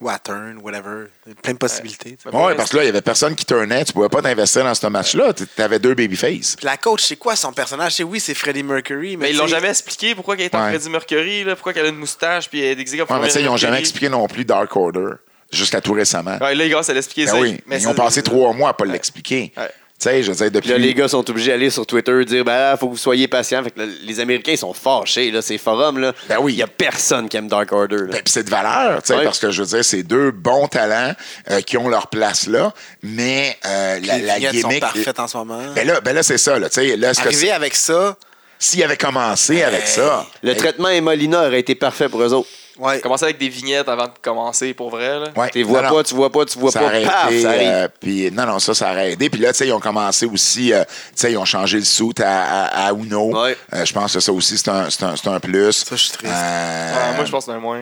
[0.00, 1.06] Wattern, whatever.
[1.42, 2.16] Plein de possibilités.
[2.22, 3.84] pour Ouais, parce que là, il y avait personne qui tournait.
[3.84, 5.32] Tu pouvais pas t'investir dans ce match-là.
[5.32, 6.56] Tu avais deux babyface.
[6.56, 7.94] Puis la coach, c'est quoi son personnage?
[7.94, 9.26] C'est oui, c'est Freddie Mercury, mais.
[9.26, 10.70] Mais ils l'ont jamais expliqué pourquoi elle est en Ouais.
[10.70, 13.32] Freddie Mercury, là, pourquoi elle a une moustache puis elle est déguisée comme Ouais, mais
[13.40, 15.12] ils n'ont jamais expliqué non plus Dark Order,
[15.52, 16.32] jusqu'à tout récemment.
[16.38, 17.40] Ouais, là, les gars, ça l'expliquer Ben ça.
[17.40, 19.52] oui, mais ils ont passé trois mois à pas l'expliquer.
[19.94, 20.12] Ouais.
[20.12, 20.60] Tu sais, je veux dire, depuis.
[20.68, 22.92] Puis là, les gars sont obligés d'aller sur Twitter et dire ben là, faut que
[22.92, 23.62] vous soyez patients.
[23.62, 25.98] Fait que là, les Américains ils sont fâchés, là, ces forums.
[25.98, 26.12] Là.
[26.28, 26.54] Ben oui.
[26.54, 27.96] Il y a personne qui aime Dark Order.
[27.96, 28.02] là.
[28.12, 29.24] Ben, puis c'est de valeur, tu sais, Ouais.
[29.24, 31.14] parce que je veux dire, c'est deux bons talents
[31.50, 32.72] euh, qui ont leur place là,
[33.02, 34.80] mais euh, la, les la vignettes sont gimmick.
[34.80, 35.62] parfaites en ce moment.
[35.74, 38.16] Ben là, ben là c'est ça, là, tu sais, là, Arriver avec ça,
[38.58, 40.26] s'il avait commencé avec ça.
[40.42, 42.48] Le hey, traitement Emolina aurait été parfait pour eux autres.
[42.78, 43.00] Ouais.
[43.00, 45.20] Commencer avec des vignettes avant de commencer pour vrai.
[45.20, 45.26] Là.
[45.36, 46.02] ouais, Tu vois non, pas, non.
[46.02, 48.90] tu vois pas, tu vois ça pas, paf, ça euh, puis non, non, ça, ça
[48.90, 49.30] aurait aidé.
[49.30, 51.84] Puis là, tu sais, ils ont commencé aussi, euh, tu sais, ils ont changé le
[51.84, 53.42] suit à, à, à Uno.
[53.42, 53.56] Ouais.
[53.72, 55.72] Euh, je pense que ça aussi, c'est un, c'est un, c'est un plus.
[55.72, 56.32] Ça, je suis triste.
[56.34, 57.80] Euh, Ouais, moi, je pense que c'est un moins.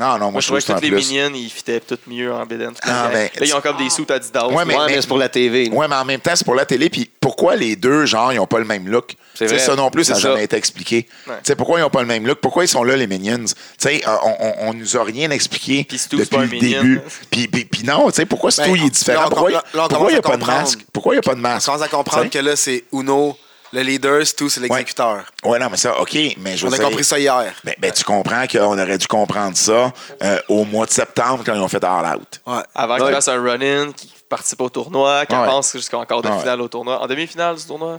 [0.00, 1.08] Non, non, moi, Moi, je trouvais que toutes les plus.
[1.10, 2.72] minions, ils fitaient tout mieux en BDN.
[2.82, 4.52] Ah, ben, là, ils ont comme des sous à 10 dollars.
[4.52, 5.68] Ouais, mais- ouais, mais, c'est pour la TV.
[5.70, 6.88] Ouais, mais en même temps, c'est pour la télé.
[6.88, 9.16] Puis pourquoi les deux, genre, ils n'ont pas le même look?
[9.34, 9.64] C'est Tu sais, vrai.
[9.66, 11.08] Ça non plus, ça n'a jamais été expliqué.
[11.26, 11.34] Ouais.
[11.38, 12.38] Tu sais, pourquoi ils n'ont pas le même look?
[12.40, 13.44] Pourquoi ils sont là, les Minions?
[13.44, 16.42] Tu sais, euh, on, on, on nous a rien expliqué Puis Stu, c'est depuis pas
[16.42, 16.82] un le Minion.
[16.82, 17.00] début.
[17.30, 19.22] Puis, puis, puis non, tu sais, pourquoi Stu, Ben, il est différent?
[19.22, 20.80] là, on- pourquoi il n'y a pas de masque?
[20.92, 21.66] Pourquoi il n'y a pas de masque?
[21.66, 23.36] commence à comprendre que là, c'est Uno,
[23.72, 25.24] le leader, c'est tout, c'est l'exécuteur.
[25.44, 27.52] Ouais, non, mais ça, OK, mais je On a dire- compris ça hier.
[27.64, 29.92] Ben, ben, tu comprends qu'on aurait dû comprendre ça
[30.22, 32.40] euh, au mois de septembre quand ils ont fait All Out.
[32.46, 32.62] Ouais.
[32.74, 33.04] Avant Ouais.
[33.04, 35.46] qu'ils fassent un run-in, qu'ils participent au tournoi, qu'ils Ouais.
[35.46, 36.38] pensent jusqu'en quart de Ouais.
[36.40, 37.00] finale au tournoi.
[37.00, 37.98] En demi-finale du tournoi?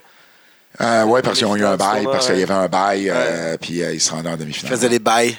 [0.82, 3.10] Euh, ouais, parce qu'ils ont eu un bail, tournoi, parce qu'il y avait un bail,
[3.10, 3.58] euh, Ouais.
[3.58, 4.72] puis euh, ils se rendaient en Ils demi-finale.
[4.76, 5.38] faisaient des bails.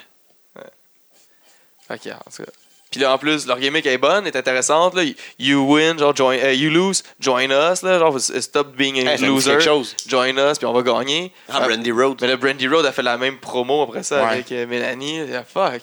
[1.89, 2.51] Que, en tout cas.
[2.91, 4.95] Puis là, en plus, leur gimmick est bonne, est intéressante.
[4.95, 5.05] Là.
[5.39, 7.83] You win, genre, join, euh, you lose, join us.
[7.83, 9.61] Là, genre, stop being a Hey, loser.
[9.61, 9.95] chose.
[10.09, 11.33] Join us, puis on va gagner.
[11.49, 12.19] Ah, Brandy Road.
[12.21, 14.31] Mais là, Brandy Road a fait la même promo après ça Ouais.
[14.33, 15.21] avec euh, Mélanie.
[15.33, 15.83] Ah, fuck.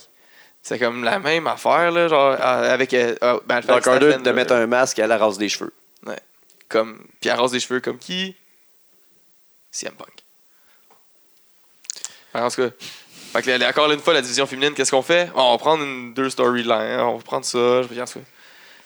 [0.61, 2.93] C'est comme la même affaire, là, genre, euh, avec.
[2.93, 5.47] euh, euh, ben, elle fait Order Statlander, de mettre un masque à la rase des
[5.47, 5.71] cheveux.
[6.05, 6.19] Ouais.
[6.67, 8.35] Comme, puis elle rase des cheveux comme qui?
[9.71, 10.09] CM Punk.
[12.33, 12.69] En tout cas,
[13.41, 15.29] fait que là, encore une fois, la division féminine, qu'est-ce qu'on fait?
[15.35, 18.19] On va prendre une, deux storylines, on va prendre ça, je regarde ça.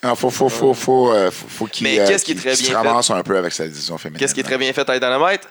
[0.04, 2.54] Il faut, faut, faut, faut, euh, faut, faut qu'il Mais euh, qu'est-ce qui est très
[2.54, 4.18] qu'il bien se ramasse un peu avec sa division féminine.
[4.18, 5.42] Qu'est-ce qui est très bien fait à Dynamite?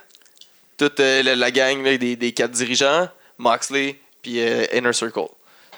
[0.78, 4.40] Toute euh, la, la gang là, des, des quatre dirigeants, Moxley, puis
[4.74, 5.28] Inner Circle.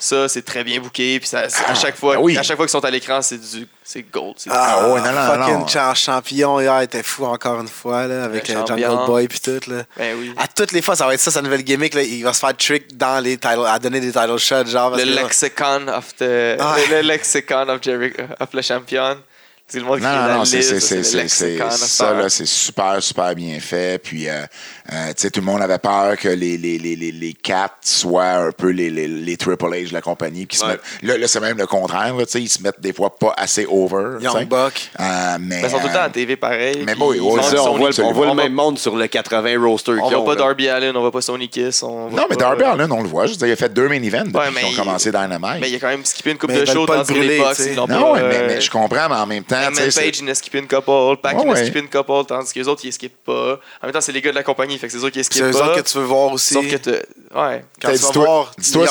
[0.04, 2.38] Ça, c'est très bien booké, puis ça, à chaque fois, Ah, oui.
[2.38, 4.34] à chaque fois qu'ils sont à l'écran, c'est du, c'est gold.
[4.36, 5.68] c'est- Ah, ouais, non, non, fucking non.
[5.68, 8.56] cha- champion hier était fou encore une fois là, avec Le.
[8.68, 9.84] Jungle Boy puis tout là.
[9.96, 10.34] Ben oui.
[10.38, 11.94] À toutes les fois, ça va être ça, sa nouvelle gimmick.
[11.94, 12.02] Là.
[12.02, 14.66] Il va se faire trick dans les titles, à donner des title shots.
[14.66, 16.76] Genre, parce le là- lexicon of the, Ah.
[16.90, 19.16] le, le lexicon of Jericho, of le champion.
[19.66, 23.60] C'est le monde qui Non, écrit non, non, c'est, ça, là, c'est super, super bien
[23.62, 23.98] fait.
[24.04, 24.46] Puis, euh,
[24.92, 27.76] euh, tu sais, tout le monde avait peur que les, les, les, les, les quatre
[27.84, 30.48] soient un peu les, les, les Triple H de la compagnie.
[30.52, 32.16] Se mettent- là, là, c'est même le contraire.
[32.16, 34.18] là, tu sais, ils se mettent des fois pas assez over.
[34.22, 34.90] Young Buck.
[35.00, 36.84] Euh, mais, Ben, ils sont tout le temps à euh, la TV pareil.
[36.86, 39.08] mais bon, ils Ça, on Sony- voit, on voit le on même monde sur le
[39.08, 40.40] 80 roster On ont, pas là.
[40.40, 41.82] Darby Allen, on va pas Sony Kiss.
[41.84, 43.26] On non, mais Darby Allin, on le voit.
[43.26, 45.62] Je veux dire, il a fait deux main events depuis Ouais, qu'ils ont commencé Dynamite.
[45.62, 47.28] Mais il a quand même skippé une coupe Mais de show pas dans le brûler,
[47.28, 47.68] les box.
[47.76, 50.36] Non, pas, ouais, mais, euh, mais je comprends, mais en même temps, Page, il a
[50.36, 51.20] skippé une couple.
[51.22, 53.60] Pac, Ouais, il a skippé une couple, tandis que les autres, ils skippent pas.
[53.82, 55.32] En même temps, c'est les gars de la compagnie, fait que c'est sûr qu'ils C'est
[55.32, 56.54] skippent eux autres que tu veux voir aussi.
[56.54, 56.90] Sauf que tu.
[56.90, 57.66] Ouais.
[57.82, 58.88] Quand T'sais, tu vas Dis-toi voir dis-toi, les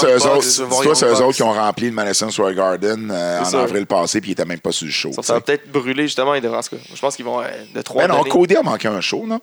[0.95, 3.63] c'est eux autres, qui ont rempli le Madison Square Garden euh, en ça.
[3.63, 5.13] avril passé, puis ils étaient même pas sur le show.
[5.23, 6.35] Ça, va peut-être brûler, justement.
[6.35, 8.23] Ils devraient, en tout cas, je pense qu'ils vont euh, de trois Ben non.
[8.25, 9.41] Cody a manqué un show, non?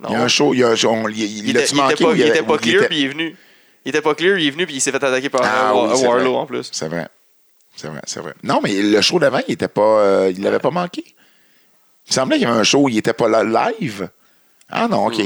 [0.00, 0.08] Non.
[0.10, 2.04] Il y a un show, il a, on- il, il, Il était, il était manqué
[2.04, 3.36] pas, il était clear, puis il est venu.
[3.84, 5.96] Il était pas clear, il est venu, puis il s'est fait attaquer par Ah euh,
[5.96, 6.68] Warlow en plus.
[6.72, 7.08] C'est vrai.
[7.76, 8.34] C'est vrai, c'est vrai.
[8.42, 9.80] Non, mais le show d'avant, il était pas.
[9.82, 11.04] euh, il l'avait pas manqué.
[11.06, 13.44] Il me semblait qu'il y avait un show où il était pas là
[13.78, 14.08] live.
[14.70, 15.18] Ah non, OK.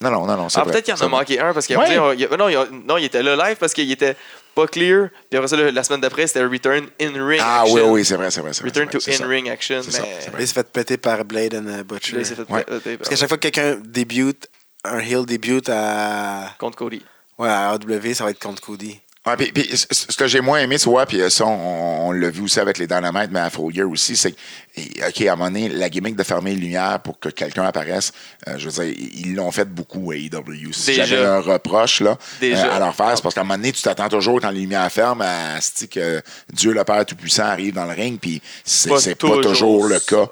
[0.00, 0.48] Non, non, non, non.
[0.50, 2.16] c'est Ah, peut-être qu'il en c'est a manqué un parce qu'après, Ouais.
[2.16, 2.56] y non, y
[2.86, 4.14] non, il était là live parce qu'il était
[4.54, 5.08] pas clear.
[5.30, 7.40] Puis après ça, le- la semaine d'après, c'était Return in Ring.
[7.42, 7.74] Ah action.
[7.76, 8.50] oui, oui, c'est vrai, c'est vrai.
[8.62, 9.10] Return to ça.
[9.12, 9.82] in-ring action.
[9.82, 12.12] Ça, mais Là, il s'est fait péter par Blade and uh, Butcher.
[12.16, 12.64] là, il s'est fait Ouais.
[12.64, 14.48] péter Parce qu'à chaque fois que quelqu'un débute,
[14.84, 17.02] un heel débute à, contre Cody.
[17.38, 19.00] ouais, à AW, ça va être contre Cody.
[19.26, 22.30] Ouais, puis, puis ce que j'ai moins aimé, tu vois, puis ça, on, on l'a
[22.30, 24.36] vu aussi avec les Dynamite, mais à Full Gear aussi, c'est que,
[24.76, 27.64] et, OK, à un moment donné, la gimmick de fermer les lumières pour que quelqu'un
[27.64, 28.12] apparaisse,
[28.46, 30.72] euh, je veux dire, ils l'ont fait beaucoup à AEW.
[30.72, 33.72] Si j'avais un reproche là, euh, à leur faire, c'est parce qu'à un moment donné,
[33.72, 36.22] tu t'attends toujours quand les lumières ferment à ce que
[36.52, 39.86] Dieu le Père Tout-Puissant arrive dans le ring, puis c'est Pas pas toujours.
[39.86, 40.26] le cas.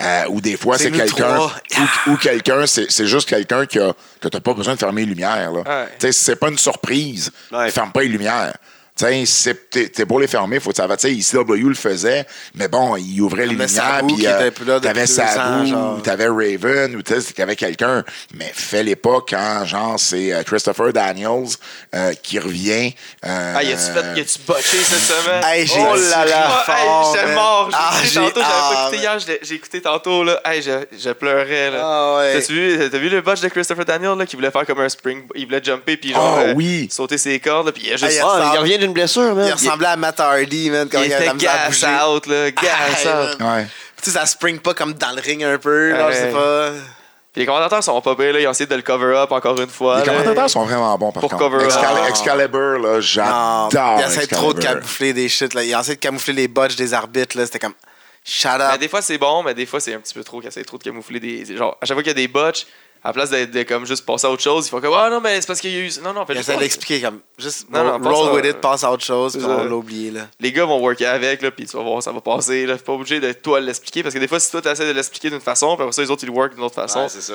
[0.00, 4.28] Euh, ou des fois, C'est quelqu'un, ou, ou quelqu'un, c'est juste quelqu'un qui a, que
[4.28, 5.50] t'as pas besoin de fermer les lumières.
[5.52, 5.86] Là.
[6.02, 6.12] Ouais.
[6.12, 7.30] C'est pas une surprise.
[7.52, 7.70] Ouais.
[7.70, 8.54] Ferme pas les lumières.
[8.98, 10.96] T'es pour les fermer, faut que ça va.
[10.96, 15.72] Tu sais, ICW le faisait, mais bon, il ouvrait les lumières, puis euh, t'avais Sabu,
[15.72, 18.04] ou t'avais Raven, ou t'avais quelqu'un.
[18.34, 21.46] Mais fais-les pas quand, genre, c'est euh, Christopher Daniels
[21.94, 22.92] euh, qui revient.
[23.24, 25.42] euh, Ah, y a-tu fait, y a-tu botché cette semaine?
[25.44, 26.64] Hey, oh là là!
[26.68, 27.70] hey, j'étais mort!
[27.70, 30.40] J'ai Ah, écouté tantôt, j'avais pas écouté hier, j'ai écouté tantôt, là.
[30.44, 31.80] Hey, je, je pleurais, là.
[31.82, 32.40] Ah ouais.
[32.40, 34.88] T'as-tu vu, t'as vu le botch de Christopher Daniel, là, qui voulait faire comme un
[34.88, 36.88] spring, il voulait jumper, puis genre, Ah, euh, oui.
[36.90, 38.20] sauter ses cordes, là, puis il a juste...
[38.24, 39.46] Ah, il revient d'une blessure, man.
[39.46, 43.08] Il ressemblait à Matt Hardy, man, quand il il, était gas out, là, gas Hey,
[43.08, 43.40] out.
[43.40, 43.56] man.
[43.58, 43.66] Ouais.
[44.02, 46.32] Tu sais, ça spring pas comme dans le ring un peu, là, je sais Ouais.
[46.32, 46.70] pas.
[47.32, 49.60] Puis les commentateurs sont pas pires, là, ils ont essayé de le cover up encore
[49.60, 50.00] une fois.
[50.00, 50.12] Les là.
[50.12, 51.42] commentateurs sont vraiment bons, par Pour contre.
[51.50, 52.08] cover Excali- up.
[52.08, 55.62] Excalibur, là, j'adore il essaie trop de camoufler des shit, là.
[55.62, 57.44] Il essaie de camoufler les botches des arbitres, là.
[57.46, 57.74] C'était comme,
[58.24, 58.80] shut Mais up.
[58.80, 60.78] des fois, c'est bon, mais des fois, c'est un petit peu trop, qu'ils essaient trop
[60.78, 61.56] de camoufler des.
[61.56, 62.66] Genre, à chaque fois qu'il y a des botches,
[63.04, 65.08] à la place de, de comme juste passer à autre chose, ils font comme Ah
[65.10, 65.90] non, mais c'est parce qu'il y a eu.
[66.02, 68.90] Non, non, fais Il juste d'expliquer, comme, juste Non, non, roll, with it, passe à
[68.90, 70.28] autre chose, puis on l'a oublié, là.
[70.40, 72.66] Les gars vont worker avec, là, puis tu vas voir, ça va passer.
[72.66, 72.76] Là.
[72.76, 74.92] T'es pas obligé de toi l'expliquer, parce que des fois, si toi, tu essaies de
[74.92, 77.02] l'expliquer d'une façon, puis après ça, les autres, ils le work d'une autre façon.
[77.02, 77.34] Ouais, c'est ça.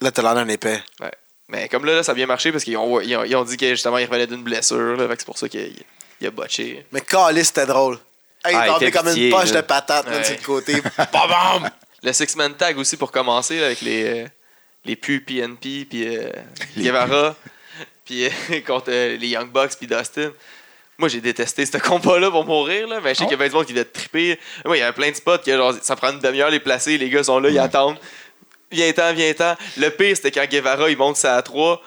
[0.00, 0.82] Là, t'as l'air d'un épais.
[1.00, 1.10] Ouais.
[1.48, 3.44] Mais comme là, là, ça a bien marché, parce qu'ils ont, ils ont, ils ont
[3.44, 5.72] dit que justement, il revenait d'une blessure, là, fait que c'est pour ça qu'il
[6.20, 6.86] il a botché.
[6.92, 7.98] Mais Calis, c'était drôle.
[8.44, 9.60] Hey, Ah, il fait comme une poche là.
[9.62, 10.24] de patate, là, Ouais.
[10.24, 10.80] sur le côté.
[11.12, 11.70] Bam, bam!
[12.02, 14.26] Le six-man tag aussi pour commencer, là, avec les, euh,
[14.84, 16.30] les pu PNP, puis euh,
[16.76, 17.36] Guevara,
[18.04, 18.30] puis euh,
[18.66, 20.32] contre euh, les Young Bucks, puis Dustin.
[20.98, 23.54] Moi, j'ai détesté ce combat-là pour mourir, là, mais je sais qu'il y avait du
[23.54, 24.38] monde qui devait triper.
[24.64, 26.98] Moi, il y avait plein de spots que genre, ça prend une demi-heure les placer,
[26.98, 27.98] les gars sont là, ils attendent.
[28.70, 29.56] Viens-t'en, viens-t'en.
[29.78, 31.82] Le pire, c'était quand Guevara, il monte ça à 3.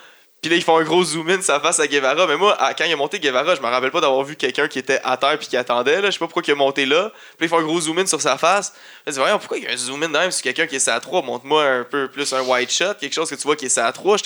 [0.45, 2.27] Puis là, ils font un gros zoom-in, ça face à Guevara.
[2.27, 4.77] Mais moi, quand il a monté Guevara, je me rappelle pas d'avoir vu quelqu'un qui
[4.77, 6.01] était à terre puis qui attendait.
[6.01, 6.09] Là.
[6.09, 7.09] Je sais pas pourquoi il a monté là.
[7.09, 8.71] Puis là, ils font un gros zoom-in sur sa face.
[9.07, 10.87] Je me dis, pourquoi il y a un zoom-in de même sur quelqu'un qui est
[10.87, 13.65] à 3 Montre-moi un peu plus un wide shot, quelque chose que tu vois qui
[13.65, 14.23] est à 3 Je,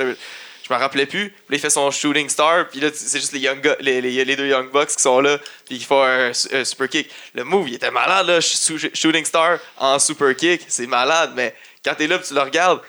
[0.68, 1.30] je me rappelais plus.
[1.30, 2.68] Puis là, il fait son shooting star.
[2.68, 5.38] Puis là, c'est juste les, young les, les- deux Young Bucks qui sont là.
[5.66, 7.10] Puis il font un, un super kick.
[7.34, 8.40] Le move, il était malade, là.
[8.42, 10.64] Sh- Shooting star en super kick.
[10.68, 11.32] C'est malade.
[11.34, 11.56] Mais
[11.86, 12.82] quand t'es là puis tu le regardes,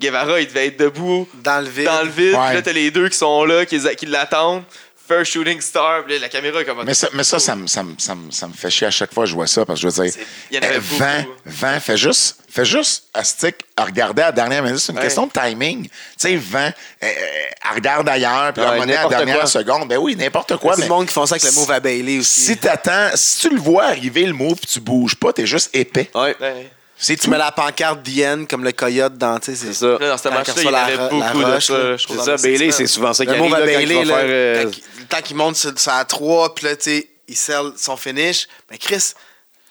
[0.00, 1.86] Guevara, il devait être debout Dans le vide.
[1.86, 2.34] dans le vide.
[2.34, 2.46] Ouais.
[2.46, 4.62] Puis là, t'as les deux qui sont là, qui, qui l'attendent.
[5.10, 6.04] Un shooting star.
[6.04, 6.84] Puis là, la caméra est comme.
[6.84, 8.90] Mais ça, mais ça, ça, me- ça, me- ça, me- ça me fait chier à
[8.90, 10.14] chaque fois que je vois ça, parce que je veux dire,
[10.50, 10.96] il y en avait euh, beaucoup.
[11.02, 14.78] 20, 20, fais juste, fais juste à stick, à regarder à la dernière minute.
[14.80, 15.04] C'est une Ouais.
[15.04, 15.84] question de timing.
[15.88, 16.72] Tu sais, 20, euh,
[17.02, 19.46] elle regarde ailleurs, puis Ouais, à la dernière quoi.
[19.46, 19.88] seconde.
[19.88, 20.74] Ben oui, n'importe quoi.
[20.76, 22.42] C'est le monde qui font ça avec le move à Bailey aussi.
[22.42, 25.70] si t'attends, si tu le vois arriver le move, puis tu bouges pas, t'es juste
[25.74, 26.10] épais.
[26.14, 26.36] Ouais.
[26.38, 26.70] Ouais.
[27.00, 29.86] C'est tu mets la pancarte d'Ian comme le coyote dans, tu sais, C'est ça.
[30.00, 31.96] Là, dans ce Quand match-là, il y avait beaucoup de ça.
[31.96, 35.36] C'est ça, le Bailey, c'est souvent ça qui Le arrive il Bailey, le temps qu'il
[35.36, 38.48] monte sur, la 3, puis là, tu sais, il scelle son finish.
[38.70, 39.12] Mais Chris,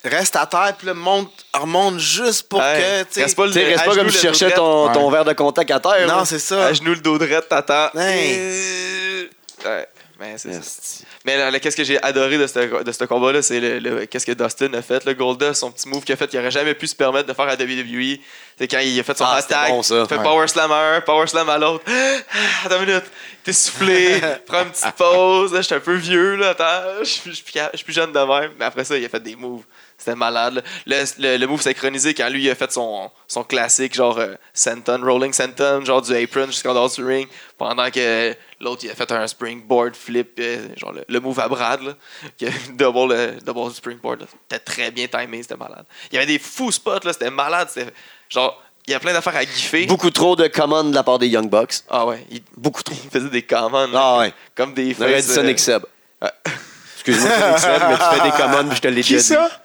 [0.05, 3.23] reste à terre, puis là, monte, remonte juste pour que, tu sais...
[3.23, 5.11] Reste pas le- sais, reste pas comme tu le cherchais ton, Ouais.
[5.11, 6.07] verre de contact à terre.
[6.07, 6.67] Non, c'est ça.
[6.67, 7.89] À genoux, le dos droit, t'attends.
[7.99, 8.35] Hey.
[8.39, 9.25] Euh,
[9.65, 9.87] Ouais.
[10.19, 11.03] Mais c'est ça.
[11.27, 14.31] Mais qu'est-ce que j'ai adoré de ce, de ce combat-là, c'est le, le- qu'est-ce que
[14.31, 15.03] Dustin a fait.
[15.05, 17.33] Le Goldust, son petit move qu'il a fait, qu'il aurait jamais pu se permettre de
[17.33, 18.17] faire à WWE.
[18.57, 20.05] C'est quand il a fait son Ah, attaque, c'était bon, ça.
[20.07, 20.23] fait Ouais.
[20.23, 21.83] power slam à un, power slam à l'autre.
[22.65, 23.03] Attends une minute,
[23.43, 25.55] t'es soufflé, prends une petite pause.
[25.61, 28.51] J'étais un peu vieux, là, attends, je suis- plus jeune de même.
[28.57, 29.63] Mais après ça, il a fait des moves
[29.97, 30.55] C'était malade.
[30.55, 30.61] là.
[30.85, 34.35] Le, le, le move synchronisé, quand lui il a fait son, son classique, genre euh,
[34.53, 38.95] senton, rolling senton, genre du apron jusqu'en dehors du ring, pendant que l'autre il a
[38.95, 41.93] fait un springboard flip, euh, genre le, le move à Brad, là,
[42.37, 44.25] qui a double, euh, double springboard.
[44.49, 45.85] C'était très bien timé, c'était malade.
[46.11, 47.67] Il y avait des fous spots, là, c'était malade.
[47.71, 47.91] C'était
[48.29, 49.85] genre, il y a plein d'affaires à giffer.
[49.85, 51.75] Beaucoup trop de commandes de la part des Young Bucks.
[51.89, 52.95] Ah ouais, il, beaucoup trop.
[53.03, 53.91] Il faisait des commandes.
[53.91, 54.33] là, Ah ouais.
[54.55, 55.83] Comme des On aurait dit Sonic euh, Seb.
[56.21, 56.29] ouais.
[56.95, 59.23] Excuse-moi, Sonic Seb, mais tu fais des commandes, je te l'ai déjà dit.
[59.23, 59.61] ça?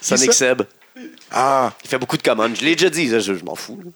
[0.00, 0.38] Sonic ça?
[0.38, 0.62] Seb.
[1.30, 2.54] Ah, Il fait beaucoup de commandes.
[2.56, 3.80] Je l'ai déjà dit, je, je m'en fous.
[3.84, 3.90] là.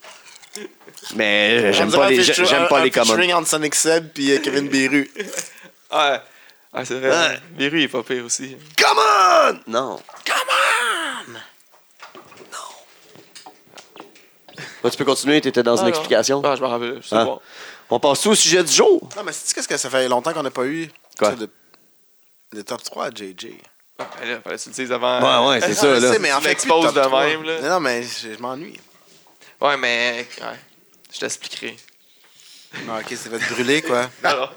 [1.14, 3.20] Mais j'aime On pas les, j'aime pas un les commandes.
[3.32, 5.10] entre Sonic Seb puis euh, Kevin Beru.
[5.90, 6.20] Ouais.
[6.74, 7.08] Ah, c'est vrai.
[7.10, 7.40] Ouais.
[7.56, 8.54] Viru, il est pas pire aussi.
[8.76, 9.58] Come on!
[9.66, 10.00] Non.
[14.82, 15.88] Bah, tu peux continuer, tu étais dans Ah, une non.
[15.88, 16.42] explication.
[16.44, 16.98] Ah, je me rappelle.
[17.02, 17.24] Je sais Hein?
[17.26, 17.38] pas.
[17.90, 19.08] On passe tout au sujet du jour.
[19.16, 20.88] Non, mais c'est qu'est-ce que ça fait longtemps qu'on n'a pas eu
[21.18, 21.30] Quoi?
[21.32, 21.48] de-
[22.52, 23.48] le top 3 à JJ.
[23.98, 25.20] Ah, ben là, fallait que tu le dises avant.
[25.42, 26.12] Ouais, ouais, c'est ça, là.
[26.12, 27.24] sais, mais en Tu fait, de 3.
[27.26, 27.60] même, là.
[27.62, 28.78] Non, non, mais je, je m'ennuie.
[29.60, 30.26] Ouais, mais.
[30.40, 30.46] Ouais.
[31.12, 31.76] Je t'expliquerai.
[32.88, 34.10] Ah, ok, c'est fait brûler, quoi.
[34.24, 34.54] Alors.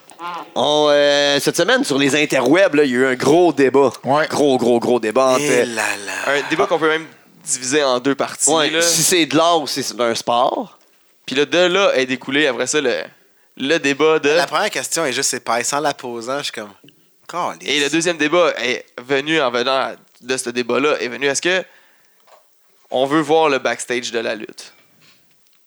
[0.53, 3.91] On, euh, cette semaine, sur les interwebs, là, il y a eu un gros débat.
[4.03, 4.27] Ouais.
[4.27, 5.41] Gros, gros, gros débat entre.
[5.41, 6.13] Et là là.
[6.35, 7.07] Un débat qu'on peut même
[7.43, 8.49] diviser en deux parties.
[8.49, 8.81] Ouais, là.
[8.81, 10.77] si c'est de l'art ou si c'est un sport.
[11.25, 13.03] Puis là, de là est découlé après ça le,
[13.57, 14.29] le débat de.
[14.29, 16.69] La première question est juste c'est pas sans la posant, je suis comme.
[17.61, 21.63] Et le deuxième débat est venu en venant de ce débat-là est venu est-ce que
[22.89, 24.73] on veut voir le backstage de la lutte?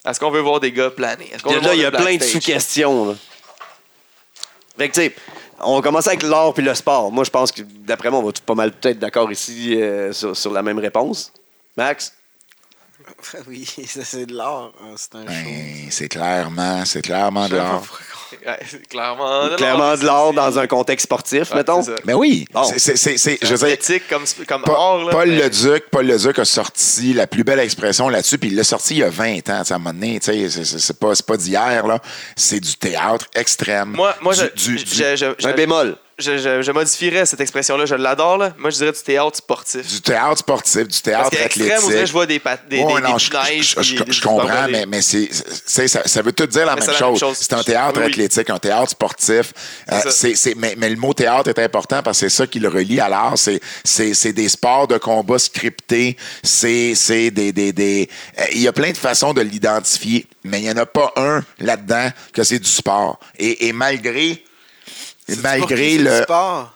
[0.07, 1.31] Est-ce qu'on veut voir des gars planer?
[1.33, 2.33] Est-ce qu'on veut Là, voir il y a le plein de backstage?
[2.43, 3.07] sous-questions.
[3.11, 3.15] là.
[4.77, 5.15] Fait que, tu sais,
[5.61, 7.11] on va commencer avec l'art puis le sport.
[7.13, 10.13] Moi, je pense que, d'après moi, on va tout pas mal peut-être d'accord ici euh,
[10.13, 11.33] sur, sur la même réponse.
[11.77, 12.13] Max?
[13.49, 14.73] oui, ça, c'est de l'art.
[14.83, 15.27] hein, C'est un show.
[15.27, 17.83] ben, c'est clairement, c'est clairement de l'art.
[18.91, 19.99] clairement de Clairement l'art.
[19.99, 21.83] de l'art dans un contexte sportif, Ouais, mettons.
[22.05, 22.65] Mais oui, Bon.
[22.65, 25.05] c'est- c'est, je veux dire, Athlétique comme, comme Pa- art.
[25.05, 28.57] Là, Paul mais- Leduc, Paul Leduc a sorti la plus belle expression là-dessus, puis il
[28.57, 30.49] l'a sorti il y a 20 ans, tu sais, à un moment donné, tu sais,
[30.65, 31.99] c'est- c'est pas, c'est pas d'hier, là.
[32.37, 33.91] C'est du théâtre extrême.
[33.91, 35.97] Moi, moi Du- je, du- du- je, je, je- Un bémol.
[36.19, 37.87] Je- je- je modifierais cette expression-là.
[37.87, 38.39] Je l'adore.
[38.39, 38.55] là.
[38.59, 39.87] Moi, je dirais du théâtre sportif.
[39.87, 42.07] du théâtre sportif, du Parce théâtre dirait athlétique.
[42.07, 45.29] je vois des, pat- des, Ouais, des, non, des je, comprends, mais, mais c'est,
[45.67, 47.37] c'est- ça, ça veut tout dire la même chose.
[47.39, 49.53] C'est un théâtre Oui, athlétique, un théâtre sportif.
[49.91, 52.61] Euh, c'est, c'est- mais, mais le mot théâtre est important parce que c'est ça qui
[52.61, 53.35] le relie à l'art.
[53.37, 56.17] C'est, des sports de combat scriptés.
[56.43, 57.53] C'est, c'est des.
[57.53, 58.09] des, des
[58.39, 61.13] euh, il y a plein de façons de l'identifier, mais il n'y en a pas
[61.17, 63.19] un là-dedans que c'est du sport.
[63.39, 64.43] Et, et malgré.
[65.43, 66.23] Malgré le.
[66.23, 66.74] sport?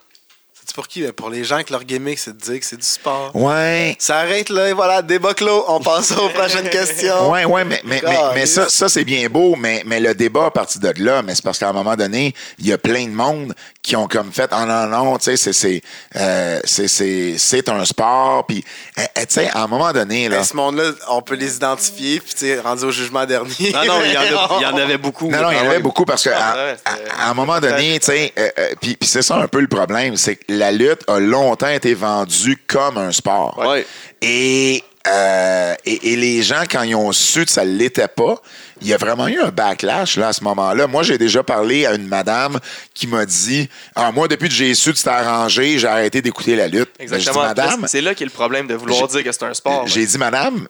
[0.68, 1.00] C'est pour qui?
[1.00, 3.30] Ben, Pour les gens que leur gimmick, c'est de dire que c'est du sport.
[3.34, 3.96] Ouais.
[3.98, 5.64] Ça arrête là, et voilà, débat clos.
[5.66, 7.30] On passe aux prochaines questions.
[7.32, 10.14] Oui, oui, mais, mais, mais, Ah, mais ça, ça c'est bien beau, mais, mais le
[10.14, 12.76] débat à partir de là, mais c'est parce qu'à un moment donné, il y a
[12.76, 15.80] plein de monde qui ont comme fait, ah non, non, tu sais, c'est, c'est,
[16.16, 18.62] euh, c'est, c'est, c'est un sport, puis,
[18.98, 21.56] euh, euh, tu sais, à un moment donné, là, Ben, ce monde-là, on peut les
[21.56, 23.72] identifier, puis tu sais, rendu au jugement dernier.
[23.74, 25.30] Ah non, il y, en a- il y en avait beaucoup.
[25.30, 27.30] Non, non, il y en quand avait beaucoup parce que à, Ah, ouais, à- à
[27.30, 30.16] un moment donné, tu sais, euh, euh, puis puis c'est ça un peu le problème,
[30.18, 33.59] c'est que la lutte a longtemps été vendue comme un sport.
[33.59, 33.86] Ouais.
[34.20, 38.40] Et, euh, et, et les gens, quand ils ont su que ça ne l'était pas,
[38.82, 40.86] il y a vraiment eu un backlash là, à ce moment-là.
[40.86, 42.59] Moi, j'ai déjà parlé à une madame
[42.94, 46.56] qui m'a dit Ah, Moi, depuis que j'ai su que c'était arrangé, j'ai arrêté d'écouter
[46.56, 46.90] la lutte.
[46.98, 47.42] Ben, Exactement.
[47.42, 49.86] dit, Madame, Là, c'est là qu'est le problème de vouloir dire que c'est un sport.
[49.86, 50.66] j'ai dit, Madame,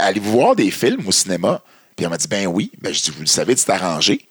[0.00, 1.60] allez-vous voir des films au cinéma?
[1.96, 2.70] Puis elle m'a dit, ben oui.
[2.80, 4.26] Ben, je dis, vous le savez, c'est arrangé.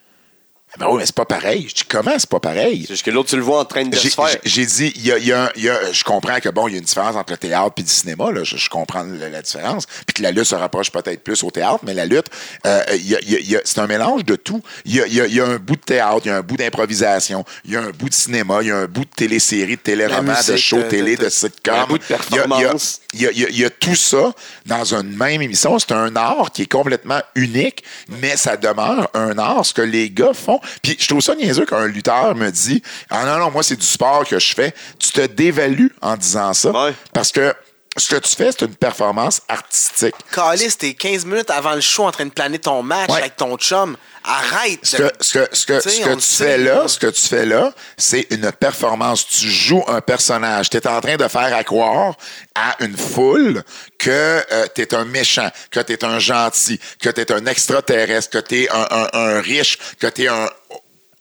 [0.79, 1.67] Ben oui, mais c'est pas pareil.
[1.69, 2.81] Je dis, comment c'est pas pareil?
[2.87, 4.25] C'est juste que l'autre, tu le vois en train de J'ai se faire.
[4.43, 6.79] j'ai- dit, il y a, y a y je comprends que bon, il y a
[6.79, 8.31] une différence entre le théâtre et le cinéma.
[8.31, 9.85] Là, je, je comprends la, la différence.
[10.07, 12.25] Puis que la lutte se rapproche peut-être plus au théâtre, mais la lutte,
[12.65, 14.61] euh, il y a- il y a- il y a- c'est un mélange de tout.
[14.85, 17.75] Il y a, un bout de théâtre, il y a un bout d'improvisation, il y
[17.77, 20.55] a un bout de cinéma, il y a un bout de télésérie, de téléromans, de
[20.55, 21.75] show de- télé, de- de sitcom.
[21.75, 22.99] un bout de performance.
[23.13, 24.33] y, y il y a tout ça
[24.65, 25.77] dans une même émission.
[25.77, 30.09] C'est un art qui est complètement unique, mais ça demeure un art, ce que les
[30.09, 30.59] gars font.
[30.81, 33.85] Puis je trouve ça niaiseux qu'un lutteur me dit Ah non, non, moi, c'est du
[33.85, 34.73] sport que je fais.
[34.99, 36.71] Tu te dévalues en disant ça.
[36.71, 36.93] Ouais.
[37.13, 37.53] Parce que
[37.95, 40.15] ce que tu fais, c'est une performance artistique.
[40.31, 43.19] Calice, t'es 15 minutes avant le show en train de planer ton match Ouais.
[43.19, 43.95] avec ton chum.
[44.23, 44.79] Arrête!
[44.83, 46.57] Ce que, ce que, ce que, Tu sais, ce que on tu le sait, fais
[46.57, 46.87] là, là.
[46.87, 49.27] ce que tu fais là, c'est une performance.
[49.27, 50.69] Tu joues un personnage.
[50.69, 52.15] Tu es en train de faire à croire
[52.55, 53.63] à une foule
[53.97, 54.43] que
[54.75, 58.37] tu es un méchant, que tu es un gentil, que tu es un extraterrestre, que
[58.47, 60.49] tu es un, un- un riche, que tu es un,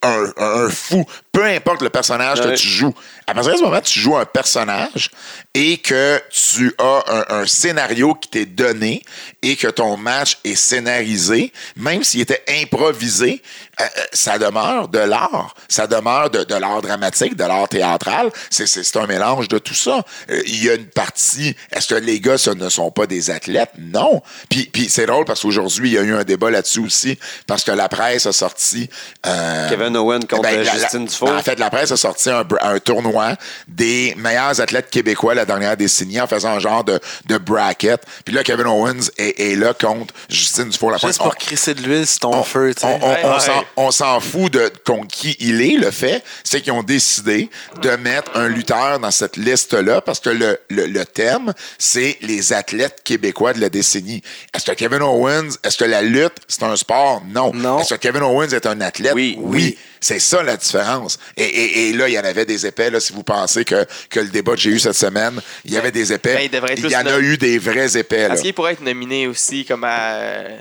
[0.02, 2.52] un, un fou, Peu importe le personnage Ouais.
[2.52, 2.94] que tu joues.
[3.26, 5.10] À partir de ce moment, tu joues un personnage
[5.54, 9.02] et que tu as un, un scénario qui t'est donné
[9.42, 13.42] et que ton match est scénarisé, même s'il était improvisé,
[13.80, 15.54] euh, euh, ça demeure de l'art.
[15.68, 18.30] Ça demeure de, de l'art dramatique, de l'art théâtral.
[18.50, 20.04] C'est, un mélange de tout ça.
[20.30, 21.56] Euh, Il y a une partie.
[21.70, 23.70] Est-ce que les gars, ce ne sont pas des athlètes?
[23.78, 24.20] Non.
[24.50, 27.64] Puis, puis c'est drôle parce qu'aujourd'hui, il y a eu un débat là-dessus aussi parce
[27.64, 28.90] que la presse a sorti.
[29.26, 30.88] euh, Kevin Owen contre ben, la- la-
[31.26, 32.44] Ben, en fait, la presse a sorti un,
[32.78, 33.36] tournoi
[33.68, 38.02] des meilleurs athlètes québécois la dernière décennie en faisant un genre de, de bracket.
[38.24, 40.70] Puis là, Kevin Owens est, est là contre Justine.
[40.82, 43.40] La Juste on- pour crisser de l'huile sur ton on, feu, on- on- on Ouais.
[43.40, 45.76] s'en- on s'en fout de contre qui il est.
[45.78, 47.48] Le fait, c'est qu'ils ont décidé
[47.80, 52.52] de mettre un lutteur dans cette liste-là parce que le, le- le thème, c'est les
[52.52, 54.22] athlètes québécois de la décennie.
[54.54, 57.22] Est-ce que Kevin Owens, est-ce que la lutte, c'est un sport?
[57.28, 57.52] Non.
[57.54, 57.78] Non.
[57.80, 59.12] Est-ce que Kevin Owens est un athlète?
[59.14, 59.36] Oui.
[59.40, 59.78] Oui.
[60.00, 61.11] C'est ça la différence.
[61.36, 63.86] Et, et- et là, il y en avait des épais, là, si vous pensez que,
[64.10, 66.34] que le débat que j'ai eu cette semaine, il y avait des épais.
[66.34, 68.28] Ben, il devrait être il y en a eu des vrais épais.
[68.28, 68.34] Là.
[68.34, 70.18] Est-ce qu'il pourrait être nominé aussi comme à.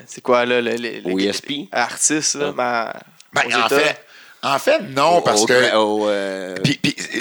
[0.08, 0.72] C'est quoi, là, le.
[0.76, 2.52] le, artiste, là,
[3.34, 3.98] Ben, en, fait,
[4.44, 5.54] en fait, non, Au- parce au- que.
[5.54, 6.56] euh,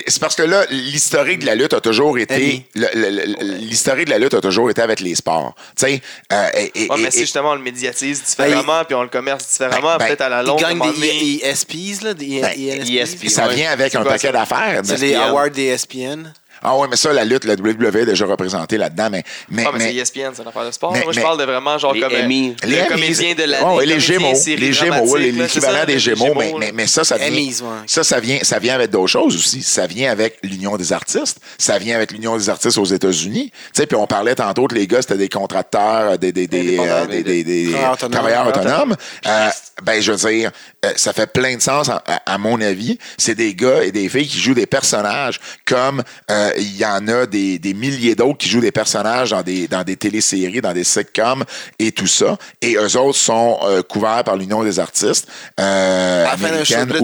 [0.06, 2.64] c'est parce que là, l'historique de la lutte a toujours été.
[2.74, 5.54] L'historique de la lutte a toujours été avec les sports.
[5.76, 6.02] Tu sais,
[6.32, 9.08] euh, et, et- Ouais, mais et- si justement on le médiatise différemment, puis on le
[9.08, 12.40] commerce différemment, Ben, peut-être à la Ils longue, un gagnent des donné- ESPs, là, des
[12.40, 13.28] Ben, ESPs.
[13.28, 13.54] ça ouais.
[13.54, 14.32] vient avec C'est un quoi, paquet ça?
[14.32, 14.80] d'affaires.
[14.84, 15.28] C'est mais- les ESPN.
[15.28, 16.32] awards des ESPN.
[16.62, 19.08] Ah ouais, mais ça, la lutte, la WWE est déjà représentée là-dedans.
[19.10, 20.92] Mais, mais, Ah, mais, mais- c'est ESPN, c'est une affaire de sport.
[20.92, 22.54] mais- Moi, je parle de vraiment genre Les comme euh, Emmy.
[22.62, 26.52] le Les comédien de ouais, les comédien Gémeaux, les Gémeaux, l'équivalent des les Gémeaux, mais,
[26.58, 27.68] mais, mais ça, ça vient, Emmys, ouais.
[27.86, 29.62] ça, ça vient, ça vient avec d'autres choses aussi.
[29.62, 31.38] Ça vient avec l'Union des artistes.
[31.58, 33.50] Ça vient avec l'Union des artistes aux États-Unis.
[33.52, 36.78] Tu sais, puis on parlait tantôt que les gars, c'était des contracteurs, des, des, des,
[36.78, 38.12] euh, des, des- des Travailleurs autonomes.
[38.12, 38.96] travailleurs autonomes.
[39.22, 39.50] Travailleurs Euh,
[39.82, 40.50] ben, je veux dire,
[40.84, 42.98] euh, ça fait plein de sens, à, à- à mon avis.
[43.16, 47.06] C'est des gars et des filles qui jouent des personnages comme euh, il y en
[47.08, 50.72] a des, des milliers d'autres qui jouent des personnages dans des, dans des téléséries, dans
[50.72, 51.44] des sitcoms
[51.78, 52.36] et tout ça.
[52.60, 55.26] Et eux autres sont euh, couverts par l'Union des artistes
[55.58, 56.38] euh, À ou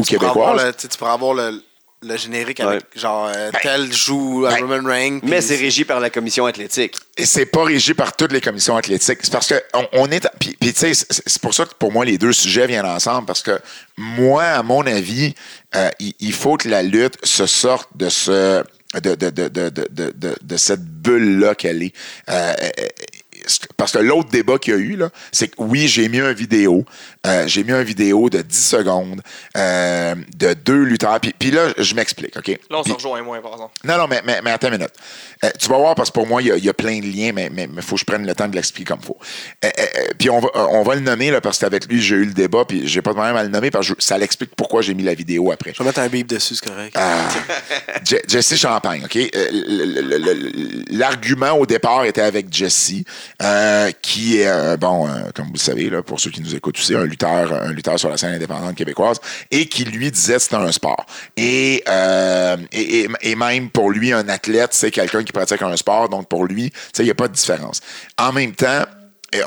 [0.05, 0.65] tu pourras avoir québécoises.
[0.67, 1.63] le- tu pourras avoir le,
[2.03, 5.21] le générique avec genre euh, Ben, tel joue euh, ben, Roman Reigns.
[5.23, 6.95] Mais c'est régi par la commission athlétique.
[7.17, 9.19] Et c'est pas régi par toutes les commissions athlétiques.
[9.23, 10.27] C'est parce que on, on est.
[10.39, 12.85] Puis, puis, tu sais, c'est c'est pour ça que pour moi, les deux sujets viennent
[12.87, 13.27] ensemble.
[13.27, 13.59] Parce que
[13.97, 15.35] moi, à mon avis,
[15.75, 18.63] euh, il, il faut que la lutte se sorte de ce.
[19.03, 21.95] De, de, de, de, de, de, cette bulle-là qu'elle est.
[22.31, 22.87] Euh, euh,
[23.77, 26.33] parce que l'autre débat qu'il y a eu, là, c'est que oui, j'ai mis un
[26.33, 26.85] vidéo.
[27.27, 29.21] Euh, j'ai mis un vidéo de 10 secondes
[29.57, 31.19] euh, de deux lutteurs.
[31.21, 32.49] Puis, puis là, je m'explique, OK?
[32.49, 33.73] Là, on se rejoint moins, par exemple.
[33.85, 34.93] non, non, mais, mais, mais attends une minute.
[35.45, 36.99] Euh, tu vas voir, parce que pour moi, il y a, il y a plein
[37.01, 39.01] de liens, mais il mais, mais faut que je prenne le temps de l'expliquer comme
[39.03, 39.19] il faut.
[39.65, 42.17] Euh, euh, euh, puis on va, on va le nommer, là, parce qu'avec lui, j'ai
[42.17, 44.17] eu le débat, puis j'ai pas de problème à le nommer, parce que je- ça
[44.19, 45.73] l'explique pourquoi j'ai mis la vidéo après.
[45.75, 46.95] Je vais mettre un bip dessus, c'est correct.
[46.99, 47.29] Ah.
[48.09, 49.17] Je- Jesse Champagne, OK?
[49.17, 52.93] Euh, L'argument au départ était avec Jesse,
[53.43, 56.55] euh, qui est, euh, bon, euh, comme vous le savez, là, pour ceux qui nous
[56.55, 59.19] écoutent aussi, un lutteur, un lutteur sur la scène indépendante québécoise,
[59.51, 61.07] et qui lui disait que c'était un sport.
[61.37, 66.09] Et, euh, et, et- même pour lui, un athlète, c'est quelqu'un qui pratique un sport,
[66.09, 67.81] donc pour lui, il n'y a pas de différence.
[68.19, 68.83] En même temps,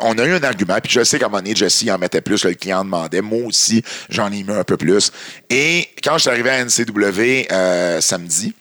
[0.02, 2.22] on a eu un argument, puis je sais qu'à un moment donné, Jesse en mettait
[2.22, 3.22] plus, le client demandait.
[3.22, 5.12] Moi aussi, j'en ai mis un peu plus.
[5.50, 8.54] Et quand je suis arrivé à NCW euh, samedi,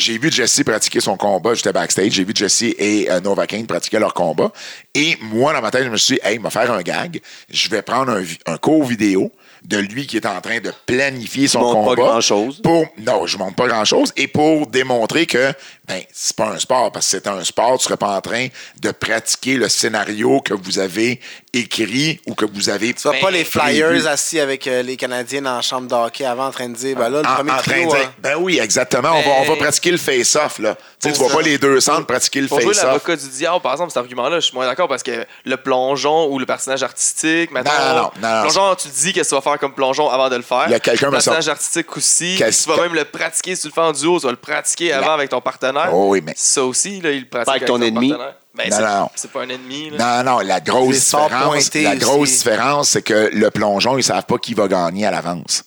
[0.00, 1.54] j'ai vu Jesse pratiquer son combat.
[1.54, 2.12] J'étais backstage.
[2.12, 4.50] J'ai vu Jesse et euh, Nova Kane pratiquer leur combat.
[4.94, 7.20] Et moi, dans ma tête, je me suis dit, hey, il va faire un gag.
[7.48, 9.30] Je vais prendre un, un court vidéo
[9.64, 12.10] de lui qui est en train de planifier son montres pas combat.
[12.12, 12.60] grand-chose.
[12.62, 14.12] Pour, non, je montre pas grand-chose.
[14.16, 15.52] Et pour démontrer que,
[15.86, 18.48] ben, c'est pas un sport, parce que c'est un sport, tu serais pas en train
[18.80, 21.20] de pratiquer le scénario que vous avez
[21.52, 22.94] écrit ou que vous avez.
[22.94, 24.06] Tu vois pas Ben, les Flyers prévu.
[24.06, 26.96] assis avec euh, les Canadiens dans la chambre de hockey avant en train de dire,
[26.96, 28.12] ben là, le en, premier en train de dire, hein.
[28.20, 29.10] ben oui, exactement.
[29.12, 30.76] On, va, on va pratiquer le face-off, là.
[31.02, 32.84] Tu pour vois pas les deux centres pratiquer le Pour face-off.
[32.84, 36.28] l'avocat du diable, par exemple, cet argument-là, je suis moins d'accord parce que le plongeon
[36.30, 38.42] ou le personnage artistique, maintenant, non, non, non, non.
[38.42, 40.64] plongeon, tu dis qu'est-ce que tu vas faire comme plongeon avant de le faire.
[40.66, 43.54] Il y a quelqu'un Le me sort- personnage artistique aussi, tu vas même le pratiquer
[43.56, 45.88] si tu le fais en duo, tu vas le pratiquer avant avec ton partenaire.
[45.92, 48.10] Oh oui, mais- Ça aussi, là, il le pratique Pas avec ton ennemi.
[48.10, 48.34] partenaire.
[48.64, 49.08] Ben, Non, c'est- non.
[49.14, 49.90] c'est pas un ennemi.
[49.90, 50.22] là.
[50.24, 52.38] Non, non, la grosse différence, la grosse aussi.
[52.38, 55.64] différence, c'est que le plongeon, ils savent pas qui va gagner à l'avance.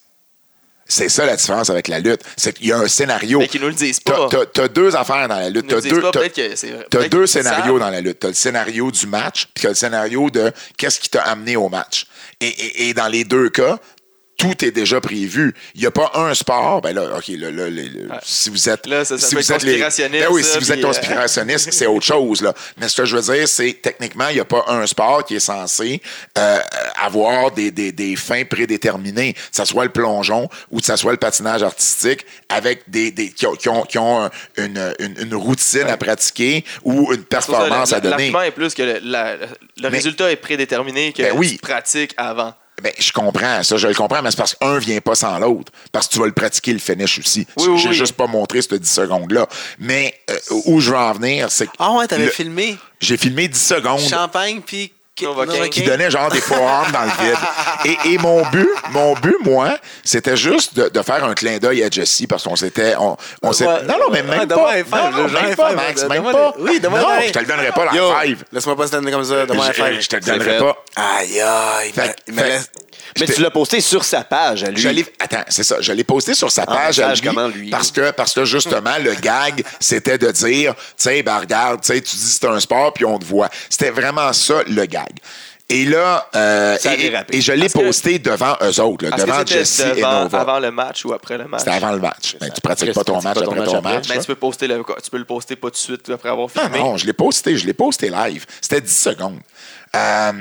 [0.85, 2.21] C'est ça la différence avec la lutte.
[2.35, 3.39] C'est qu'il y a un scénario.
[3.39, 4.27] Mais qu'ils nous le disent pas.
[4.29, 5.67] t'as- t'as deux affaires dans la lutte.
[5.67, 7.79] T'as deux, pas, t'as- peut-être que c'est- t'as peut-être deux scénarios savent.
[7.79, 8.19] dans la lutte.
[8.19, 11.69] T'as le scénario du match, puis t'as le scénario de qu'est-ce qui t'a amené au
[11.69, 12.05] match.
[12.41, 13.79] Et, et- et dans les deux cas,
[14.37, 15.53] tout est déjà prévu.
[15.75, 16.81] Il n'y a pas un sport.
[16.81, 18.85] Ben là, OK, là, là, si vous êtes.
[18.87, 20.87] Là, ça, ça si vous êtes les- conspirationniste, Ben oui, ça, si vous êtes euh,
[20.87, 22.41] conspirationniste, c'est autre chose.
[22.41, 22.53] Là.
[22.77, 25.35] Mais ce que je veux dire, c'est techniquement, il n'y a pas un sport qui
[25.35, 26.01] est censé
[26.37, 26.59] euh,
[27.01, 31.11] avoir des, des, des fins prédéterminées, que ce soit le plongeon ou que ce soit
[31.11, 35.15] le patinage artistique, avec des, des qui ont, qui ont, qui ont un- une, une,
[35.21, 38.15] une routine à pratiquer ou une ça, performance à donner.
[38.31, 41.51] L'argument est plus que le, la- le résultat est prédéterminé que Ben oui.
[41.53, 42.53] tu pratiques avant.
[42.83, 45.71] Ben, je comprends, ça, je le comprends, mais c'est parce qu'un vient pas sans l'autre.
[45.91, 47.47] Parce que tu vas le pratiquer le finish aussi.
[47.57, 47.95] Oui, oui, J'ai oui.
[47.95, 49.47] juste pas montré ces 10 secondes-là.
[49.79, 53.17] Mais euh, où je veux en venir, c'est que Ah ouais, t'avais le- filmé j'ai
[53.17, 54.91] filmé 10 secondes champagne puis
[55.21, 55.69] Novocaine.
[55.69, 57.37] qui donnait genre des forearms dans le vide.
[57.85, 61.83] Et, et mon but, mon but, moi, c'était juste de, de faire un clin d'œil
[61.83, 62.95] à Jesse parce qu'on s'était.
[62.97, 64.55] On, on Ouais, non, non, mais même pas.
[64.55, 66.53] non, non, même pas, Max, même pas.
[66.57, 66.91] oui, Non,
[67.25, 68.43] je te le donnerai pas, la Yo, five.
[68.53, 69.99] laisse-moi pas stand comme ça, donne-moi un Je, five.
[70.01, 70.77] je te le donnerai pas.
[70.95, 71.93] Aïe, aïe.
[73.19, 74.81] Mais tu l'as posté sur sa page, à lui.
[74.81, 75.75] Je attends, c'est ça.
[75.81, 77.69] Je l'ai posté sur sa En page à lui, comment lui?
[77.69, 81.99] parce que parce que justement le gag c'était de dire, tu sais, ben regarde, tu
[81.99, 83.49] dis c'est un sport puis on te voit.
[83.69, 85.02] C'était vraiment ça le gag.
[85.69, 86.77] Et là, euh,
[87.31, 90.39] et, je l'ai que- posté devant eux autres, là, devant et Nova.
[90.41, 91.61] avant le match ou après le match?
[91.61, 92.35] C'était avant le match.
[92.39, 93.93] Ben, tu pratiques Après, pas tu ton match pas ton après match ton après.
[93.93, 94.07] match.
[94.09, 94.21] Ben, là.
[94.21, 96.61] tu, peux poster le, tu peux le poster pas tout de suite après avoir Non,
[96.63, 96.79] filmé.
[96.79, 98.45] non, je l'ai posté, je l'ai posté live.
[98.61, 99.39] C'était 10 secondes.
[99.95, 100.31] Euh,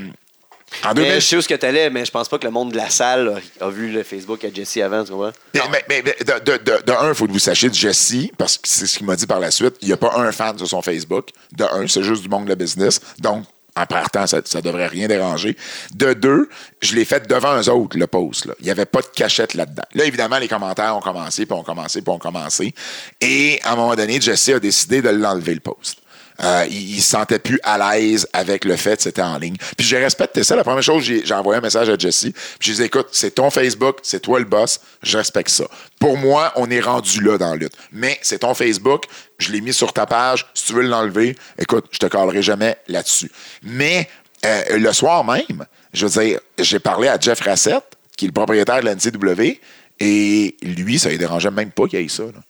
[0.84, 2.50] en Mais 2000, je sais où ce que t'allais, mais je pense pas que le
[2.50, 5.32] monde de la salle a, a vu le Facebook à Jesse avant, tu vois.
[5.54, 7.74] Mais, mais- mais- mais de, de, de, de un, il faut que vous sachiez de
[7.74, 9.76] Jesse, parce que c'est ce qu'il m'a dit par la suite.
[9.82, 11.28] Il n'y a pas un fan sur son Facebook.
[11.52, 13.00] De un, c'est juste du monde de la business.
[13.18, 13.44] Donc,
[13.74, 15.56] en partant, ça ne devrait rien déranger.
[15.94, 16.48] De deux,
[16.80, 18.44] je l'ai fait devant eux autres, le post.
[18.46, 18.54] Là.
[18.60, 19.84] Il n'y avait pas de cachette là-dedans.
[19.94, 22.74] Là, évidemment, les commentaires ont commencé, puis ont commencé, puis ont commencé.
[23.20, 26.01] Et à un moment donné, Jesse a décidé de l'enlever, le post.
[26.44, 29.56] Euh, il, il se sentait plus à l'aise avec le fait que c'était en ligne.
[29.76, 30.56] Puis j'ai respecté ça.
[30.56, 32.26] La première chose, j'ai envoyé un message à Jesse.
[32.58, 35.64] Puis j'ai dit, écoute, c'est ton Facebook, c'est toi le boss, je respecte ça.
[35.98, 37.74] Pour moi, on est rendu là dans la lutte.
[37.92, 39.04] Mais c'est ton Facebook,
[39.38, 40.46] je l'ai mis sur ta page.
[40.54, 43.30] Si tu veux l'enlever, écoute, je te calerai jamais là-dessus.
[43.62, 44.08] Mais
[44.44, 47.84] euh, le soir même, je veux dire, j'ai parlé à Jeff Rassett,
[48.16, 49.60] qui est le propriétaire de la NCW,
[50.00, 52.24] et lui, ça ne dérangeait même pas qu'il y ait ça.
[52.24, 52.40] là.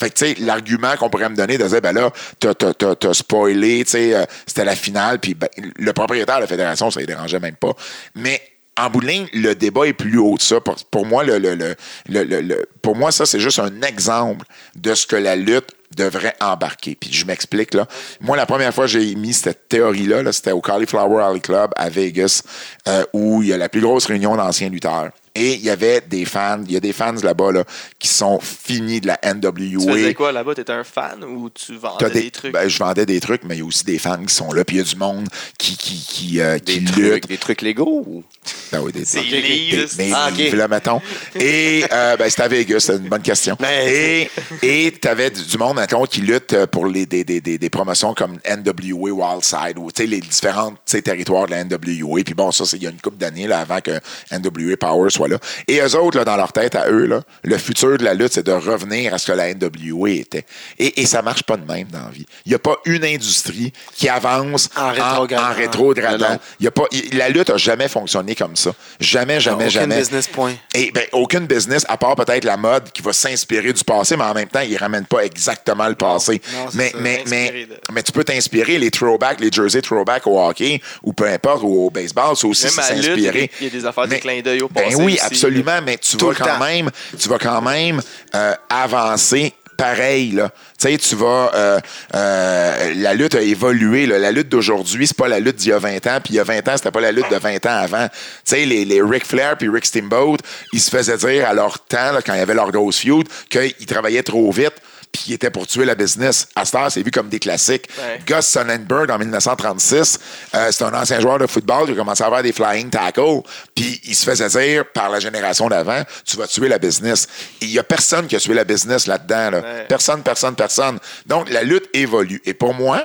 [0.00, 2.72] Fait que, tu sais, l'argument qu'on pourrait me donner de dire, ben là, t'as, t'as,
[2.72, 6.46] t'as, t'as spoilé, tu sais, euh, c'était la finale, puis ben, le propriétaire de la
[6.46, 7.72] fédération, ça ne dérangeait même pas.
[8.14, 8.40] Mais
[8.78, 10.56] en bout de ligne, le débat est plus haut de ça.
[10.90, 11.76] Pour, moi, le, le, le,
[12.24, 16.96] le- pour moi, ça, c'est juste un exemple de ce que la lutte devrait embarquer.
[16.98, 17.86] Puis je m'explique, là.
[18.20, 21.72] Moi, la première fois que j'ai mis cette théorie-là, là, c'était au Cauliflower Alley Club
[21.76, 22.42] à Vegas,
[22.88, 25.10] euh, où il y a la plus grosse réunion d'anciens lutteurs.
[25.34, 27.64] Et il y avait des fans, il y a des fans là-bas là,
[27.98, 29.52] qui sont finis de la NWA.
[29.52, 30.54] Tu faisais quoi là-bas?
[30.54, 32.52] T'étais un fan ou tu vendais des, des, trucs?
[32.52, 34.64] ben, je vendais des trucs, mais il y a aussi des fans qui sont là.
[34.64, 35.28] Puis il y a du monde
[35.58, 37.10] qui, qui, qui, euh, qui Des lutte.
[37.10, 38.24] trucs, des trucs légaux ou...
[38.72, 40.36] Ben oui, des, Des des- livres, des- des Ah, ok.
[40.38, 41.00] livres, là, mettons.
[41.36, 43.56] Et euh, ben, c'était à Vegas, c'était une bonne question.
[43.60, 44.26] Ben,
[44.62, 47.70] et tu avais du, monde, mettons, qui lutte euh, pour les, des, des, des, des
[47.70, 52.22] promotions comme NWA Wildside ou les différents territoires de la NWA.
[52.24, 53.92] Puis bon, ça, c'est il y a une couple d'années là, avant que
[54.32, 55.19] NWA Power soit
[55.68, 58.32] Et eux autres, là, dans leur tête, à eux, là, le futur de la lutte,
[58.32, 60.44] c'est de revenir à ce que la NWA était.
[60.78, 62.26] Et, et ça marche pas de même dans la vie.
[62.46, 66.18] Il n'y a pas une industrie qui avance En en rétrogradant.
[66.28, 66.40] Non, non.
[66.60, 68.72] Il y a pas, il- la lutte a jamais fonctionné comme ça.
[68.98, 69.98] Jamais, jamais, Aucun jamais.
[69.98, 70.54] business point.
[70.74, 74.24] Et ben, aucune business, à part peut-être la mode qui va s'inspirer du passé, mais
[74.24, 76.40] en même temps, il ramène pas exactement le passé.
[76.52, 80.40] non, c'est mais, mais, de- mais tu peux t'inspirer les throwbacks, les jerseys throwback au
[80.40, 83.50] hockey, ou peu importe, ou au baseball, c'est aussi c'est s'inspirer.
[83.60, 85.24] il y a des affaires, des Mais- clins d'œil au Ben passé oui, aussi.
[85.26, 86.64] absolument, mais tu Tout vas quand temps.
[86.64, 88.00] même, tu vas quand même
[88.34, 90.50] euh, avancer pareil là.
[90.78, 91.80] Tu sais, tu vas euh,
[92.14, 94.06] euh, la lutte a évolué.
[94.06, 94.18] là.
[94.18, 96.38] La lutte d'aujourd'hui, c'est pas la lutte d'il y a 20 ans, puis il y
[96.38, 98.06] a 20 ans, c'était pas la lutte de 20 ans avant.
[98.08, 98.14] Tu
[98.44, 100.36] sais, les, les Ric Flair puis Rick Steamboat,
[100.74, 103.26] ils se faisaient dire à leur temps, là, quand il y avait leur grosse feud,
[103.48, 104.74] qu'ils travaillaient trop vite
[105.12, 106.48] puis qu'ils étaient pour tuer la business.
[106.54, 107.88] À c'est vu comme des classiques.
[107.98, 108.20] Ouais.
[108.26, 110.18] Gus Sonnenberg, en 1936,
[110.54, 113.42] euh, c'est un ancien joueur de football qui a commencé à avoir des flying tackles,
[113.74, 117.26] puis il se faisait dire par la génération d'avant, tu vas tuer la business.
[117.60, 119.50] Et il y a personne qui a tué la business là-dedans.
[119.50, 119.60] là.
[119.60, 119.86] Ouais.
[119.88, 120.98] Personne, personne, personne.
[121.26, 122.40] Donc, la lutte évolue.
[122.44, 123.04] Et pour moi,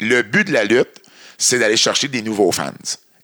[0.00, 1.02] le but de la lutte,
[1.38, 2.72] c'est d'aller chercher des nouveaux fans.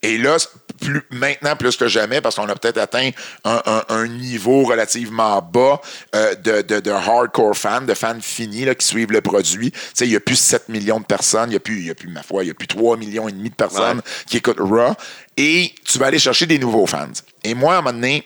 [0.02, 0.36] Et là,
[0.84, 3.10] plus, maintenant plus que jamais, parce qu'on a peut-être atteint
[3.44, 5.80] un, un- un niveau relativement bas
[6.14, 9.72] euh, de, de- de hardcore fans, de fans finis là, qui suivent le produit.
[10.00, 12.08] Il y a plus 7 millions de personnes, il n'y a, plus- y a plus,
[12.08, 14.94] ma foi, il y a plus 3 millions et demi de personnes qui écoutent Raw.
[15.36, 17.08] Et tu vas aller chercher des nouveaux fans.
[17.42, 18.24] Et moi, à un moment donné,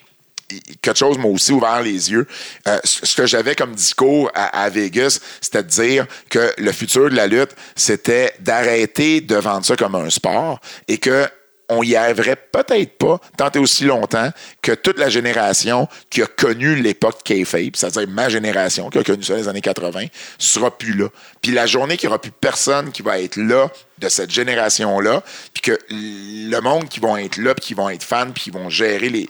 [0.80, 2.26] quelque chose m'a aussi ouvert les yeux.
[2.66, 6.72] Euh, ce ce que j'avais comme discours à, à Vegas, c'était de dire que le
[6.72, 11.28] futur de la lutte, c'était d'arrêter de vendre ça comme un sport et que
[11.68, 14.30] on y arriverait peut-être pas tant et aussi longtemps
[14.62, 19.22] que toute la génération qui a connu l'époque kayfabe, c'est-à-dire ma génération qui a connu
[19.22, 20.06] ça dans les années 80,
[20.38, 21.08] sera plus là.
[21.42, 25.22] Puis la journée qu'il n'y aura plus personne qui va être là de cette génération-là,
[25.52, 28.50] puis que le monde qui vont être là, puis qui vont être fans, puis qui
[28.50, 29.26] vont gérer les,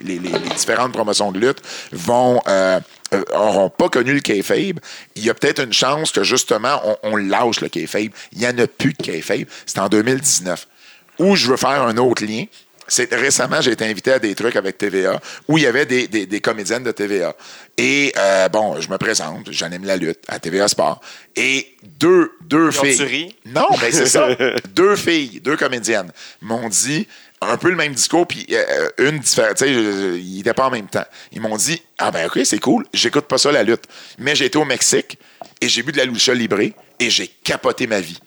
[0.57, 1.63] différentes promotions de lutte,
[1.93, 2.79] vont euh,
[3.15, 4.79] euh, pas connu le kayfabe,
[5.17, 8.11] il y a peut-être une chance que justement on, on lâche le kayfabe.
[8.33, 9.47] Il n'y en a plus de kayfabe.
[9.67, 10.67] C'est en 2019.
[11.19, 12.45] Où je veux faire un autre lien,
[12.91, 16.09] c'est récemment, j'ai été invité à des trucs avec TVA où il y avait des,
[16.09, 17.35] des, des comédiennes de TVA.
[17.77, 21.01] Et euh, bon, je me présente, j'anime la lutte à TVA Sport.
[21.37, 23.03] Et deux, deux Ils filles.
[23.05, 23.37] ri?
[23.47, 24.29] Non, mais c'est ça.
[24.75, 27.07] deux filles, deux comédiennes m'ont dit
[27.43, 29.57] un peu le même discours, puis euh, une différente.
[29.59, 31.05] Tu sais, je- ils n'étaient pas en même temps.
[31.33, 33.85] Ils m'ont dit Ah ben ok, c'est cool, j'écoute pas ça la lutte.
[34.19, 35.19] Mais j'ai été au Mexique
[35.61, 38.19] et j'ai bu de la lucha libre et j'ai capoté ma vie.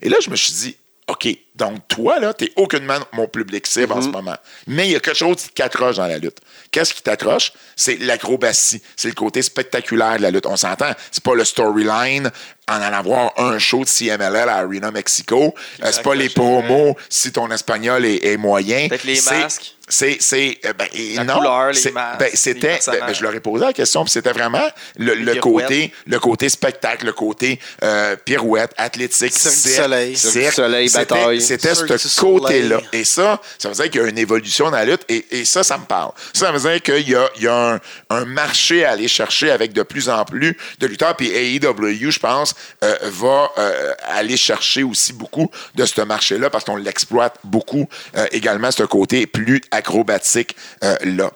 [0.00, 3.92] Et là, je me suis dit OK, donc toi, là, t'es aucunement mon public cible
[3.92, 4.36] en ce moment.
[4.66, 6.38] Mais il y a quelque chose qui t'accroche dans la lutte.
[6.70, 7.52] Qu'est-ce qui t'accroche?
[7.76, 8.82] C'est l'acrobatie.
[8.96, 10.46] C'est le côté spectaculaire de la lutte.
[10.46, 10.90] On s'entend.
[11.10, 12.30] C'est pas le storyline
[12.68, 15.54] en allant voir un show de CMLL à Arena Mexico.
[15.82, 18.88] Euh, c'est pas les promos si ton espagnol est, est moyen.
[18.88, 19.72] Peut-être les masques.
[19.88, 23.14] C'est, c'est, euh, ben, La non, couleur, les c'est- masques, ben, les c'était, ben, ben,
[23.14, 24.66] je leur ai posé la question, puis c'était vraiment
[24.96, 30.16] le, le côté, le côté spectacle, le côté euh, pirouette, athlétique, Cirque Soleil.
[30.16, 30.54] Cirque.
[30.54, 31.40] Soleil, bataille.
[31.46, 32.80] C'était ce côté-là.
[32.92, 35.44] Et ça, ça veut dire qu'il y a une évolution dans la lutte, et, et
[35.44, 36.12] ça, ça me parle.
[36.32, 39.08] Ça, ça veut dire qu'il y a, il y a un, un marché à aller
[39.08, 42.54] chercher avec de plus en plus de lutteurs, puis AEW, je pense,
[42.84, 48.26] euh, va euh, aller chercher aussi beaucoup de ce marché-là, parce qu'on l'exploite beaucoup euh,
[48.32, 51.30] également, ce côté plus acrobatique euh, là.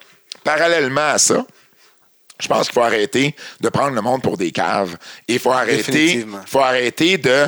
[0.45, 1.45] Parallèlement à ça,
[2.41, 4.97] je pense qu'il faut arrêter de prendre le monde pour des caves.
[5.29, 7.47] Et il faut arrêter, faut arrêter de.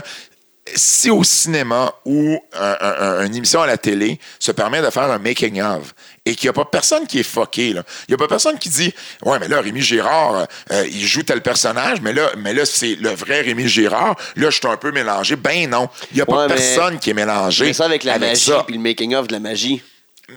[0.75, 5.11] Si au cinéma ou un- un- une émission à la télé se permet de faire
[5.11, 5.95] un making-of
[6.25, 7.83] et qu'il n'y a pas personne qui est fucké, là.
[8.09, 8.93] il n'y a pas personne qui dit
[9.25, 12.95] Ouais, mais là, Rémi Girard, euh, il joue tel personnage, mais là, mais là c'est
[12.95, 14.17] le vrai Rémi Girard.
[14.37, 15.37] Là, je suis un peu mélangé.
[15.37, 17.67] Ben non, il n'y a pas Ouais, personne qui est mélangé.
[17.67, 19.83] Mais ça avec la magie puis le making-of de la magie.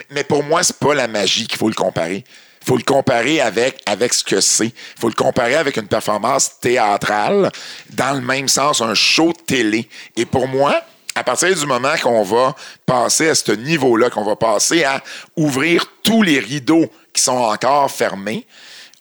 [0.09, 2.23] Mais pour moi, c'est pas la magie qu'il faut le comparer.
[2.65, 4.73] Faut le comparer avec, avec ce que c'est.
[4.99, 7.51] Faut le comparer avec une performance théâtrale,
[7.91, 9.87] dans le même sens, un show de télé.
[10.15, 10.81] Et pour moi,
[11.13, 12.55] à partir du moment qu'on va
[12.85, 15.01] passer à ce niveau-là, qu'on va passer à
[15.35, 18.45] ouvrir tous les rideaux qui sont encore fermés,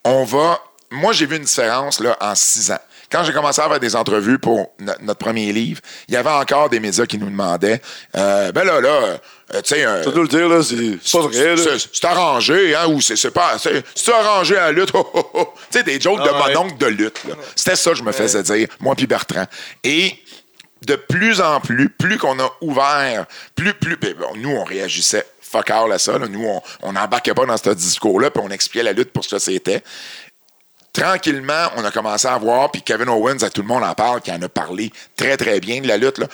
[0.04, 0.60] on va.
[0.90, 2.78] Moi, j'ai vu une différence là, en six ans.
[3.10, 6.30] Quand j'ai commencé à faire des entrevues pour no- notre premier livre, il y avait
[6.30, 7.80] encore des médias qui nous demandaient
[8.16, 9.18] euh, Ben là, là,
[9.52, 9.84] euh, tu sais.
[9.84, 13.56] euh, le dire, là, c'est c'est- C'est arrangé, hein, ou c'est pas.
[13.58, 14.90] C'est arrangé à la lutte.
[14.94, 15.48] oh, oh, oh.
[15.70, 16.54] Tu sais, des jokes de Ah ouais.
[16.54, 17.20] mon oncle de lutte.
[17.56, 19.46] C'était ça que je me faisais dire, moi puis Bertrand.
[19.82, 20.14] Et
[20.86, 23.96] de plus en plus, plus qu'on a ouvert, plus, plus.
[23.96, 26.18] ben, nous, on réagissait fuck all à ça.
[26.18, 26.26] là.
[26.28, 26.46] Nous,
[26.82, 29.82] on n'embarquait pas dans ce discours-là, puis on expliquait la lutte pour ce que c'était
[30.92, 34.20] tranquillement, on a commencé à voir, puis Kevin Owens, à tout le monde en parle,
[34.20, 36.26] qui en a parlé très, très bien de la lutte, là,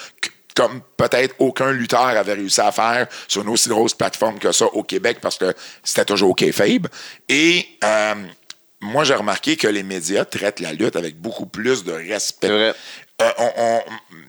[0.56, 4.66] comme peut-être aucun lutteur avait réussi à faire sur une aussi grosse plateforme que ça
[4.66, 5.55] au Québec, parce que
[5.85, 6.86] c'était toujours kayfabe.
[7.28, 8.14] Et euh,
[8.81, 12.48] moi, j'ai remarqué que les médias traitent la lutte avec beaucoup plus de respect.
[12.51, 12.72] Euh,
[13.39, 13.82] on- on-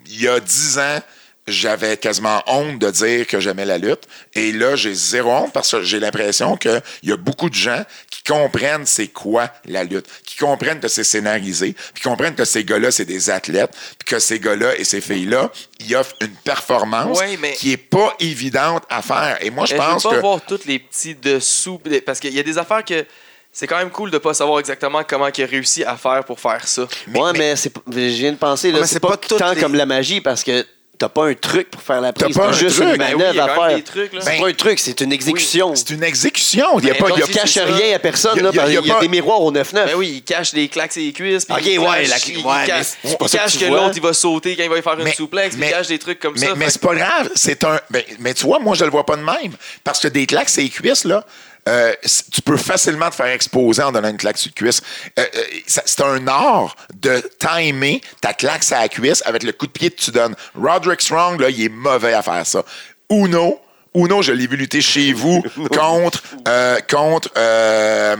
[0.08, 1.00] il y a dix ans,
[1.48, 4.04] j'avais quasiment honte de dire que j'aimais la lutte.
[4.36, 7.84] Et là, j'ai zéro honte parce que j'ai l'impression qu'il y a beaucoup de gens
[8.10, 12.46] qui comprennent c'est quoi la lutte, qui comprennent que c'est scénarisé, puis qui comprennent que
[12.46, 16.36] ces gars-là, c'est des athlètes, puis que ces gars-là et ces filles-là, ils offrent une
[16.44, 19.38] performance Ouais, mais- qui est pas évidente à faire.
[19.42, 20.22] Et moi, je Mais pense veux pas que...
[20.22, 21.82] voir tous les petits dessous.
[22.06, 23.06] Parce qu'il y a des affaires que
[23.52, 26.40] c'est quand même cool de pas savoir exactement comment il a réussi à faire pour
[26.40, 26.84] faire ça.
[27.14, 29.52] ouais, mais, c'est pas- je viens de penser, là, mais c'est c'est pas, pas tant
[29.54, 30.66] les- comme la magie parce que
[31.02, 32.36] t'as pas un truc pour faire la prise.
[32.38, 32.90] pas un juste truc.
[32.90, 33.76] une Ben oui, manœuvre à faire.
[33.78, 33.84] des.
[34.22, 35.76] C'est Ben, pas un truc, c'est une exécution.
[35.76, 36.80] C'est une exécution.
[36.80, 37.08] Il y a Mais pas...
[37.16, 37.66] il y a- cache ça.
[37.66, 39.02] rien à personne, Il y a- là, y a- y a qu'il y a, pas-
[39.02, 39.74] des miroirs au 9-9.
[39.88, 41.46] Ben oui, il cache les claques et les cuisses.
[41.46, 44.14] puis Ok, il ouais, la- il, ouais, cache, il que cache que l'autre, il va
[44.14, 45.56] sauter quand il va y faire une Mais- souplex.
[45.58, 46.54] mais- il cache des trucs comme mais, ça.
[46.56, 47.30] Mais c'est pas grave.
[47.36, 47.80] C'est un.
[47.90, 49.54] ben, mais tu vois, moi, je le vois pas de même.
[49.84, 51.26] Parce que des claques, c'est les cuisses, là.
[51.70, 51.94] Euh,
[52.32, 54.82] tu peux facilement te faire exposer en donnant une claque sur la cuisse.
[55.20, 59.68] Euh, euh, c'est un art de timer ta claque sur la cuisse avec le coup
[59.68, 60.36] de pied que tu donnes.
[60.56, 62.64] Roderick Strong, là, il est mauvais à faire ça.
[63.10, 63.60] Uno,
[63.94, 65.44] Uno, je l'ai vu lutter chez vous
[65.76, 68.16] contre, euh, contre, euh,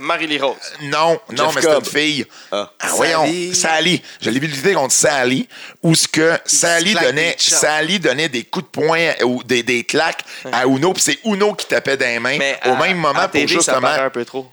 [0.00, 0.56] Marie-Lee Rose.
[0.82, 1.86] non, non, Jeff mais c'était une Cobb.
[1.92, 2.26] fille.
[2.52, 2.70] Ah.
[2.94, 3.54] voyons, Sally.
[3.54, 4.02] Sally.
[4.20, 5.48] Je l'ai vu lutter contre Sally,
[5.82, 7.60] où ce que Sally claque donnait, des chops.
[7.60, 11.54] Sally donnait des coups de poing ou des, des claques à Uno, puis c'est Uno
[11.54, 13.88] qui tapait dans les mains Mais au à- même moment à pour TV, ça justement.
[13.88, 14.48] un peu trop.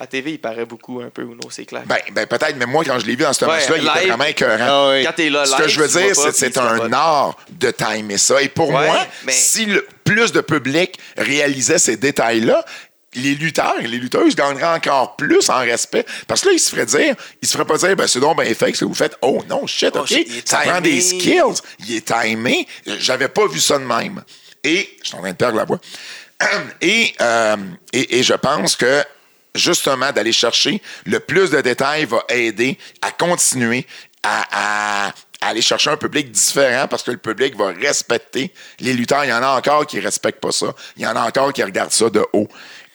[0.00, 1.82] À TV, il paraît beaucoup un peu, Uno, c'est clair.
[1.86, 4.06] Ben, ben peut-être, mais moi, quand je l'ai vu dans ce Ouais, match-là, il était
[4.08, 4.66] vraiment écœurant.
[4.68, 5.04] Ah oui.
[5.04, 8.40] Quand t'es là, Ce que je veux dire, c'est c'est un art de timer ça.
[8.40, 12.64] Et pour Ouais, moi, mais- si le- plus de public réalisait ces détails-là,
[13.14, 16.04] les lutteurs et les lutteuses gagneraient encore plus en respect.
[16.28, 18.36] Parce que là, ils se feraient dire, ils se feraient pas dire, ben, c'est donc
[18.36, 19.16] ben fake ce que vous faites.
[19.22, 20.06] Oh non, shit, Oh, OK.
[20.06, 21.60] shit, ça prend des skills.
[21.80, 22.68] Il est timé.
[22.86, 24.22] J'avais pas vu ça de même.
[24.62, 25.80] Et, je suis en train de perdre la voix.
[26.80, 27.56] Et, euh,
[27.92, 29.02] et, et je pense que
[29.58, 33.86] justement d'aller chercher le plus de détails va aider à continuer
[34.22, 38.92] à, à- à aller chercher un public différent parce que le public va respecter les
[38.92, 39.24] lutteurs.
[39.24, 40.74] Il y en a encore qui respectent pas ça.
[40.96, 42.48] Il y en a encore qui regardent ça de haut.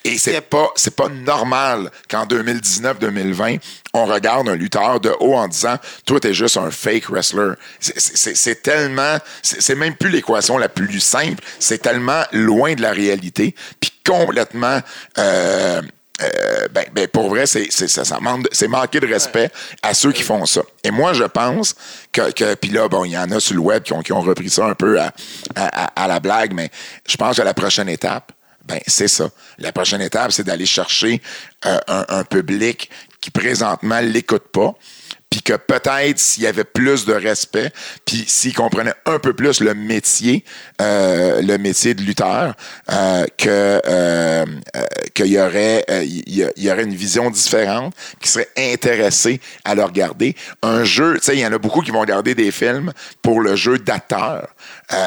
[0.06, 3.58] Et c'est pas, c'est pas normal qu'en 2019-2020,
[3.94, 7.52] on regarde un lutteur de haut en disant, toi, t'es juste un fake wrestler.
[7.80, 11.42] C'est- tellement, c'est c'est même plus l'équation la plus simple.
[11.58, 14.80] C'est tellement loin de la réalité, puis complètement,
[15.16, 15.80] euh,
[16.22, 18.20] euh, ben, ben, pour vrai, c'est ça, ça
[18.68, 19.50] manquer de respect
[19.82, 20.62] à ceux qui font ça.
[20.84, 21.74] Et moi, je pense
[22.12, 24.12] que, que puis là, bon, il y en a sur le web qui ont, qui
[24.12, 25.12] ont repris ça un peu à,
[25.56, 26.70] à- à- à la blague, mais
[27.08, 28.30] je pense que la prochaine étape,
[28.64, 29.28] ben, c'est ça.
[29.58, 31.20] La prochaine étape, c'est d'aller chercher
[31.66, 34.74] euh, un, un public qui présentement l'écoute pas,
[35.34, 37.72] puis que peut-être s'il y avait plus de respect,
[38.04, 40.44] puis s'ils comprenaient un peu plus le métier,
[40.80, 42.54] euh, le métier de lutteur,
[42.92, 44.44] euh, que euh,
[45.12, 50.36] qu'il y aurait il y, aurait une vision différente, qui serait intéressé à le regarder.
[50.62, 53.40] Un jeu, tu sais, il y en a beaucoup qui vont regarder des films pour
[53.40, 54.54] le jeu d'acteur,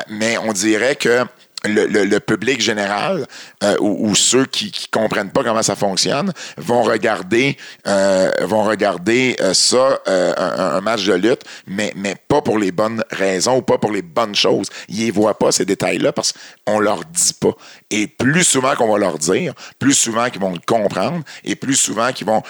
[0.10, 1.24] mais on dirait que
[1.66, 3.26] le, public général
[3.64, 7.58] euh, ou, ceux qui, qui comprennent pas comment ça fonctionne vont regarder
[7.88, 13.04] euh, vont regarder euh, ça un, match de lutte mais mais pas pour les bonnes
[13.12, 14.68] raisons ou pas pour les bonnes choses.
[14.88, 16.34] Ils ne voient pas ces détails là parce
[16.66, 17.56] qu'on leur dit pas.
[17.90, 21.76] Et plus souvent qu'on va leur dire plus souvent qu'ils vont le comprendre et plus
[21.76, 22.44] souvent qu'ils vont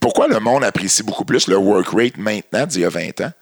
[0.00, 3.32] pourquoi le monde apprécie beaucoup plus le work rate maintenant d'il y a 20 ans?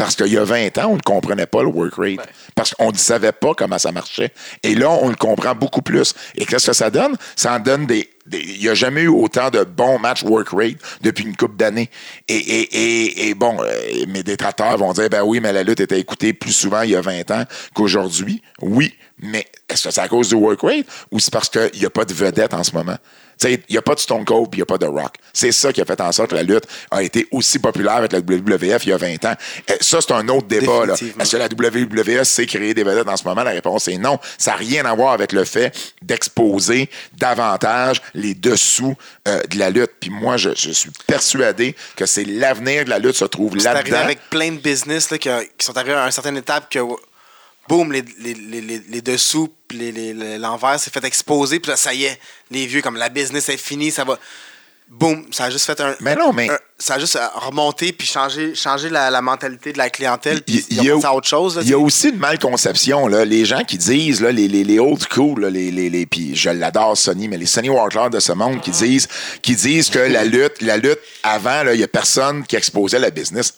[0.00, 2.26] Parce qu'il y a 20 ans, on ne comprenait pas le work rate.
[2.54, 4.32] Parce qu'on ne savait pas comment ça marchait.
[4.62, 6.14] Et là, on le comprend beaucoup plus.
[6.36, 7.18] Et qu'est-ce que ça donne?
[7.36, 8.08] Ça en donne des.
[8.32, 11.90] Il n'y a jamais eu autant de bons matchs work rate depuis une couple d'années.
[12.28, 15.80] Et, et, et, et bon, euh, mes détracteurs vont dire ben oui, mais la lutte
[15.80, 17.44] était écoutée plus souvent il y a 20 ans
[17.74, 18.40] qu'aujourd'hui.
[18.62, 21.84] Oui, mais est-ce que c'est à cause du work rate ou c'est parce qu'il n'y
[21.84, 22.96] a pas de vedette en ce moment?
[23.44, 25.14] Il n'y a pas de Stone Cold puis il n'y a pas de Rock.
[25.32, 28.12] C'est ça qui a fait en sorte que la lutte a été aussi populaire avec
[28.12, 29.34] la WWF il y a 20 ans.
[29.70, 30.84] Euh, Ça, c'est un autre débat.
[31.18, 33.42] Est-ce que la WWF sait créer des vedettes en ce moment?
[33.42, 34.18] La réponse est non.
[34.38, 38.94] Ça n'a rien à voir avec le fait d'exposer davantage les dessous
[39.28, 39.92] euh, de la lutte.
[40.00, 43.64] Puis moi, je, je suis persuadé que c'est l'avenir de la lutte se trouve C'est
[43.72, 43.96] là-dedans.
[43.98, 45.28] avec plein de business là, qui,
[45.60, 46.78] sont arrivés à une certaine étape que,
[47.68, 49.92] boum, les, les, les, les dessous, puis
[50.38, 52.18] l'envers s'est fait exposer, puis là, ça y est,
[52.50, 54.18] les vieux, comme la business est finie, ça va.
[54.88, 55.94] Boum, ça a juste fait un.
[56.00, 59.72] Mais non, mais- un- ça a juste euh, remonté, puis changé, changé la, la mentalité
[59.72, 61.60] de la clientèle, puis Il- y a- autre chose.
[61.62, 63.24] Il y a aussi une malconception, là.
[63.24, 66.34] Les gens qui disent, là, les, les, les old school, là, les, les, les, puis
[66.34, 69.06] je l'adore, Sonny, mais les Sonny Walker de ce monde qui disent,
[69.42, 72.98] qui disent que la lutte, la lutte avant, là, il y a personne qui exposait
[72.98, 73.54] la business.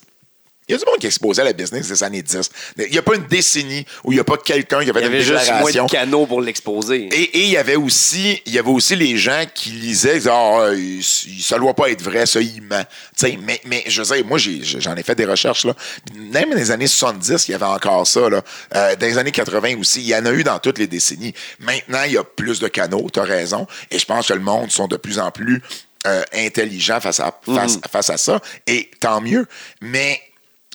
[0.67, 2.49] Il y a du monde qui exposait la business des années 10.
[2.77, 4.99] Il n'y a pas une décennie où il n'y a pas quelqu'un qui a fait
[5.01, 7.09] Il y une avait juste moins de canaux pour l'exposer.
[7.11, 11.03] Et et il y avait aussi, il y avait aussi les gens qui lisaient, il-
[11.03, 12.83] ça doit pas être vrai, ça, il ment.
[13.15, 15.75] Sais, mais, mais je dire, moi, j'en ai fait des recherches, là.
[16.15, 18.41] Même dans les années 70, il y avait encore ça, là.
[18.75, 21.33] Euh, dans les années 80 aussi, il y en a eu dans toutes les décennies.
[21.59, 23.67] Maintenant, il y a plus de canaux, tu as raison.
[23.91, 25.61] Et je pense que le monde sont de plus en plus
[26.07, 28.41] euh, intelligents face à, face, face à ça.
[28.67, 29.45] Et tant mieux.
[29.81, 30.21] Mais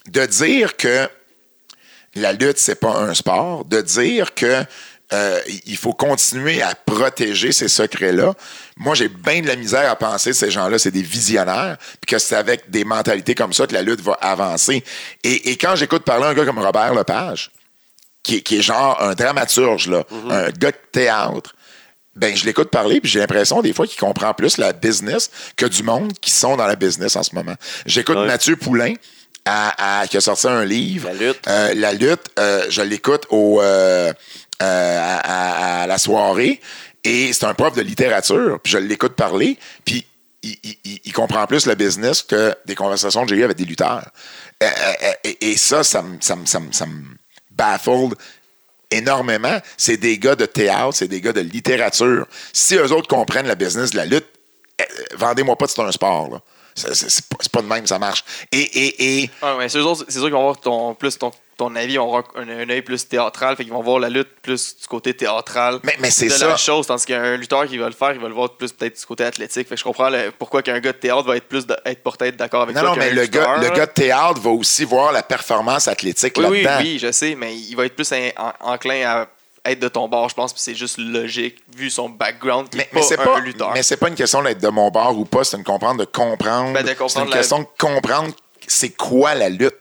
[0.09, 1.07] de dire que
[2.15, 4.63] la lutte, c'est pas un sport, de dire que
[5.11, 8.33] euh, il faut continuer à protéger ces secrets-là.
[8.77, 12.13] Moi, j'ai bien de la misère à penser que ces gens-là, c'est des visionnaires, puis
[12.13, 14.83] que c'est avec des mentalités comme ça que la lutte va avancer.
[15.23, 17.49] Et, et quand j'écoute parler un gars comme Robert Lepage,
[18.21, 21.55] qui, est- qui est genre un dramaturge, là, un gars de théâtre,
[22.15, 25.65] ben je l'écoute parler, puis j'ai l'impression des fois qu'il comprend plus la business que
[25.65, 27.55] du monde qui sont dans la business en ce moment.
[27.85, 28.27] J'écoute Ouais.
[28.27, 28.93] Mathieu Poulain,
[29.49, 31.07] à- à- qui a sorti un livre.
[31.09, 31.47] La lutte.
[31.47, 34.11] Euh, la lutte, euh, je l'écoute au euh,
[34.59, 36.59] à, à- à la soirée,
[37.03, 40.05] et c'est un prof de littérature, puis je l'écoute parler, puis
[40.43, 43.57] il, il- il- il comprend plus le business que des conversations que j'ai eues avec
[43.57, 44.05] des lutteurs.
[45.23, 46.35] Et, et ça, ça me ça
[46.71, 46.85] ça
[47.51, 48.13] baffle
[48.91, 49.57] énormément.
[49.77, 52.25] C'est des gars de théâtre, c'est des gars de littérature.
[52.53, 54.27] Si eux autres comprennent la business de la lutte,
[55.15, 56.29] vendez-moi pas que c'est un sport.
[56.31, 56.39] Là.
[56.79, 58.23] C'est, pas, pas de même, ça marche.
[58.51, 61.97] Et, et, et Ah, c'est c'est sûr qu'ils vont avoir ton, plus ton ton avis,
[61.97, 65.13] avoir un, un œil plus théâtral, fait qu'ils vont voir la lutte plus du côté
[65.13, 66.47] théâtral Mais, mais c'est ça.
[66.47, 68.97] la chose, tandis qu'un lutteur qui va le faire, il va le voir plus peut-être
[68.97, 69.67] du côté athlétique.
[69.67, 72.01] Fait que je comprends le- pourquoi qu'un gars de théâtre va être plus de, être
[72.01, 74.39] porté être d'accord avec Non, toi non, mais le lutteur, gars, le gars de théâtre
[74.39, 76.81] va aussi voir la performance athlétique Oui, oui, là-dedans.
[76.81, 79.27] oui, je sais, mais il va être plus en- en- enclin à
[79.65, 82.83] être de ton bord, je pense, puis c'est juste logique, vu son background qui Mais,
[82.83, 83.71] est mais pas c'est un pas, lutteur.
[83.73, 86.05] mais c'est pas une question d'être de mon bord ou pas, c'est une comprendre de
[86.05, 86.73] comprendre.
[86.73, 88.33] Ben, de c'est comprendre une la- question de comprendre
[88.67, 89.75] c'est quoi la lutte.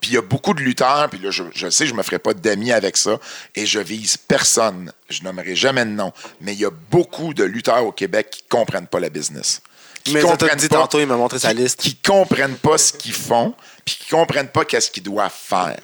[0.00, 2.18] Puis il y a beaucoup de lutteurs, puis là, je, je sais, je me ferai
[2.18, 3.20] pas d'amis avec ça,
[3.54, 4.92] et je vise personne.
[5.08, 6.12] Je nommerai jamais de nom.
[6.40, 9.62] Mais il y a beaucoup de lutteurs au Québec qui comprennent pas la business.
[10.02, 11.78] Qui Mais comprennent dit pas- tantôt, il m'a montré sa qui- liste.
[11.80, 13.54] Qui comprennent pas ce qu'ils font,
[13.84, 15.78] puis qui comprennent pas qu'est-ce qu'ils doivent faire.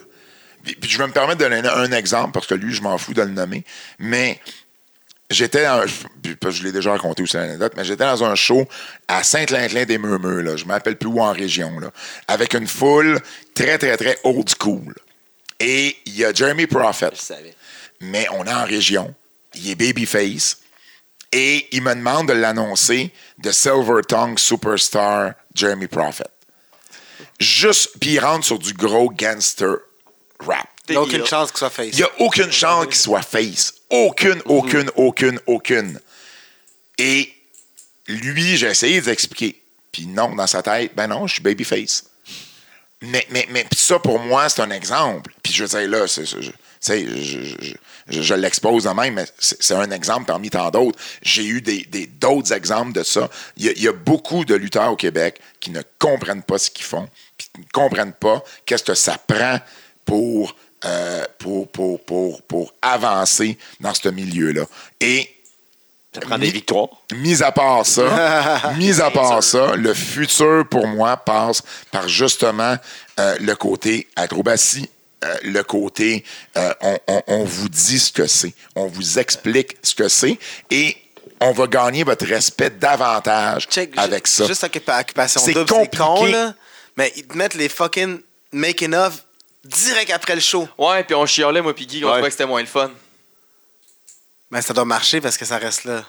[0.62, 3.14] Puis, je vais me permettre de donner un, exemple, parce que lui, je m'en fous
[3.14, 3.64] de le nommer,
[3.98, 4.40] mais
[5.30, 8.66] j'étais dans, je l'ai déjà raconté aussi l'anecdote, mais j'étais dans un show
[9.06, 11.90] à Saint-Clinclin des Murmures, là, je ne m'appelle plus où en région, là,
[12.26, 13.20] avec une foule
[13.54, 14.94] très, très, très old school.
[15.60, 17.54] Et il y a Jeremy Prophet, Je savais.
[18.00, 19.14] mais on est en région,
[19.54, 20.58] il est babyface,
[21.32, 26.24] et il me demande de l'annoncer de Silver Tongue Superstar Jeremy Prophet.
[27.38, 29.76] Juste, puis il rentre sur du gros gangster
[30.40, 30.68] rap.
[30.88, 31.88] Il n'y a aucune chance qu'il soit face.
[31.92, 33.74] Il n'y a aucune chance qu'il soit face.
[33.90, 36.00] Aucune, aucune, aucune, aucune.
[36.98, 37.32] Et
[38.06, 39.60] lui, j'ai essayé d'expliquer.
[39.92, 42.04] Puis non, dans sa tête, ben non, je suis babyface.
[43.02, 45.32] Mais, mais, mais ça, pour moi, c'est un exemple.
[45.42, 47.74] Puis je veux dire, là, c'est, je, tu sais, je,
[48.10, 50.98] je- je- l'expose de même, mais c'est, un exemple parmi tant d'autres.
[51.22, 53.30] J'ai eu des, des- d'autres exemples de ça.
[53.56, 56.58] Il y, a, il y a beaucoup de lutteurs au Québec qui ne comprennent pas
[56.58, 59.58] ce qu'ils font, puis qui ne comprennent pas qu'est-ce que ça prend
[60.12, 60.56] pour,
[60.86, 64.62] euh, pour, pour, pour, pour avancer dans ce milieu-là.
[65.00, 65.28] Et
[66.14, 66.88] Ça prend des victoires.
[67.14, 71.62] Mis à part ça, mis à part ça, le futur pour moi passe
[71.92, 72.76] par justement
[73.20, 74.88] euh, le côté acrobatie,
[75.24, 76.24] euh, le côté
[76.56, 80.38] euh, on, on- on vous dit ce que c'est, on vous explique ce que c'est
[80.70, 80.96] et
[81.40, 84.46] on va gagner votre respect davantage Check, avec ça.
[84.46, 86.32] Juste occupa- occupation double, c'est con, compliqué.
[86.32, 86.54] là.
[86.96, 88.20] Mais ils te mettent les fucking
[88.52, 89.22] making of
[89.64, 90.68] direct après le show.
[90.78, 92.12] Ouais, puis on chialait, moi, Piggy, on Ouais.
[92.14, 92.90] trouvait que c'était moins le fun.
[94.50, 96.04] Mais ça doit marcher parce que ça reste là.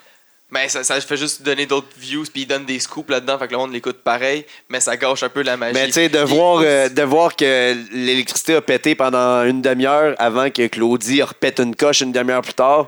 [0.52, 3.48] Mais ça, ça fait juste donner d'autres views, puis ils donnent des scoops là-dedans, fait
[3.48, 5.76] que le monde l'écoute pareil, mais ça gâche un peu la magie.
[5.76, 9.62] Mais tu sais, de, Puis- voir, euh, de voir que l'électricité a pété pendant une
[9.62, 12.88] demi-heure avant que Claudie repète une coche une demi-heure plus tard,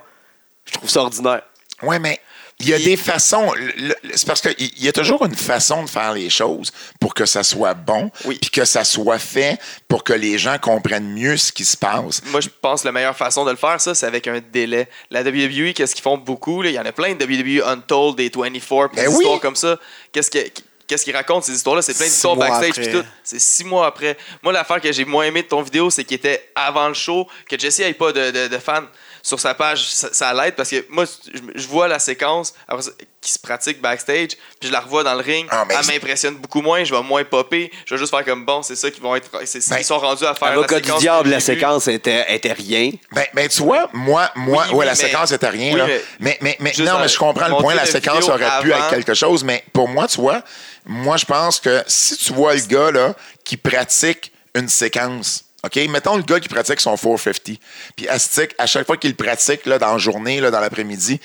[0.65, 1.43] je trouve ça ordinaire.
[1.83, 2.19] Oui, mais
[2.61, 3.51] il y a des façons.
[4.15, 7.43] C'est parce qu'il y a toujours une façon de faire les choses pour que ça
[7.43, 8.37] soit bon, Oui.
[8.41, 12.21] puis que ça soit fait pour que les gens comprennent mieux ce qui se passe.
[12.27, 14.87] Moi, je pense que la meilleure façon de le faire, ça, c'est avec un délai.
[15.09, 16.63] La WWE, qu'est-ce qu'ils font beaucoup?
[16.63, 19.23] Il y en a plein de WWE Untold, des 24, puis Ben des oui.
[19.23, 19.77] histoires comme ça.
[20.11, 20.39] Qu'est-ce que.
[20.87, 21.81] Qu'est-ce qu'ils racontent, ces histoires-là?
[21.81, 23.05] C'est plein d'histoires backstage puis tout.
[23.23, 24.17] C'est six mois après.
[24.43, 27.29] Moi, l'affaire que j'ai moins aimé de ton vidéo, c'est qu'il était avant le show,
[27.49, 28.83] que Jesse n'ait pas de, de, de fans
[29.23, 29.85] sur sa page.
[29.87, 32.91] Ça, ça l'aide parce que moi, je, je vois la séquence après ça,
[33.21, 34.29] qui se pratique backstage,
[34.59, 35.47] puis je la revois dans le ring.
[35.51, 36.83] Ah, mais Elle m'impressionne beaucoup moins.
[36.83, 37.71] Je vais moins popper.
[37.85, 39.29] Je vais juste faire comme bon, c'est ça qu'ils vont être.
[39.45, 41.87] c'est- Ben, ils sont rendus à faire la Avocat du séquence diable, que la séquence
[41.87, 42.91] était, était rien.
[43.11, 45.79] Ben, ben, tu vois, moi, moi, Oui, ouais, oui, la mais- séquence était rien, oui,
[45.79, 45.85] là.
[45.87, 47.75] mais- Mais, mais, mais, Juste non, mais je comprends le point.
[47.75, 50.41] La la séquence aurait pu être quelque chose, mais pour moi, tu vois,
[50.85, 55.75] moi, je pense que si tu vois le gars, là, qui pratique une séquence, OK?
[55.89, 57.59] Mettons le gars qui pratique son 450.
[57.95, 61.19] Puis Astic, à chaque fois qu'il le pratique, là, dans la journée, là, dans l'après-midi,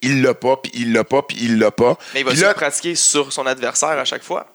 [0.00, 1.96] il l'a pas, puis il l'a pas, puis il l'a pas.
[2.14, 4.46] Mais il va là, pratiquer sur son adversaire à chaque fois?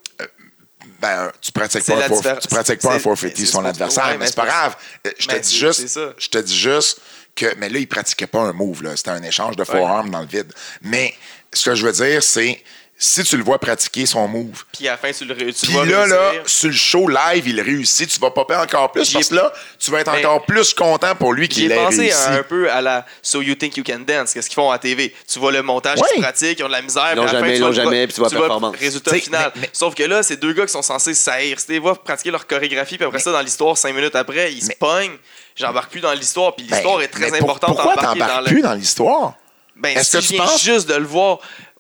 [1.02, 2.40] ben, tu pratiques pas, un la 4- différence.
[2.44, 4.46] tu pratiques pas un C'est- 450 c'est- sur son c'est- adversaire, ouais, mais c'est pas
[4.46, 4.76] grave.
[5.06, 7.00] Euh, Je te mais dis juste, je te dis juste
[7.36, 8.96] que, mais là, il pratiquait pas un move, là.
[8.96, 10.52] C'était un échange de forearm dans le vide.
[10.82, 11.14] Mais
[11.54, 12.64] ce que je veux dire, c'est,
[13.00, 15.68] si tu le vois pratiquer son move, Puis à la fin, tu le ré- tu
[15.68, 19.12] puis vois là, là, sur le show live, il réussit, tu vas popper encore plus,
[19.14, 21.78] parce que là, tu vas être Mais- encore plus content pour lui qu'il ai ait
[21.78, 22.14] pensé réussi.
[22.16, 24.80] à un peu à la So You Think You Can Dance, qu'est-ce qu'ils font à
[24.80, 25.14] TV.
[25.32, 26.08] Tu vois le montage Oui.
[26.10, 27.12] qui se pratique, ils ont de la misère.
[27.16, 28.74] Ils fin, jamais, ils le- jamais, puis tu vois la performance.
[28.74, 29.52] le résultat T'sais, final.
[29.56, 31.14] mais- mais- Sauf que là, c'est deux gars qui sont censés.
[31.14, 34.64] Tu les vois pratiquer leur chorégraphie, puis après ça, dans l'histoire, cinq minutes après, ils
[34.64, 35.18] se pognent.
[35.56, 39.34] J'embarque plus dans l'histoire, puis Ben, l'histoire est très importante Pourquoi t'embarques plus dans l'histoire?
[39.76, 41.38] Ben, Est-ce si que tu viens penses- juste de le voir,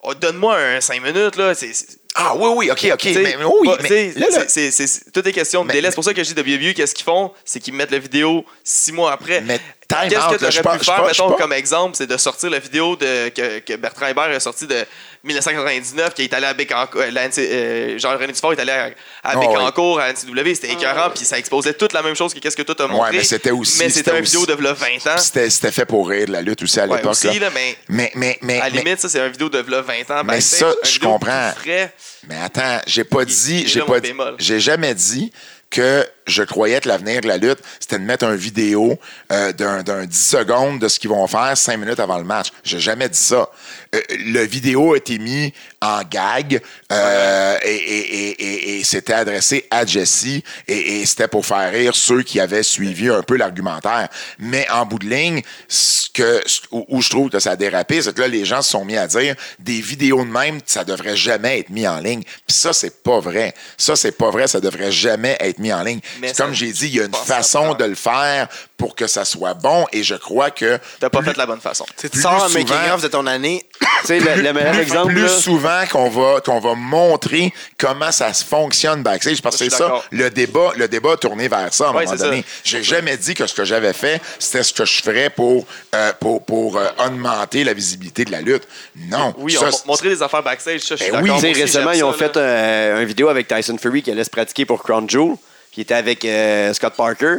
[0.07, 1.53] oh, donne-moi un 5 minutes, là.
[1.53, 2.97] c'est- c'est- Ah oui, oui, OK, OK.
[2.97, 5.73] T'sais, Mais, mais oui, pas- mais t'sais, là, là, c'est- tout est question de Mais-
[5.75, 5.89] délai.
[5.89, 7.31] C'est pour ça que je dis WWE, qu'est-ce qu'ils font?
[7.45, 9.41] C'est qu'ils mettent la vidéo six mois après.
[9.41, 12.49] Mais Qu'est-ce out, que tu aurais pu faire, mettons, pas- comme exemple, c'est de sortir
[12.49, 14.84] la vidéo de, que, que Bertrand Hébert a sorti de
[15.28, 18.91] 1999, qui est allé à Bécancourt, euh, euh, genre René Dufort est allé à, à
[19.24, 22.64] Ah, à NCW, c'était écœurant, puis ça exposait toute la même chose que qu'est-ce que
[22.64, 23.18] toi t'as montré.
[23.18, 25.18] mais c'était aussi- Mais c'était aussi- vidéo de v'là 20 ans.
[25.18, 27.12] C'était c'était fait pour rire de la lutte aussi à Ouais, l'époque.
[27.12, 27.40] aussi, là.
[27.40, 29.82] là, mais Mais, mais, mais, à la mais- limite, ça, c'est une vidéo de v'là
[29.82, 30.24] 20 ans.
[30.24, 31.52] Mais backstage, ça, je comprends.
[31.56, 31.94] tout frais.
[32.28, 33.99] Mais attends, j'ai pas dit, j'ai pas
[34.40, 35.32] j'ai jamais dit
[35.70, 38.98] que je croyais que l'avenir de la lutte, c'était de mettre un vidéo
[39.34, 42.48] euh, d'un, d'un 10 secondes de ce qu'ils vont faire 5 minutes avant le match.
[42.64, 43.49] J'ai jamais dit ça.
[43.98, 46.61] Euh, le vidéo a été mis en gag
[46.91, 51.95] euh, et, et- et- et- et c'était adressé à Jesse et, c'était pour faire rire
[51.95, 54.10] ceux qui avaient suivi un peu l'argumentaire.
[54.40, 56.41] Mais en bout de ligne, ce que,
[56.72, 58.86] où, où je trouve que ça a dérapé, c'est que là, les gens se sont
[58.86, 62.24] mis à dire des vidéos de même, ça devrait jamais être mis en ligne.
[62.24, 63.53] Puis ça, c'est pas vrai.
[63.78, 64.48] Ça, c'est pas vrai.
[64.48, 65.99] Ça devrait jamais être mis en ligne.
[66.22, 68.48] Mais comme j'ai dit, il y a une façon de le faire
[68.78, 71.60] pour que ça soit bon et je crois que T'as pas plus- fait la bonne
[71.60, 71.84] façon.
[71.99, 73.66] Tu sors un making-of de ton année.
[74.02, 77.52] Tu sais, le, le meilleur plus, exemple, plus là, souvent qu'on va, qu'on va montrer
[77.80, 81.18] comment ça se fonctionne backstage, parce que Je c'est ça, le débat, le débat a
[81.18, 82.45] tourné vers ça à un Ouais, moment c'est donné.
[82.64, 86.14] J'ai jamais dit que ce que j'avais fait, c'était ce que je ferais pour, euh,
[86.20, 88.68] pour, pour euh, augmenter la visibilité de la lutte.
[88.95, 89.34] Non.
[89.40, 91.32] Oui, Ça, on c'est- montrer des affaires backstage, ça, je suis Ben oui.
[91.32, 94.66] aussi, récemment, ils ont ça, fait une vidéo avec Tyson Fury qui allait se pratiquer
[94.66, 95.36] pour Crown Jewel,
[95.72, 97.38] qui était avec euh, Scott Parker.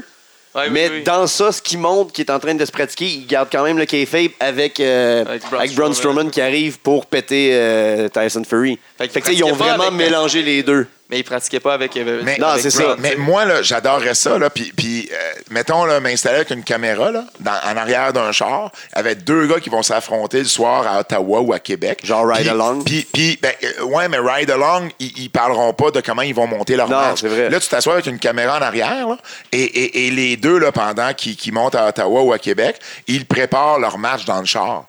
[0.55, 1.03] Ouais, Mais oui.
[1.05, 3.63] dans ça, ce qu'il montre, qui est en train de se pratiquer, il garde quand
[3.63, 6.31] même le kayfabe avec, euh, Avec Braun avec Braun Strowman.
[6.31, 8.79] Qui arrive pour péter euh, Tyson Fury.
[8.97, 10.87] Fait qu'il Fait que, ils ont vraiment avec- mélangé les deux.
[11.11, 11.97] Mais il pratiquait pas avec.
[11.97, 12.95] euh, Mais- Non, c'est ça.
[12.99, 14.39] Mais moi, là, j'adorerais ça.
[14.39, 15.17] Là, puis, puis, euh,
[15.51, 19.59] mettons, là, m'installer avec une caméra là, dans- en arrière d'un char, avec deux gars
[19.59, 22.01] qui vont s'affronter le soir à Ottawa ou à Québec.
[22.05, 22.83] Genre Ride Puis- Along.
[22.85, 26.35] Puis, puis, ben, euh, ouais, mais Ride Along, ils, ils parleront pas de comment ils
[26.35, 27.21] vont monter leur Non, match.
[27.23, 27.49] c'est vrai.
[27.49, 29.17] Là, tu t'assois avec une caméra en arrière, là,
[29.51, 32.77] et, et- et les deux, là, pendant qu'ils qu'ils montent à Ottawa ou à Québec,
[33.07, 34.85] ils préparent leur match dans le char.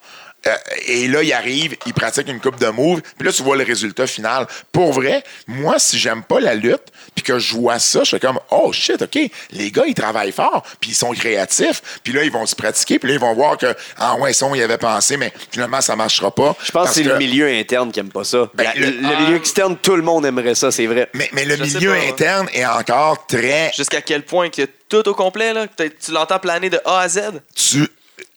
[0.48, 0.56] Euh,
[0.88, 3.64] et là, ils arrivent, ils pratiquent une coupe de moves, puis là, tu vois le
[3.66, 4.48] résultat final.
[4.72, 6.84] Pour vrai, moi, si j'aime pas la lutte,
[7.14, 9.20] puis que je vois ça, je fais comme, oh shit, OK,
[9.52, 13.00] les gars, ils travaillent fort, puis ils sont créatifs, puis là, ils vont se pratiquer,
[13.00, 15.82] puis là, ils vont voir que, ah ouais, ça, on y avait pensé, mais finalement,
[15.82, 16.56] ça marchera pas.
[16.64, 18.50] Je pense que c'est le milieu interne qui aime pas ça.
[18.54, 21.10] Ben, La- le- le, milieu externe, tout le monde aimerait ça, c'est vrai.
[21.14, 22.10] Mais, mais le Je milieu pas, hein.
[22.10, 23.72] interne est encore très.
[23.76, 27.20] Jusqu'à quel point que tout au complet, là, tu l'entends planer de A à Z?
[27.56, 27.86] Tu,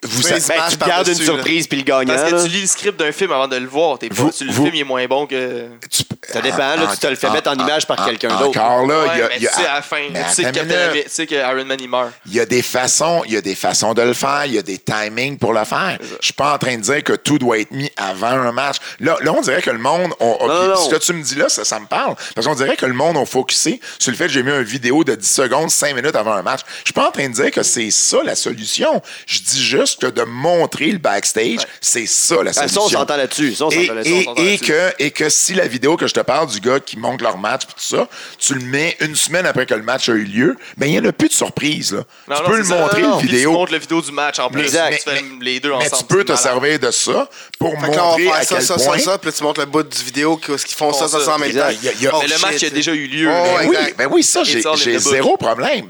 [0.04, 2.14] vous Tu savez- Ben, tu gardes une surprise puis le gagnant.
[2.14, 2.42] Parce que là.
[2.42, 3.98] tu lis le script d'un film avant de le voir.
[3.98, 5.66] T'es pas, tu, le vous- film il est moins bon que.
[5.90, 8.58] tu- Ça dépend, là, tu te le fais mettre en image par quelqu'un d'autre.
[8.60, 9.36] Encore là, il y a.
[9.36, 12.10] Y tu sais, à la fin, tu sais que tu sais Iron Man il meurt.
[12.26, 14.58] Il y a des façons, il y a des façons de le faire, il y
[14.58, 15.98] a des timings pour le faire.
[16.20, 18.76] Je suis pas en train de dire que tout doit être mis avant un match.
[19.00, 20.76] Là, là on dirait que le monde, on, Non, non, non.
[20.76, 22.14] ce que tu me dis là, ça, ça me parle.
[22.34, 24.62] Parce qu'on dirait que le monde a focusé sur le fait que j'ai mis une
[24.62, 26.60] vidéo de 10 secondes, 5 minutes avant un match.
[26.80, 29.02] Je suis pas en train de dire que c'est ça la solution.
[29.26, 32.82] Je dis juste que de montrer le backstage, c'est ça la ça, solution.
[32.84, 33.54] on s'entend là-dessus.
[33.54, 34.12] Ça, on Et, s'entend là-dessus.
[34.14, 34.64] et- et là-dessus.
[34.64, 37.38] que, et que si la vidéo que je te parle du gars qui monte leur
[37.38, 38.08] match et tout ça,
[38.38, 40.98] tu le mets une semaine après que le match a eu lieu, ben il n'y
[41.00, 41.92] en a plus de surprise.
[41.92, 42.02] Là.
[42.28, 42.76] Non, tu non, peux le ça.
[42.80, 43.50] montrer, Non, le vidéo.
[43.50, 44.62] Tu montres la vidéo du match en plus.
[44.62, 45.02] Exact.
[45.04, 45.96] Tu fais les deux mais ensemble.
[45.98, 46.42] tu peux te malade.
[46.44, 47.28] servir de ça
[47.58, 48.98] pour Fait que là, on montrer à quel ça, point.
[48.98, 51.34] ça, ça, puis là, tu montres le bout du vidéo qu'ils font ça, ça, ça
[51.34, 51.72] en même Exact.
[51.74, 52.10] temps.
[52.14, 52.64] Oh, Mais le match shit.
[52.64, 53.28] a déjà eu lieu.
[53.30, 54.62] Oh, ben oui, ça, j'ai
[54.98, 55.86] zéro problème.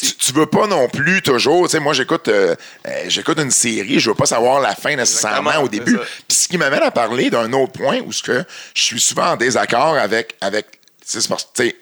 [0.00, 1.64] Tu, tu veux pas non plus toujours.
[1.66, 2.54] Tu sais, moi, j'écoute euh,
[2.86, 5.98] euh, j'écoute une série, je veux pas savoir la fin nécessairement Exactement, au début.
[6.28, 8.44] Puis ce qui m'amène à parler d'un autre point où ce que
[8.74, 10.36] je suis souvent en désaccord avec.
[10.40, 10.66] avec
[11.04, 11.74] c'est parce que,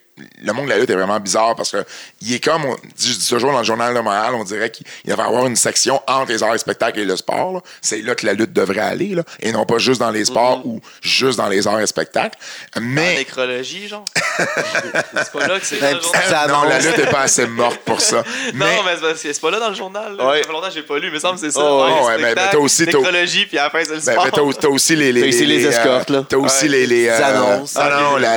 [0.42, 1.84] le monde de la lutte est vraiment bizarre parce que
[2.20, 4.86] il est comme, on- je dis toujours dans le journal de Montréal, on dirait qu'il
[5.04, 7.52] il devrait y avoir une section entre les arts et spectacles et le sport.
[7.54, 7.60] là.
[7.80, 10.42] C'est là que la lutte devrait aller, là, et non pas juste dans les sports
[10.60, 10.62] Mm-hmm.
[10.66, 12.36] ou juste dans les arts et spectacles.
[12.76, 14.04] En Mais nécrologie, genre?
[14.36, 16.34] c'est pas là que c'est Ben, dans le petite journal.
[16.50, 16.62] annonce.
[16.62, 18.22] non, la lutte est pas assez morte pour ça.
[18.54, 20.16] Non, Mais- mais c'est parce que c'est pas là dans le journal.
[20.16, 20.26] là.
[20.26, 20.38] Ouais.
[20.42, 21.60] Ça fait longtemps que j'ai pas lu, mais ça me c'est ça.
[21.62, 23.96] Oh, ouais, mais- mais spectacle, t'as aussi- t'as- Nécrologie, puis à la fin, c'est le
[24.00, 24.24] Ben, sport.
[24.24, 26.24] ben, t'as, t'as aussi les, les, T'as aussi les euh, escortes, là.
[26.28, 26.68] T'as aussi Ouais.
[26.70, 27.74] les, les, euh, Les annonces.
[27.76, 28.36] Ah non, la,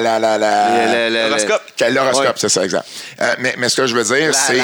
[1.82, 2.26] L'horoscope.
[2.26, 2.34] Ouais.
[2.36, 2.88] c'est ça, exact.
[3.22, 4.60] Euh, mais, mais ce que je veux dire, c'est.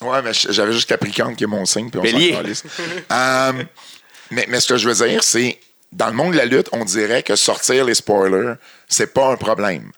[0.00, 2.76] Ouais, mais j'avais juste Capricorne qui est mon signe, puis on s'en.
[3.12, 3.52] Euh,
[4.30, 5.58] mais, mais ce que je veux dire, c'est.
[5.90, 8.54] Dans le monde de la lutte, on dirait que sortir les spoilers,
[8.88, 9.90] c'est pas un problème.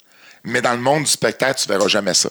[0.45, 2.31] Mais dans le monde du spectacle, tu verras jamais ça.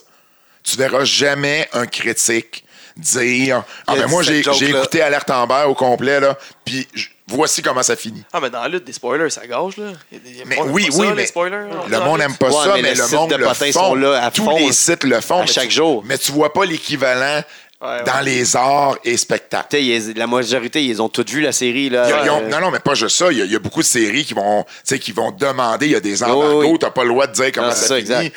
[0.63, 2.63] Tu verras jamais un critique
[2.95, 6.87] dire Ah, ben moi, j'ai, écouté Alerte Amber au complet, là, puis
[7.29, 8.23] voici comment ça finit.
[8.33, 9.85] Ah, mais dans la lutte, des spoilers, ça gauche, là.
[10.11, 11.65] Il y a Mais oui, oui, ça, mais les spoilers.
[11.87, 13.71] Le monde n'aime pas Ouais, ça, mais le sites monde de le font.
[13.71, 15.41] sont là à Tous fond, les sites le font.
[15.41, 16.03] à chaque tu- jour.
[16.05, 17.43] Mais tu vois pas l'équivalent
[17.81, 18.03] Ouais, ouais.
[18.03, 19.77] dans les arts et spectacles.
[19.77, 21.89] Ils- la majorité, ils ont toutes vu la série.
[21.89, 23.31] Là, ils ont- Euh, non, non, mais pas juste ça.
[23.31, 25.31] Il y a, il y a beaucoup de séries qui vont, tu sais, qui vont
[25.31, 25.85] demander.
[25.85, 26.63] Il y a des embargos.
[26.73, 26.77] oui.
[26.77, 28.31] T'as pas le droit de dire comment Non, ça, c'est ça, finit.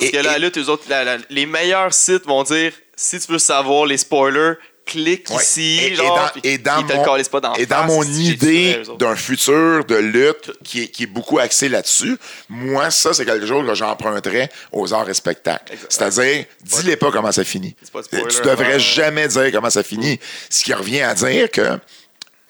[0.00, 3.30] et- que la lutte, eux autres, la- la- les meilleurs sites vont dire si tu
[3.32, 5.36] veux savoir les spoilers, clique Ouais.
[5.42, 5.78] ici.
[5.80, 7.66] Et- et genre, dans- et dans ils te le mon- calissent pas dans la Et
[7.66, 11.38] dans face, mon si j'ai idée d'un futur de lutte qui est, qui est beaucoup
[11.38, 12.16] axé là-dessus,
[12.48, 15.72] moi, ça, c'est quelque chose que j'emprunterais aux arts et spectacles.
[15.88, 17.74] C'est-à-dire, dis-les pas comment ça finit.
[17.92, 18.78] Pas spoiler, tu devrais ouais.
[18.80, 20.18] jamais dire comment ça finit.
[20.50, 21.78] Ce qui revient à dire que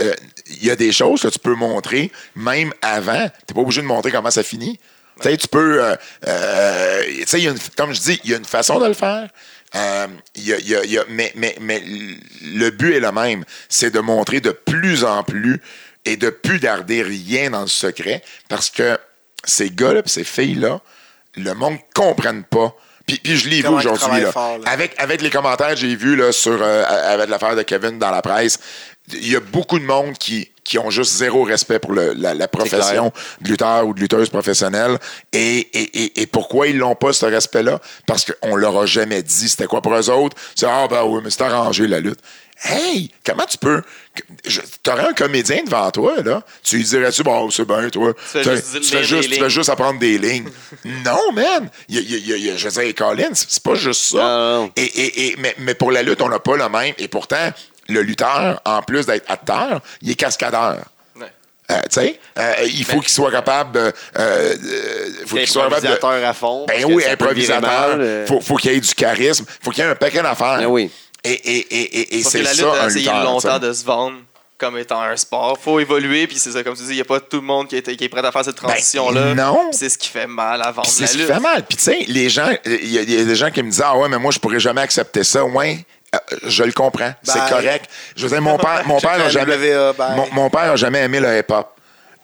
[0.01, 0.15] euh,
[0.49, 3.29] il y a des choses que tu peux montrer même avant.
[3.47, 4.79] Tu n'es pas obligé de montrer comment ça finit.
[5.21, 5.85] Tu sais, tu peux.
[5.85, 5.95] euh,
[6.27, 7.05] euh,
[7.35, 9.29] y a une- comme je dis, il y a une façon de le faire.
[9.75, 11.83] Euh, y a- il y a- il y a- mais, mais, mais
[12.43, 13.45] le but est le même.
[13.69, 15.61] C'est de montrer de plus en plus
[16.05, 18.99] et de plus garder rien dans le secret parce que
[19.45, 20.81] ces gars-là ces filles-là,
[21.37, 22.77] le monde ne comprenne pas.
[23.07, 23.99] Puis, puis je l'ai vu aujourd'hui.
[24.01, 24.33] travaillent là.
[24.33, 24.69] fort, là.
[24.71, 28.11] Avec, avec les commentaires que j'ai vus là, sur, euh, avec l'affaire de Kevin dans
[28.11, 28.59] la presse,
[29.13, 32.35] il y a beaucoup de monde qui, qui ont juste zéro respect pour le- la,
[32.35, 34.99] la profession de lutteur ou de lutteuse professionnelle.
[35.33, 37.81] Et, et, et, et pourquoi ils l'ont pas, ce respect-là?
[38.07, 40.37] Parce qu'on leur a jamais dit c'était quoi pour eux autres.
[40.55, 42.21] C'est Ah, ben oui, mais c'est arrangé la lutte.
[42.65, 43.83] Hey, comment tu peux.
[44.85, 46.45] T'aurais un comédien devant toi, là.
[46.63, 48.13] Tu lui dirais-tu, bon, c'est bien, toi.
[48.17, 50.49] fais Tu juste dire- tu fais juste, tu fais juste apprendre des lignes.
[50.85, 51.69] non, man.
[51.89, 54.19] Il il il je veux dire, Colin, c'est pas juste ça.
[54.19, 54.73] Non, non.
[54.77, 56.95] Et, et, et- mais, mais pour la lutte, on n'a pas le même.
[56.99, 57.51] Et pourtant,
[57.93, 60.79] le lutteur, en plus d'être acteur, il est cascadeur.
[61.71, 61.81] Euh,
[62.39, 63.79] euh, il faut qu'il soit capable de.
[63.81, 65.93] euh, euh, faut qu'il soit capable de.
[65.93, 66.67] Improvisateur à fond.
[66.67, 67.97] Ben oui, improvisateur.
[67.97, 68.25] mal.
[68.27, 69.47] Faut, faut qu'il y ait du charisme.
[69.63, 70.59] Faut qu'il y ait un paquet d'affaires.
[70.59, 70.91] Ben oui.
[71.25, 73.25] Et, et, et, et, c'est que la ça, lutte a un essayé lutteur.
[73.25, 74.17] longtemps de se vendre
[74.59, 75.57] comme étant un sport.
[75.59, 77.69] Faut évoluer, puis c'est ça, comme tu dis, il n'y a pas tout le monde
[77.69, 79.33] qui est, qui est prêt à faire cette transition-là.
[79.33, 79.69] Ben, non.
[79.71, 81.29] Puis C'est ce qui fait mal à vendre Puis c'est la ce qui lutte.
[81.33, 81.65] fait mal.
[81.67, 83.97] Puis tu sais, les gens, il y, y a des gens qui me disent Ah
[83.97, 85.43] ouais, mais moi, je pourrais jamais accepter ça.
[85.45, 85.87] Ouais.
[86.15, 87.89] Euh, je le comprends, c'est correct.
[88.17, 89.29] Je veux dire, mon père, mon père la a.
[89.29, 89.57] Jamais,
[90.17, 91.72] mon, mon père a jamais aimé le hip-hop.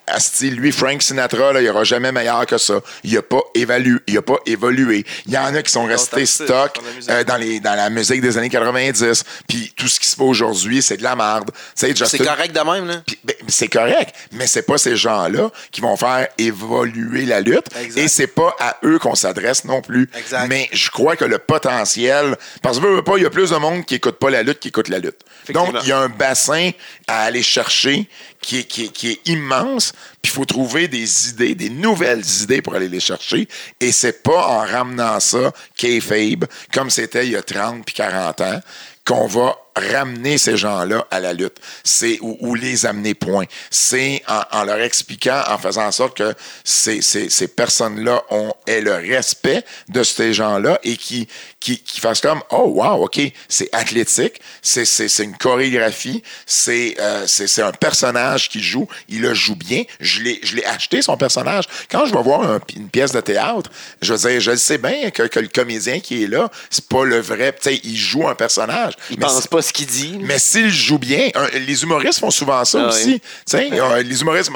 [0.09, 2.81] Asti, lui, Frank Sinatra, là, il aura jamais meilleur que ça.
[3.03, 3.99] Il n'a pas évalué.
[4.07, 5.05] Il a pas évolué.
[5.25, 7.11] Il y en a qui sont restés stock dans la musique.
[7.11, 9.23] euh, dans, les, dans la musique des années 90.
[9.47, 11.51] Puis tout ce qui se fait aujourd'hui, c'est de la merde.
[11.75, 13.01] C'est correct de même, là?
[13.23, 17.67] ben, c'est correct, mais c'est pas ces gens-là qui vont faire évoluer la lutte.
[17.79, 18.01] Exact.
[18.01, 20.09] Et c'est pas à eux qu'on s'adresse non plus.
[20.17, 20.47] Exact.
[20.47, 22.37] Mais je crois que le potentiel.
[22.61, 24.43] Parce que veux, veux pas, il y a plus de monde qui écoute pas la
[24.43, 25.19] lutte qui écoute la lutte.
[25.49, 26.71] Donc, il y a un bassin
[27.07, 28.07] à aller chercher
[28.41, 29.93] qui est, immense.
[30.21, 33.47] Puis il faut trouver des idées, des nouvelles idées pour aller les chercher.
[33.79, 38.41] Et c'est pas en ramenant ça, kayfabe, comme c'était il y a 30 puis 40
[38.41, 38.61] ans,
[39.05, 41.57] qu'on va ramener ces gens-là à la lutte.
[41.83, 43.45] C'est ou, ou les amener point.
[43.71, 46.33] C'est en, en leur expliquant, en faisant en sorte que
[46.63, 51.27] ces, ces, ces personnes-là ont aient le respect de ces gens-là et qui,
[51.59, 56.95] qui, qui fassent comme Oh wow, OK, c'est athlétique, c'est, c'est, c'est une chorégraphie, c'est,
[56.99, 59.83] euh, c'est, c'est un personnage qui joue, il le joue bien.
[59.99, 61.65] Je l'ai, je l'ai acheté son personnage.
[61.89, 63.69] Quand je vais voir un- une pièce de théâtre,
[64.01, 66.87] je veux dire, je le sais bien que, que le comédien qui est là, c'est
[66.87, 67.53] pas le vrai.
[67.53, 68.93] Tu sais, il joue un personnage.
[69.09, 70.19] Il Mais pense c'est- pas ce qu'il dit.
[70.21, 73.21] mais s'il joue bien, un- les humoristes font souvent ça Ah aussi.
[73.53, 73.69] oui.
[73.73, 74.51] Euh, les humoristes,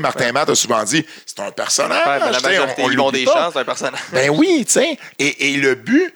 [0.00, 2.06] Martin Matt a souvent dit, c'est un personnage.
[2.06, 3.32] Ouais, la majorité, on- on ils ont des pas.
[3.32, 4.00] chances, c'est un personnage.
[4.12, 4.98] Ben oui, tu sais.
[5.18, 6.12] Et, et le but,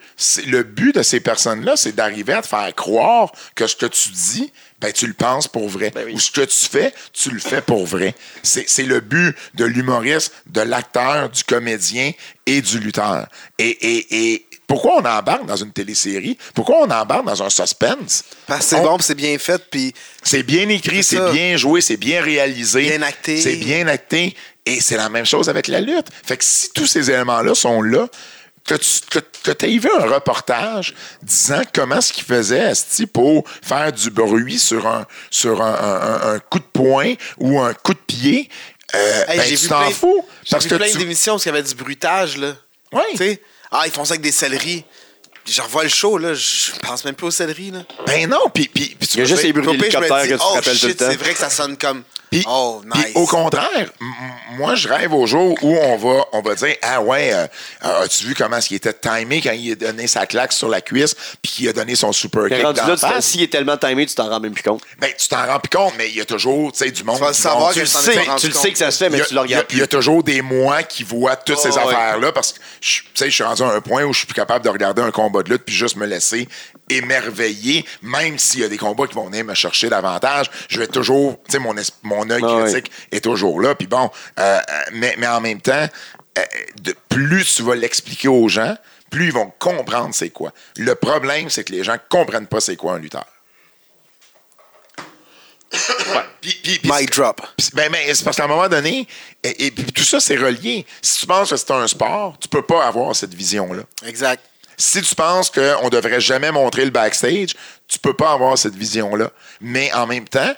[0.47, 4.09] le but de ces personnes-là, c'est d'arriver à te faire croire que ce que tu
[4.09, 5.91] dis, ben tu le penses pour vrai.
[5.93, 6.13] Ben oui.
[6.13, 8.15] Ou ce que tu fais, tu le fais pour vrai.
[8.43, 12.11] C'est c'est le but de l'humoriste, de l'acteur, du comédien
[12.47, 13.27] et du lutteur.
[13.59, 16.37] Et, et, et pourquoi on embarque dans une télésérie?
[16.55, 18.23] Pourquoi on embarque dans un suspense?
[18.47, 19.93] Parce que c'est On- bon, c'est bien fait, puis
[20.23, 22.83] c'est bien écrit, C'est bien joué, c'est bien réalisé.
[22.83, 23.41] Bien acté.
[23.41, 24.35] C'est bien acté.
[24.65, 26.07] Et c'est la même chose avec la lutte.
[26.23, 28.07] Fait que si tous ces éléments-là sont là,
[28.65, 30.93] que tu aies vu un reportage
[31.23, 36.01] disant comment ce qu'il faisait Asti, pour faire du bruit sur un, sur un, un-
[36.29, 38.49] un- un coup de poing ou un coup de pied,
[38.95, 40.25] euh, Hey, ben, tu t'en fous.
[40.45, 40.97] J'ai vu que plein tu...
[40.99, 42.53] d'émissions où il y avait du bruitage, là.
[42.93, 43.39] Oui.
[43.71, 44.83] Ah, ils font ça avec des céleris.
[45.45, 47.79] Je revois le show, là, je pense même plus aux céleris, là.
[48.05, 50.37] Ben non, puis, puis, puis tu Il y a juste les bruits d'hélicoptère que tu
[50.37, 51.07] te oh rappelles tout le shit, temps.
[51.09, 52.03] c'est vrai que ça sonne comme.
[52.31, 53.11] Puis, oh, nice.
[53.15, 53.91] au contraire,
[54.57, 57.45] moi, je rêve au jour où on va, on va dire Ah ouais, euh,
[57.83, 60.79] euh, as-tu vu comment il était timé quand il a donné sa claque sur la
[60.79, 63.25] cuisse puis qu'il a donné son super Mais kick rendu dans là, face?
[63.25, 64.81] s'il est tellement timé, tu t'en rends même plus compte?
[64.99, 67.17] Ben, tu t'en rends plus compte, mais il y a toujours tu sais, du monde.
[67.17, 69.19] Tu vas savoir vont- que tu sais, Tu le sais que ça se fait, mais
[69.19, 71.75] a- tu le regardes Il y a toujours des mois qui voient toutes ces Oh,
[71.85, 71.93] ouais.
[71.93, 74.27] affaires-là parce que je, tu sais, je suis rendu à un point où je suis
[74.27, 76.47] plus capable de regarder un combat de lutte puis juste me laisser
[76.89, 80.47] émerveiller, même s'il y a des combats qui vont venir me chercher davantage.
[80.67, 81.83] Je vais toujours, tu sais, mon, es-
[82.25, 83.75] mon œil Ah, critique est toujours là.
[83.75, 85.87] Puis bon, euh, euh, mais, mais en même temps,
[86.37, 86.41] euh,
[86.81, 88.75] de, plus tu vas l'expliquer aux gens,
[89.09, 90.51] plus ils vont comprendre c'est quoi.
[90.77, 93.25] Le problème, c'est que les gens comprennent pas c'est quoi un lutteur.
[96.41, 97.39] Puis- puis- puis- Mic drop.
[97.73, 99.07] Ben, ben, c'est parce qu'à un moment donné,
[99.43, 100.85] et, et puis tout ça, c'est relié.
[101.01, 103.83] Si tu penses que c'est un sport, tu peux pas avoir cette vision-là.
[104.05, 104.43] Exact.
[104.75, 107.55] Si tu penses qu'on devrait jamais montrer le backstage,
[107.87, 109.29] tu peux pas avoir cette vision-là.
[109.61, 110.53] Mais en même temps,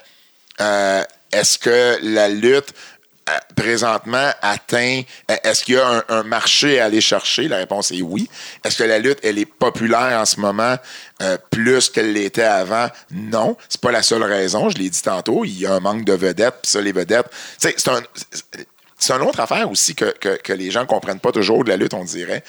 [0.61, 1.03] euh,
[1.33, 2.73] est-ce que la lutte
[3.29, 5.01] euh, présentement atteint,
[5.45, 7.47] est-ce qu'il y a un, marché à aller chercher?
[7.47, 8.29] La réponse est oui.
[8.65, 10.75] Est-ce que la lutte, elle est populaire en ce moment
[11.21, 12.87] euh, plus qu'elle l'était avant?
[13.11, 13.55] Non.
[13.69, 14.69] C'est pas la seule raison.
[14.69, 15.45] Je l'ai dit tantôt.
[15.45, 16.55] Il y a un manque de vedettes.
[16.63, 17.27] Puis ça, les vedettes,
[17.57, 18.01] c'est un...
[19.09, 20.13] Une autre affaire aussi que,
[20.53, 22.43] les gens ne comprennent pas toujours de la lutte, on dirait.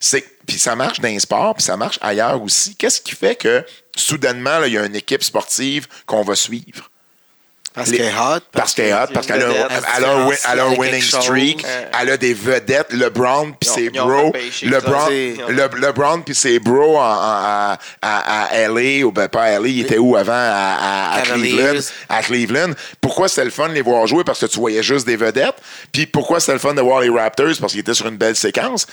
[0.00, 2.76] C'est, puis ça marche dans les sports, puis ça marche ailleurs aussi.
[2.76, 3.64] Qu'est-ce qui fait que
[3.96, 6.88] soudainement, il y a une équipe sportive qu'on va suivre?
[7.78, 8.40] Parce qu'elle est hot.
[8.52, 9.42] Parce qu'elle est hot, parce qu'elle
[10.04, 11.64] a, a un winning streak,
[12.00, 14.32] elle a des vedettes, LeBron puis ses bros,
[14.62, 20.32] LeBron, puis ses bros à, LA, ou ben pas à LA, il était où avant?
[20.34, 21.22] À.
[21.24, 21.80] Cleveland.
[22.08, 22.72] À Cleveland.
[23.00, 24.24] Pourquoi c'était le fun de les voir jouer?
[24.24, 25.56] Parce que tu voyais juste des vedettes.
[25.92, 27.54] Puis pourquoi c'était le fun de voir les Raptors?
[27.60, 28.86] Parce qu'ils étaient sur une belle séquence.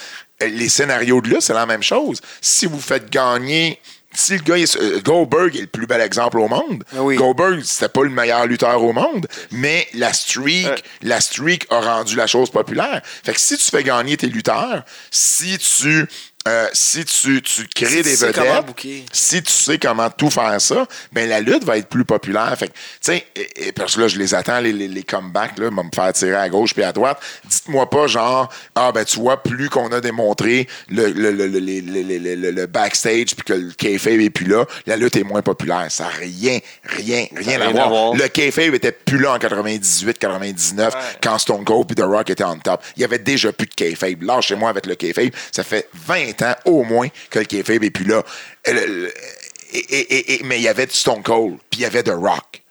[0.43, 2.19] Euh, Les scénarios de là, c'est la même chose.
[2.41, 3.79] Si vous faites gagner
[4.15, 6.83] si le gars, est- euh, Goldberg est le plus bel exemple au monde.
[6.95, 7.15] Ah oui.
[7.15, 10.75] Goldberg, c'était pas le meilleur lutteur au monde, mais la streak, Ouais.
[11.03, 13.01] la streak a rendu la chose populaire.
[13.23, 16.07] Fait que si tu fais gagner tes lutteurs, si tu
[16.47, 20.29] euh, si tu, tu crées Si tu des comment vedettes, si tu sais comment tout
[20.29, 22.55] faire ça, ben la lutte va être plus populaire.
[22.57, 25.03] Fait que, tu sais, et, et parce que là, je les attends, les, les, les
[25.03, 27.19] comebacks, là, vont me faire tirer à gauche puis à droite.
[27.45, 31.59] Dites-moi pas, genre, ah, ben, tu vois, plus qu'on a démontré le, le, le, le,
[31.59, 35.15] le, le- le- le- le backstage puis que le kayfabe est plus là, la lutte
[35.15, 35.87] est moins populaire.
[35.89, 37.85] Ça n'a rien, rien, rien, à rien voir.
[37.85, 38.13] à voir.
[38.13, 40.99] Le kayfabe était plus là en 98, 99, Ouais.
[41.23, 42.83] quand Stone Cold puis The Rock étaient on top.
[42.95, 44.21] Il y avait déjà plus de kayfabe.
[44.21, 45.31] Lâchez-moi avec le kayfabe.
[45.51, 46.34] Ça fait 20
[46.65, 48.23] au moins que le kayfabe là.
[48.65, 48.71] Et
[49.73, 52.61] et- et- mais il y avait du Stone Cold, puis il y avait The Rock.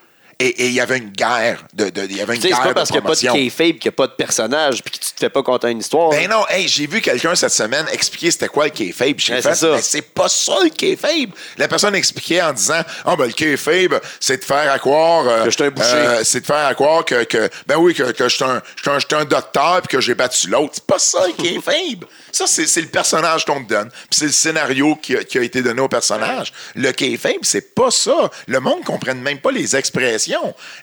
[0.40, 2.61] Et il y avait une guerre de, de- il y avait une Tu sais, c'est
[2.61, 4.82] guerre pas parce qu'il n'y a pas de kayfabe qu'il n'y a pas de personnage
[4.82, 6.11] puis que tu te fais pas conter une histoire.
[6.11, 9.15] Ben non, hey, j'ai vu quelqu'un cette semaine expliquer c'était quoi le kayfabe.
[9.19, 9.73] J'ai Ouais, fait, c'est ça.
[9.77, 11.31] mais c'est pas ça le kayfabe.
[11.56, 15.44] La personne expliquait en disant, ah ben le kayfabe, c'est de faire à croire, euh,
[15.44, 15.89] Que je suis un boucher.
[15.93, 18.61] euh, c'est de faire à croire que, que ben oui, que, que je suis un,
[18.86, 20.73] un, un docteur puis que j'ai battu l'autre.
[20.74, 22.05] C'est pas ça le kayfabe.
[22.32, 23.89] ça c'est, c'est le personnage qu'on te donne.
[23.90, 26.52] Puis c'est le scénario qui a, qui a été donné au personnage.
[26.74, 28.31] Le kayfabe, c'est pas ça.
[28.47, 30.23] Le monde ne comprenne même pas les expressions.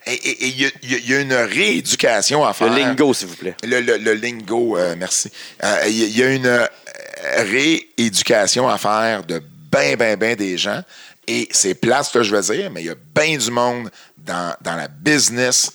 [0.05, 2.69] Et il y, a- y y une rééducation à Le faire.
[2.69, 3.55] lingo, s'il vous plaît.
[3.63, 5.31] Le, le- le lingo, euh, merci.
[5.63, 6.65] Euh, Il y, il y a une euh,
[7.38, 9.41] rééducation à faire de
[9.72, 10.81] ben, ben, ben des gens.
[11.27, 13.89] Et c'est plate ce que je veux dire, mais il y a bien du monde
[14.18, 15.72] dans, dans la business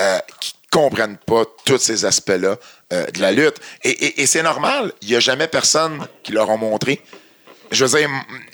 [0.00, 2.56] euh, qui comprennent pas tous ces aspects-là
[2.92, 3.56] euh, de la lutte.
[3.82, 4.92] Et, et- et c'est normal.
[5.02, 7.00] Il n'y a jamais personne qui leur a montré.
[7.74, 8.08] Je veux dire,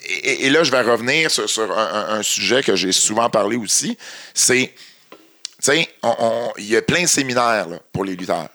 [0.08, 3.96] et, et là, je vais revenir sur, sur un, sujet que j'ai souvent parlé aussi.
[4.34, 4.72] C'est,
[5.10, 5.16] tu
[5.60, 8.48] sais, on- on- il y a plein de séminaires là, pour les lutteurs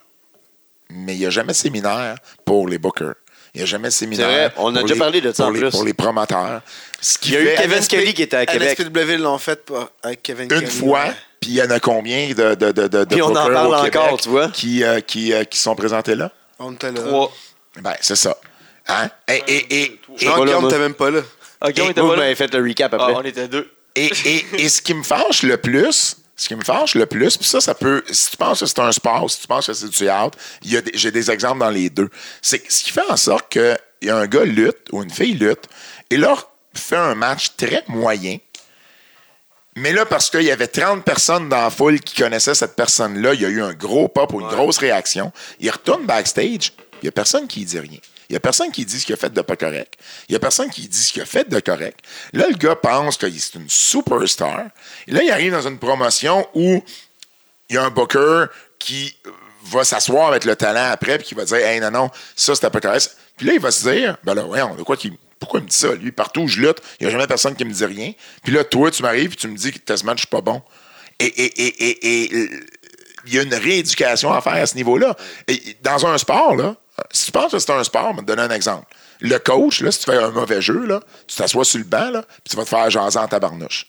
[0.89, 2.15] mais il n'y a jamais de séminaire
[2.45, 3.15] pour les bookers.
[3.53, 4.27] Il n'y a jamais de séminaire.
[4.29, 5.69] C'est vrai, on a pour déjà les- parlé de ça pour en les, plus.
[5.71, 6.61] Pour les promoteurs.
[7.01, 8.77] Ce Il y a eu Kevin Kelly qui était à Québec.
[8.79, 10.65] NSPW l'ont fait pour- avec Kevin une Kelly.
[10.71, 11.05] fois,
[11.39, 13.51] puis il y en a combien de, de, de, de, de Puis on en bookers
[13.53, 14.49] parle encore, tu vois.
[14.49, 16.31] Qui, euh, qui, euh, qui sont présentés là?
[16.59, 17.01] On était là.
[17.01, 17.33] Trois.
[17.81, 18.37] Ben, c'est ça.
[18.87, 19.09] Hein?
[19.27, 21.21] Et, et, et, et, Jean Voilà, Guillaume, t'es même pas là.
[21.61, 22.21] Ah, Guillaume Et était Vous pas là.
[22.23, 23.15] m'avez fait le recap Ah, après.
[23.15, 23.69] on était deux.
[23.95, 27.37] Et, et, et ce qui me fâche le plus, ce qui me fâche le plus,
[27.37, 28.03] puis ça, ça peut.
[28.11, 30.73] Si tu penses que c'est un sport, si tu penses que c'est du théâtre, il
[30.73, 32.09] y a des- j'ai des exemples dans les deux.
[32.41, 35.33] C'est ce qui fait en sorte qu'il y a un gars lutte ou une fille
[35.35, 35.63] lutte
[36.09, 36.35] et là
[36.73, 38.37] fait un match très moyen.
[39.77, 43.33] Mais là, parce qu'il y avait 30 personnes dans la foule qui connaissaient cette personne-là,
[43.33, 45.31] il y a eu un gros pop ou une grosse réaction.
[45.59, 46.71] Il retourne backstage,
[47.01, 47.99] il n'y a personne qui dit rien.
[48.29, 49.95] Il n'y a personne qui dit ce qu'il a fait de pas correct.
[50.27, 51.99] Il n'y a personne qui dit ce qu'il a fait de correct.
[52.33, 54.65] Là, le gars pense que c'est une superstar.
[55.07, 56.83] Et là, il arrive dans une promotion où
[57.69, 58.45] il y a un booker
[58.79, 59.15] qui
[59.63, 62.69] va s'asseoir avec le talent après puis qui va dire Hey, non, non, ça, c'était
[62.69, 63.15] pas correct.
[63.37, 65.13] Puis là, il va se dire Ben là, voyons, de quoi qu'il.
[65.37, 65.93] Pourquoi il me dit ça?
[65.93, 68.13] Lui, partout où je lutte, il n'y a jamais personne qui me dit rien.
[68.41, 70.39] Puis là, toi, tu m'arrives et tu me dis que tes match, je suis pas
[70.39, 70.61] bon.
[71.19, 72.49] Et, et, et, et,
[73.25, 75.15] il y a une rééducation à faire à ce niveau-là.
[75.81, 76.75] Dans un sport, là,
[77.11, 78.85] si tu penses que c'est un sport, je vais te donner un exemple.
[79.21, 82.11] Le coach, là, si tu fais un mauvais jeu, là, tu t'assois sur le banc,
[82.11, 83.87] puis tu vas te faire jaser en tabarnouche.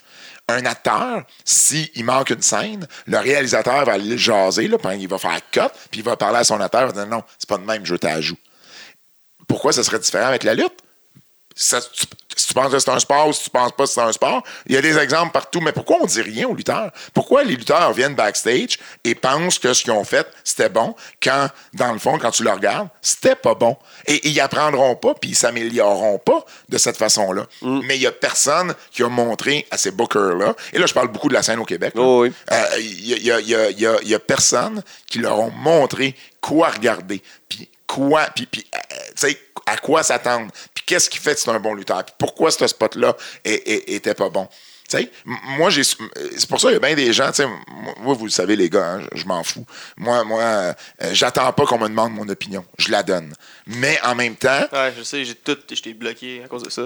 [0.49, 5.09] Un acteur, s'il manque une scène, le réalisateur va aller le jaser, là, puis il
[5.09, 5.61] va faire cut,
[5.91, 7.85] puis il va parler à son acteur, il va dire non, c'est pas de même,
[7.85, 8.39] je t'ajoute.
[9.49, 10.75] Pourquoi ça serait différent avec la lutte?
[11.55, 11.81] Ça,
[12.37, 14.13] si tu penses que c'est un sport ou si tu penses pas que c'est un
[14.13, 15.61] sport, il y a des exemples partout.
[15.61, 16.93] Mais pourquoi on dit rien aux lutteurs?
[17.15, 21.49] Pourquoi les lutteurs viennent backstage et pensent que ce qu'ils ont fait, c'était bon, quand,
[21.73, 23.77] dans le fond, quand tu le regardes, c'était pas bon?
[24.07, 27.47] Et, ils apprendront pas, puis ils s'amélioreront pas de cette façon-là.
[27.63, 31.09] Mais il y a personne qui a montré à ces bookers-là, et là, je parle
[31.09, 32.03] beaucoup de la scène au Québec, là.
[32.03, 32.33] Oh oui.
[32.53, 34.15] Euh, Il y, a, il y a- il y a- il y a- il y
[34.15, 38.79] a personne qui leur ont montré quoi regarder, puis quoi, puis, puis, euh,
[39.17, 40.51] tu sais, à quoi s'attendre,
[40.87, 44.49] qu'est-ce qui fait que c'est un bon lutteur, puis pourquoi ce spot-là était pas bon?
[44.89, 47.43] Tu sais, m- moi, j'ai, c'est pour ça qu'il y a bien des gens, tu
[47.43, 47.47] sais,
[47.99, 49.67] moi, vous le savez, les gars, hein, je, m'en fous.
[49.97, 50.73] Moi, moi euh,
[51.11, 52.65] j'attends pas qu'on me demande mon opinion.
[52.79, 53.35] Je la donne.
[53.67, 55.59] Mais en même temps, Ouais, je sais, j'ai tout.
[55.69, 56.83] J'étais bloqué à cause de ça.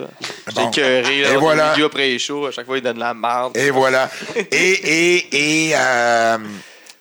[0.49, 0.71] J'ai Bon.
[0.71, 1.19] écœuré.
[1.31, 1.75] Et voilà.
[1.75, 3.55] après les shows, à chaque fois, ils donnent la merde.
[3.55, 4.11] Et voilà.
[4.35, 6.39] Et, et, et, euh,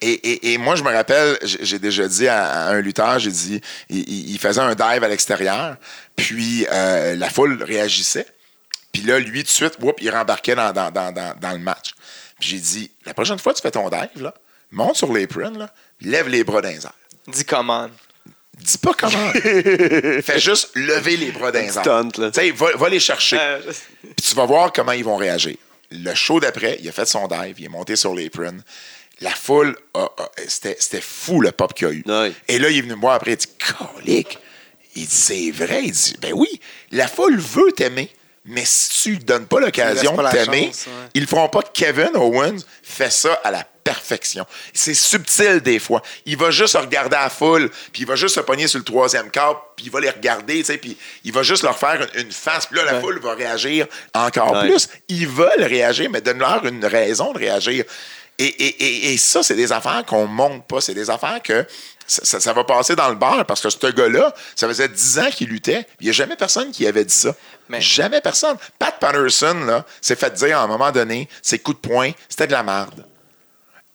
[0.01, 3.31] Et, et- et moi, je me rappelle, j'ai déjà dit à, à un lutteur, j'ai
[3.31, 5.75] dit, il, faisait un dive à l'extérieur,
[6.15, 8.25] puis euh, la foule réagissait.
[8.93, 11.59] Puis là, lui, tout de suite, whoop, il rembarquait dans, dans, dans, dans, dans le
[11.59, 11.93] match.
[12.39, 14.33] Puis j'ai dit, la prochaine fois que tu fais ton dive, là,
[14.71, 15.69] monte sur l'apron, là,
[16.01, 16.93] lève les bras dans les airs.
[17.27, 17.89] Dis comment.
[18.57, 19.31] Dis pas comment.
[19.33, 22.31] Fais juste lever les bras là.
[22.31, 23.37] Tu sais, va, va les chercher.
[23.39, 23.59] Euh,
[24.01, 25.55] Puis tu vas voir comment ils vont réagir.
[25.91, 28.57] Le show d'après, il a fait son dive, il est monté sur l'apron.
[29.21, 32.03] La foule, a- a- c'était fou le pop qu'il y a eu.
[32.47, 33.47] Et là, il est venu me voir après, il dit
[33.77, 34.39] Colique.
[34.95, 35.81] Il dit C'est vrai.
[35.83, 36.59] Il dit Ben oui,
[36.91, 38.09] la foule veut t'aimer.
[38.45, 40.91] Mais si tu lui donnes pas l'occasion de t'aimer, ouais.
[41.13, 41.61] ils le feront pas.
[41.73, 44.45] Kevin Owens fait ça à la perfection.
[44.73, 46.01] C'est subtil des fois.
[46.25, 49.29] Il va juste regarder la foule, puis il va juste se pogner sur le troisième
[49.29, 52.21] quart, puis il va les regarder, tu sais, puis il va juste leur faire une,
[52.21, 54.69] une face, puis là, la foule va réagir encore Ouais.
[54.69, 54.87] plus.
[55.09, 57.83] Ils veulent réagir, mais donne-leur une raison de réagir.
[58.39, 60.79] Et, et- et- et ça, c'est des affaires qu'on monte pas.
[60.81, 61.65] C'est des affaires que
[62.07, 65.19] ça, ça- ça va passer dans le bar parce que ce gars-là, ça faisait 10
[65.19, 65.85] ans qu'il luttait.
[65.99, 67.35] Il n'y a jamais personne qui avait dit ça.
[67.67, 68.57] Mais- Jamais personne.
[68.79, 72.47] Pat Patterson, là, s'est fait dire à un moment donné, ses coups de poing, c'était
[72.47, 73.05] de la merde.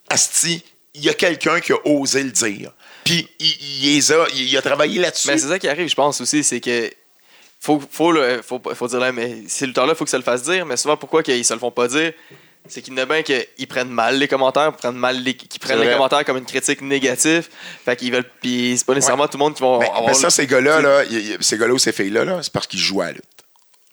[0.09, 0.63] Asti,
[0.93, 2.71] il y a quelqu'un qui a osé le dire.
[3.03, 5.27] Puis il, a, il a travaillé là-dessus.
[5.27, 6.89] Mais c'est ça qui arrive, je pense aussi, c'est que
[7.59, 10.23] faut, faut, le- faut, faut dire là, mais ces lutteurs-là, il faut que ça le
[10.23, 12.13] fasse dire, mais souvent, pourquoi qu'ils se le font pas dire?
[12.67, 15.59] C'est qu'il y en a bien qu'ils prennent mal les commentaires, prennent mal les, qu'ils
[15.59, 17.47] prennent les commentaires comme une critique négative.
[17.85, 18.29] Fait qu'ils veulent.
[18.41, 20.07] Puis c'est pas nécessairement tout le monde qui va Mais, avoir.
[20.07, 21.03] mais ça, le- ces gars-là, là,
[21.41, 23.23] ces gars-là ou ces filles-là, là, c'est parce qu'ils jouent à la lutte.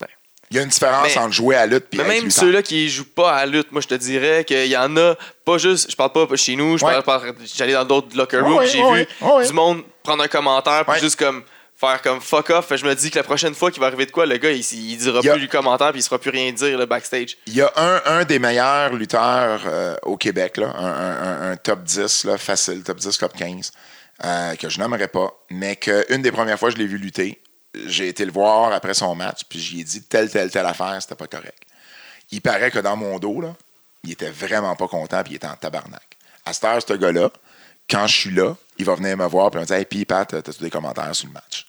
[0.00, 0.08] Ouais.
[0.50, 2.62] Il y a une différence Mais- entre jouer à la lutte et Mais même ceux-là
[2.62, 5.58] qui jouent pas à la lutte, moi je te dirais qu'il y en a pas
[5.58, 6.92] juste, je parle pas chez nous, je Ouais.
[6.92, 7.22] parle par,
[7.54, 9.06] j'allais dans d'autres locker rooms, j'ai vu
[9.46, 11.42] du monde prendre un commentaire puis juste comme
[11.86, 14.06] faire comme fuck off, Fait je me dis que la prochaine fois qu'il va arriver
[14.06, 16.30] de quoi, le gars il, il dira a- plus du commentaire puis il sera plus
[16.30, 17.36] rien dire le backstage.
[17.46, 21.82] Il y a un, un des meilleurs lutteurs euh, au Québec, là, un, un- top
[21.82, 23.72] 10, là, facile, top 10, top 15,
[24.24, 27.42] euh, que je nommerai pas, mais qu'une des premières fois que je l'ai vu lutter,
[27.86, 30.96] j'ai été le voir après son match, puis j'y ai dit telle, telle, telle affaire,
[31.00, 31.58] c'était pas correct.
[32.30, 33.54] Il paraît que dans mon dos, là,
[34.04, 36.02] il était vraiment pas content, puis il était en tabarnak.
[36.44, 37.30] À cette heure, ce gars-là,
[37.90, 39.84] quand je suis là, il va venir me voir, puis il va me dire Hey,
[39.84, 41.66] puis Pat, t'as-tu des commentaires sur le match?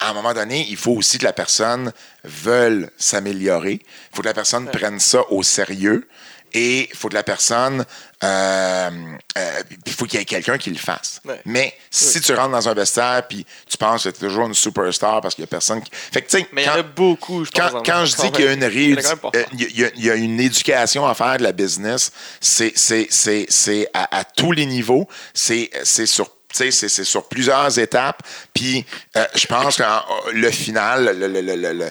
[0.00, 1.92] À un moment donné, il faut aussi que la personne
[2.24, 3.80] veuille s'améliorer.
[3.82, 6.08] Il faut que la personne prenne ça au sérieux.
[6.52, 7.84] Et il faut que la personne.
[8.24, 8.90] euh,
[9.36, 11.20] euh, il faut qu'il y ait quelqu'un qui le fasse.
[11.24, 11.40] Ouais.
[11.44, 14.54] Mais si tu rentres dans un vestiaire puis tu penses que tu es toujours une
[14.54, 15.90] superstar parce qu'il n'y a personne qui.
[15.92, 17.72] Fait que, Mais il y en a beaucoup, je pense.
[17.84, 19.44] quand, je dis qu'il y a Il euh,
[19.74, 22.10] y a- il y a une éducation à faire de la business,
[22.40, 25.08] c'est à, à tous les niveaux.
[25.34, 25.70] C'est
[26.06, 28.22] sur c'est c'est sur plusieurs étapes.
[28.54, 28.84] Puis,
[29.16, 29.82] euh, je pense que
[30.32, 31.90] le final, le,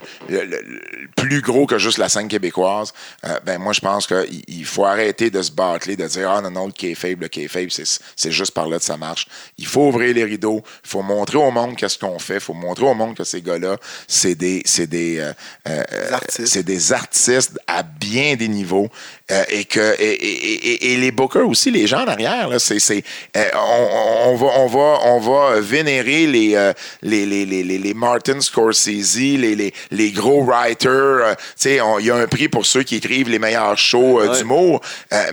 [1.15, 2.94] plus gros que juste la scène québécoise,
[3.26, 6.41] euh, ben moi, je pense qu'il il faut arrêter de se bâcler, de dire «Ah
[6.41, 9.27] non, non, le kayfabe, le kayfabe, c'est c'est juste par là que ça marche.»
[9.57, 10.64] Il faut ouvrir les rideaux.
[10.84, 12.36] Il faut montrer au monde qu'est-ce qu'on fait.
[12.36, 13.77] Il faut montrer au monde que ces gars-là,
[14.07, 14.61] c'est des...
[14.65, 15.34] c'est des, euh,
[15.68, 16.48] euh, Des artistes.
[16.48, 18.90] c'est des artistes à bien des niveaux
[19.31, 22.80] euh, et que et, et- et- les bookers aussi les gens en arrière là, c'est
[22.80, 23.03] c'est
[23.35, 27.93] euh, on, on va on va on va vénérer les euh, les, les, les, les,
[27.95, 32.49] Martin Scorsese les, les, les gros writers euh, tu sais il y a un prix
[32.49, 34.38] pour ceux qui écrivent les meilleurs shows Ouais.
[34.38, 34.81] d'humour.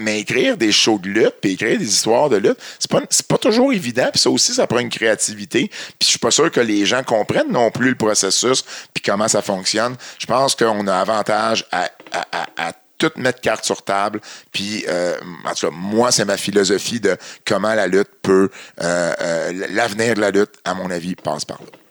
[0.01, 3.27] Mais écrire des shows de lutte puis écrire des histoires de lutte c'est pas c'est
[3.27, 5.69] pas toujours évident puis ça aussi ça prend une créativité.
[5.69, 8.65] Puis je suis pas sûr que les gens comprennent non plus le processus
[8.95, 9.97] puis comment ça fonctionne.
[10.19, 12.73] Je pense qu'on a avantage à, à, à, à
[13.09, 14.21] tout mettre carte sur table.
[14.53, 15.15] Puis, euh,
[15.45, 18.49] en tout cas, moi, c'est ma philosophie de comment la lutte peut.
[18.81, 21.82] euh, euh, L'avenir de la lutte, à mon avis, passe par là.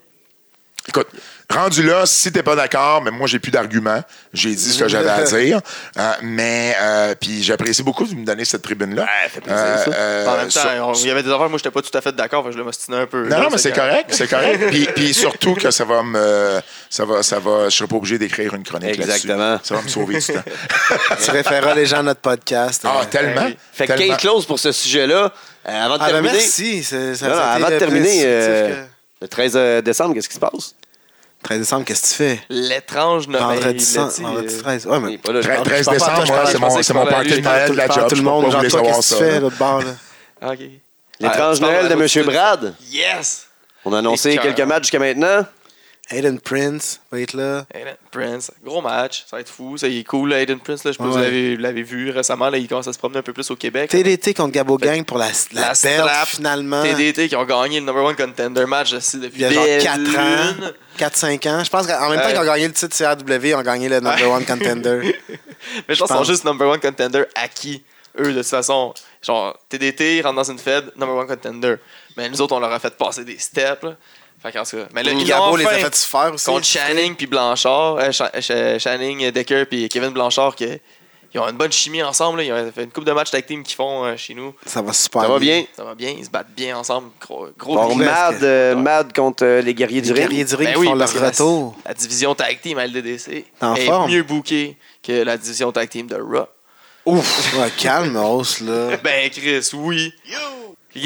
[0.94, 1.08] Écoute,
[1.50, 4.02] rendu là, si t'es pas d'accord, mais moi, j'ai plus d'arguments.
[4.34, 5.60] J'ai dit ce que j'avais à dire.
[5.98, 9.02] Euh, mais, euh, puis j'apprécie beaucoup de me donner cette tribune-là.
[9.02, 9.90] Ouais, fait plaisir, Euh, ça.
[9.94, 12.00] euh, en même temps, sur- il y avait des affaires, moi j'étais pas tout à
[12.02, 13.26] fait d'accord, je le m'ostinais un peu.
[13.26, 14.66] non, non, mais c'est correct, c'est correct.
[14.70, 16.60] puis, puis surtout que ça va me,
[16.90, 19.10] ça va, ça va, je serai pas obligé d'écrire une chronique là-dessus.
[19.28, 19.58] Exactement.
[19.62, 20.42] Ça va me sauver du temps.
[21.24, 22.82] tu référeras les gens à notre podcast.
[22.84, 23.44] Ah, Euh, tellement.
[23.46, 23.56] oui.
[23.72, 24.08] Fait que tellement.
[24.12, 25.32] Kate Close pour ce sujet-là.
[25.68, 26.82] Euh, avant de Ah, ben terminer, merci.
[26.84, 28.74] ça- Non, avant de terminer, que-
[29.22, 30.74] le 13 décembre, qu'est-ce qui se passe?
[31.42, 32.40] 13 décembre, qu'est-ce que tu fais?
[32.48, 33.42] L'étrange Noël.
[33.44, 34.86] Vendredi, il cent- l'a dit, vendredi euh, 13.
[34.86, 35.08] Ouais, mais.
[35.08, 36.82] Oui, pas là, je Tre- parle- 13 je parle pas à toi, décembre, je moi,
[36.82, 38.08] c'est mon, party de Noël de la job.
[38.08, 38.50] tout le monde.
[38.52, 39.16] Genre, qu'est-ce que ça.
[39.16, 39.40] tu fais, là.
[39.40, 40.50] l'autre bord, là?
[40.52, 40.58] Ok.
[41.20, 42.24] L'étrange Noël de M.
[42.26, 42.74] Brad.
[42.90, 43.46] Yes!
[43.84, 45.44] On a annoncé quelques matchs jusqu'à maintenant.
[46.12, 47.64] Aiden Prince va être là.
[47.74, 50.92] Aiden Prince, gros match, ça va être fou, ça il est cool, Aiden Prince, là,
[50.92, 51.22] je vous Ouais.
[51.22, 53.56] l'avez- vous l'avez vu récemment, là, il commence à se promener un peu plus au
[53.56, 53.90] Québec.
[53.90, 55.72] TDT contre Gabo Gang pour la, la,
[56.04, 56.82] La finalement.
[56.82, 59.64] TDT qui ont gagné le number one contender match aussi Il depuis y a genre
[59.64, 60.72] des 4 ans, lunes.
[60.98, 61.64] 4-5 ans.
[61.64, 64.00] Je pense qu'en même temps qu'ils ont gagné le titre CRW, ils ont gagné le
[64.00, 65.00] number one contender.
[65.88, 66.26] Mais je pense qu'ils sont pense.
[66.26, 67.82] juste number one contender acquis
[68.18, 71.76] eux, de toute façon, genre, TDT rentre dans une Fed, number one contender.
[72.16, 73.82] Mais nous autres, on leur a fait passer des steps.
[73.84, 73.96] Là.
[74.42, 76.46] Fait qu'en tout cas, mais là, l'ont Gabo les a fait se faire aussi.
[76.46, 80.66] contre Channing puis Blanchard, euh, Cha- Cha- Channing, Decker puis Kevin Blanchard, qui
[81.34, 82.38] ils ont une bonne chimie ensemble.
[82.38, 82.44] Là.
[82.44, 84.52] Ils ont fait une coupe de matchs tag team qu'ils font euh, chez nous.
[84.66, 85.64] Ça va super Ça va bien.
[85.74, 87.08] Ça va bien, ils se battent bien ensemble.
[87.20, 90.24] Gros, gros Bon, Mad, euh, Mad contre euh, les guerriers Les du ring.
[90.28, 91.76] guerriers du ring Ben qui oui, font leur la- retour.
[91.86, 94.10] La, division tag team à LDDC En est forme.
[94.10, 96.46] mieux bookée que la division tag team de Raw.
[97.06, 97.54] Ouf!
[97.58, 98.96] Ouais, calme, hausse, là.
[99.02, 100.12] Ben, Chris, oui.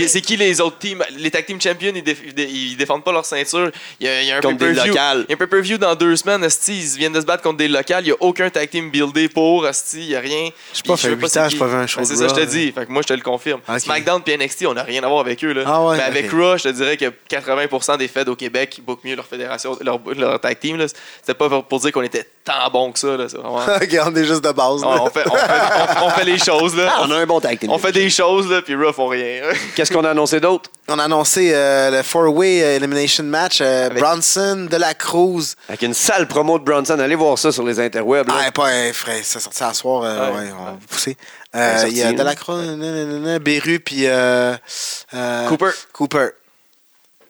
[0.08, 1.02] C'est qui les autres teams?
[1.18, 3.70] Les tag team champions, ils, déf- ils dé- ils défendent pas leur ceinture.
[4.00, 4.92] Il y a, il y a un Contre des pay-per-view.
[4.92, 5.24] locales.
[5.28, 6.42] Il y a un pay-per-view dans deux semaines.
[6.44, 8.02] Esti, ils viennent de se battre contre des locales.
[8.04, 9.66] Il n'y a aucun tag team buildé pour.
[9.66, 10.50] Esti, il n'y a rien.
[10.74, 11.56] J'ai pas fait je sais huit ans, qui?
[11.56, 12.72] pas un show Ben, de C'est ça, je te dis.
[12.72, 13.60] Fait que moi, je te le confirme.
[13.68, 13.78] Ok.
[13.80, 15.52] SmackDown et NXT, on n'a rien à voir avec eux.
[15.52, 15.62] Là.
[15.66, 16.40] Ah ouais, Mais avec ok.
[16.40, 20.00] Raw, je te dirais que 80% des feds au Québec bookent mieux leur fédération, leur,
[20.16, 20.84] leur tag team.
[21.20, 23.08] C'était pas pour dire qu'on était tant bon que ça.
[23.16, 23.26] là.
[23.28, 23.60] C'est vraiment.
[24.06, 25.50] On est juste de base, on, fait, on, fait,
[26.00, 26.74] on- on fait les choses.
[26.76, 26.94] Là.
[27.02, 27.70] On a un bon tag team.
[27.70, 29.42] On fait des choses, là, puis Raw font rien.
[29.76, 30.70] Qu'est-ce qu'on a annoncé d'autre?
[30.88, 33.58] On a annoncé euh, le four-way euh, elimination match.
[33.60, 35.54] euh, Avec- Bronson, De La Cruz.
[35.68, 36.98] Avec une sale promo de Bronson.
[36.98, 38.28] Allez voir ça sur les interwebs.
[38.28, 38.34] là.
[38.46, 40.02] Ah, pas un frère, ça sorti à soir.
[40.04, 40.36] euh, Ouais.
[40.38, 41.16] ouais, on va vous pousser.
[41.54, 42.12] Euh, Il y a.
[42.12, 42.64] De La Cruz,
[43.40, 44.06] Beru, puis.
[44.06, 44.54] euh,
[45.14, 45.70] euh, Cooper.
[45.92, 46.28] Cooper.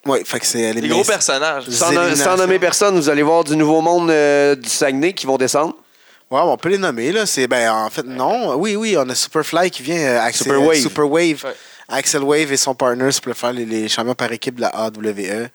[0.06, 1.68] Ouais, fait que c'est Des gros personnages.
[1.68, 5.74] Sans, nommer personne, vous allez voir du nouveau monde euh, du Saguenay qui vont descendre.
[6.30, 7.24] Ouais, on peut les nommer, là.
[7.26, 8.54] C'est, ben, en fait, non.
[8.56, 9.96] Oui, oui, on a Superfly qui vient.
[9.96, 10.80] euh, Axel, Super Wave.
[10.80, 11.44] Super Wave.
[11.44, 11.54] Ouais.
[11.88, 15.48] Axel Wave et son partner Superfly, les, les champions par équipe de la AWE,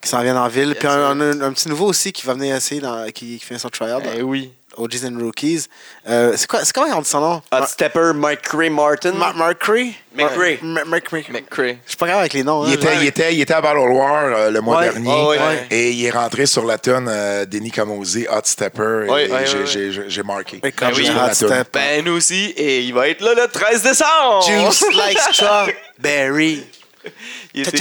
[0.00, 0.70] qui s'en viennent en ville.
[0.70, 3.38] Yes, Puis on, a un, un petit nouveau aussi qui va venir essayer, dans, qui,
[3.38, 4.00] qui fait son tryout.
[4.16, 4.52] Eh oui.
[4.78, 5.66] OGs and Rookies.
[6.08, 7.42] Euh, c'est quoi, c'est comment on dit son nom?
[7.52, 9.12] Hot Stepper, Martin.
[9.12, 9.94] Mar- Mark Cree?
[10.14, 10.58] McCray.
[10.62, 11.26] Ma- Mark Cree.
[11.30, 11.78] McCray.
[11.84, 12.64] Je suis pas grave avec les noms.
[12.66, 13.02] Il hein, était, genre.
[13.02, 14.90] il, était, il était à Battle War euh, le mois Ouais.
[14.90, 15.10] dernier.
[15.12, 15.38] Ah ouais.
[15.38, 15.66] Ouais.
[15.70, 19.04] Et il est rentré sur la tonne euh, Denis Kamosi, Hot Stepper.
[19.06, 19.30] et Ouais.
[19.30, 20.60] Ouais, j'ai- ouais, j'ai- j'ai j'ai marqué.
[20.62, 21.04] Mais comme Ben oui.
[21.04, 21.68] j'ai Hot hot step.
[21.72, 22.52] Ben, aussi.
[22.56, 24.42] Et il va être là le 13 décembre.
[24.46, 26.64] Juice like strawberry.
[27.54, 27.78] Il était.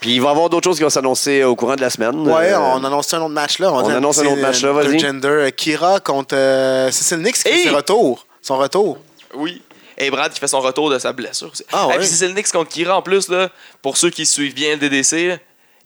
[0.00, 2.26] Puis il va y avoir d'autres choses qui vont s'annoncer au courant de la semaine.
[2.28, 3.72] Ouais, Euh, on annonce un autre match là.
[3.72, 4.98] on annonce un autre match là, euh, vas-y.
[4.98, 6.34] Gender euh, Kira contre
[6.90, 7.70] Cecil Nix qui fait.
[8.40, 8.98] Son retour.
[9.34, 9.62] Oui.
[9.98, 11.52] Et Brad qui fait son retour de sa blessure.
[11.72, 11.96] Ah ouais?
[11.96, 13.50] Et puis c'est le Nix contre Kira en plus, là,
[13.82, 15.38] pour ceux qui suivent bien le DDC,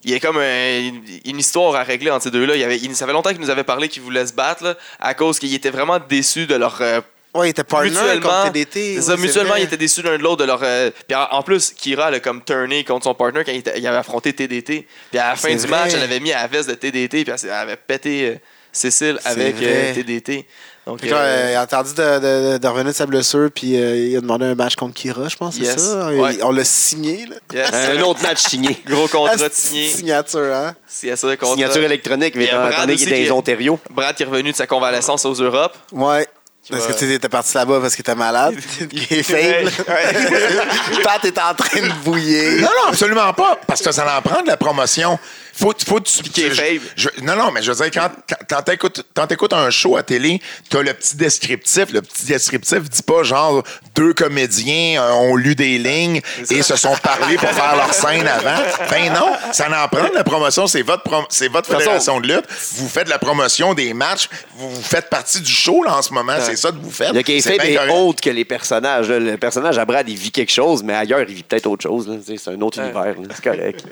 [0.04, 0.92] il y a comme un-
[1.24, 2.54] une, histoire à régler entre ces deux-là.
[2.56, 4.74] Il avait, il- ça fait longtemps qu'ils nous avaient parlé qu'ils voulaient se battre là,
[5.00, 6.78] à cause qu'ils étaient vraiment déçus de leur.
[6.80, 7.00] euh,
[7.36, 8.94] Ouais, il était partner mutuellement, contre TDT.
[8.96, 10.60] c'est ça, ouais, mutuellement, ils étaient déçus l'un de l'autre de leur.
[10.62, 13.78] euh, puis en, plus, Kira elle a comme turné contre son partner quand il, était-
[13.78, 14.86] il avait affronté TDT.
[15.10, 15.70] Puis à la fin C'est du vrai.
[15.84, 18.34] match, elle avait mis à la veste de TDT, puis elle, avait pété euh,
[18.72, 19.66] Cécile C'est avec vrai.
[19.66, 20.46] euh, TDT.
[20.86, 23.96] Donc, euh, euh, il a attendu de, de- de revenir de sa blessure, puis euh,
[23.96, 25.76] il a demandé un match contre Kira, je pense, c'est Yes.
[25.78, 26.10] ça?
[26.12, 26.38] Ouais.
[26.44, 27.36] On l'a signé, là.
[27.52, 27.70] yes.
[27.72, 28.76] Un autre match signé.
[28.86, 29.88] Gros contrat c'est signé.
[29.88, 30.76] Signature, hein?
[30.86, 31.54] C'est ça, contrat.
[31.56, 33.80] Signature électronique, mais Il y a étant Brad donné qu'il dans les Ontario.
[33.90, 35.76] Brad qui est revenu de sa convalescence aux Europes.
[35.90, 36.28] Ouais.
[36.68, 38.56] Parce va- que tu t'es parti là-bas parce que t'es malade.
[38.92, 39.70] Il est faible.
[41.04, 42.60] Pat est en train de bouiller.
[42.60, 43.58] Non, non, absolument pas.
[43.66, 45.18] Parce que ça en prend de la promotion.
[45.58, 46.84] Faut, faut tu- qui est je- faible.
[46.96, 49.96] je- non, non, mais je veux dire, quand, quand, quand t'écoutes, quand t'écoutes un show
[49.96, 51.86] à télé, t'as le petit descriptif.
[51.92, 53.62] Le petit descriptif dit pas genre
[53.94, 56.20] deux comédiens euh, ont lu des lignes
[56.50, 58.62] et se sont parlé pour faire leur scène avant.
[58.90, 60.66] Ben non, ça en prend de la promotion.
[60.66, 62.44] C'est votre, prom- c'est votre fédération de lutte.
[62.74, 64.28] Vous faites la promotion des matchs.
[64.56, 66.34] Vous, vous faites partie du show là, en ce moment.
[66.40, 67.12] C'est ça que vous faites.
[67.14, 69.08] Le kayfabe est autre que les personnages.
[69.08, 72.10] Le personnage à Brad, il vit quelque chose, mais ailleurs, il vit peut-être autre chose.
[72.26, 73.14] Tu C'est un autre univers.
[73.34, 73.84] C'est correct.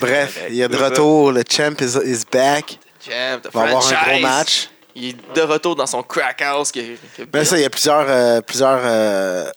[0.00, 0.95] Bref, il y a de retour.
[0.98, 2.78] Le champ is, is back.
[3.00, 4.68] Champ, the Il va avoir un gros match.
[4.94, 6.72] Il est de retour dans son crack house.
[7.32, 9.50] Ben ça, il y a plusieurs, euh, plusieurs euh,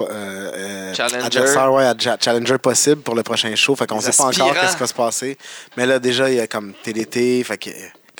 [0.00, 1.66] euh, euh, Challenger.
[1.68, 3.76] ouais, challenger possibles pour le prochain show.
[3.76, 5.38] Fait qu'on sait pas encore qu'est-ce qui va se passer.
[5.76, 7.44] Mais là, déjà, il y a comme TDT.
[7.44, 7.70] Fait que,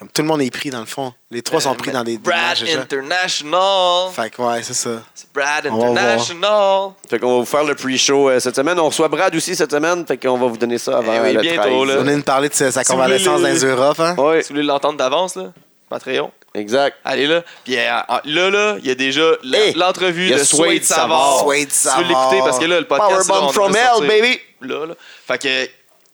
[0.01, 1.13] comme tout le monde est pris dans le fond.
[1.31, 2.81] Les trois sont pris dans des, des Brad matchs déjà.
[2.81, 4.11] International.
[4.15, 5.03] Fait que ouais, c'est ça.
[5.15, 5.91] C'est Brad On va voir.
[5.91, 6.91] International.
[7.09, 8.79] Fait qu'on va vous faire le pre-show euh, cette semaine.
[8.81, 10.05] On reçoit Brad aussi cette semaine.
[10.07, 11.89] Fait qu'on va vous donner ça avant Eh oui, le bientôt, 13.
[11.89, 11.97] là.
[12.01, 14.01] On vient de parler de sa, sa Si convalescence dans les- Europes.
[14.01, 14.15] Hein?
[14.19, 15.53] Oui, Si vous voulez l'entendre d'avance, là,
[15.89, 16.31] Patreon.
[16.55, 16.97] exact.
[17.05, 17.43] Allez là.
[17.65, 17.83] Puis euh,
[18.25, 21.45] là, là, il y a déjà Hey, l'entrevue il y a de Suede Suede Savard.
[21.47, 22.45] Suede Si vous l'écoutez, Savard.
[22.45, 23.29] parce que là, le podcast.
[23.29, 24.39] Powerbomb from hell, baby!
[24.63, 24.95] Là, là.
[25.27, 25.71] Fait que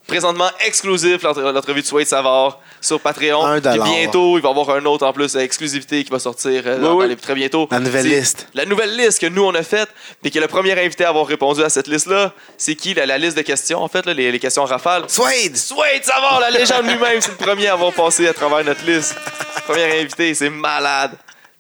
[0.07, 3.45] présentement exclusif l'entre- l'entrevue de Suede Savard sur Patreon.
[3.45, 6.62] Un Puis bientôt, il va y avoir un autre en plus, exclusivité qui va sortir
[6.66, 7.09] euh, dans- Oui, dans oui.
[7.09, 7.66] les- très bientôt.
[7.70, 8.49] La nouvelle liste.
[8.55, 9.89] La nouvelle liste que nous, on a faite,
[10.23, 12.95] puis que le premier invité à avoir répondu à cette liste-là, c'est qui?
[12.95, 15.05] La, la liste de questions, en fait, là, les, les questions rafales.
[15.09, 15.57] Suede!
[15.57, 19.15] Suede Savard, la légende lui-même, c'est le premier à avoir passé à travers notre liste.
[19.66, 21.12] Premier invité, c'est malade.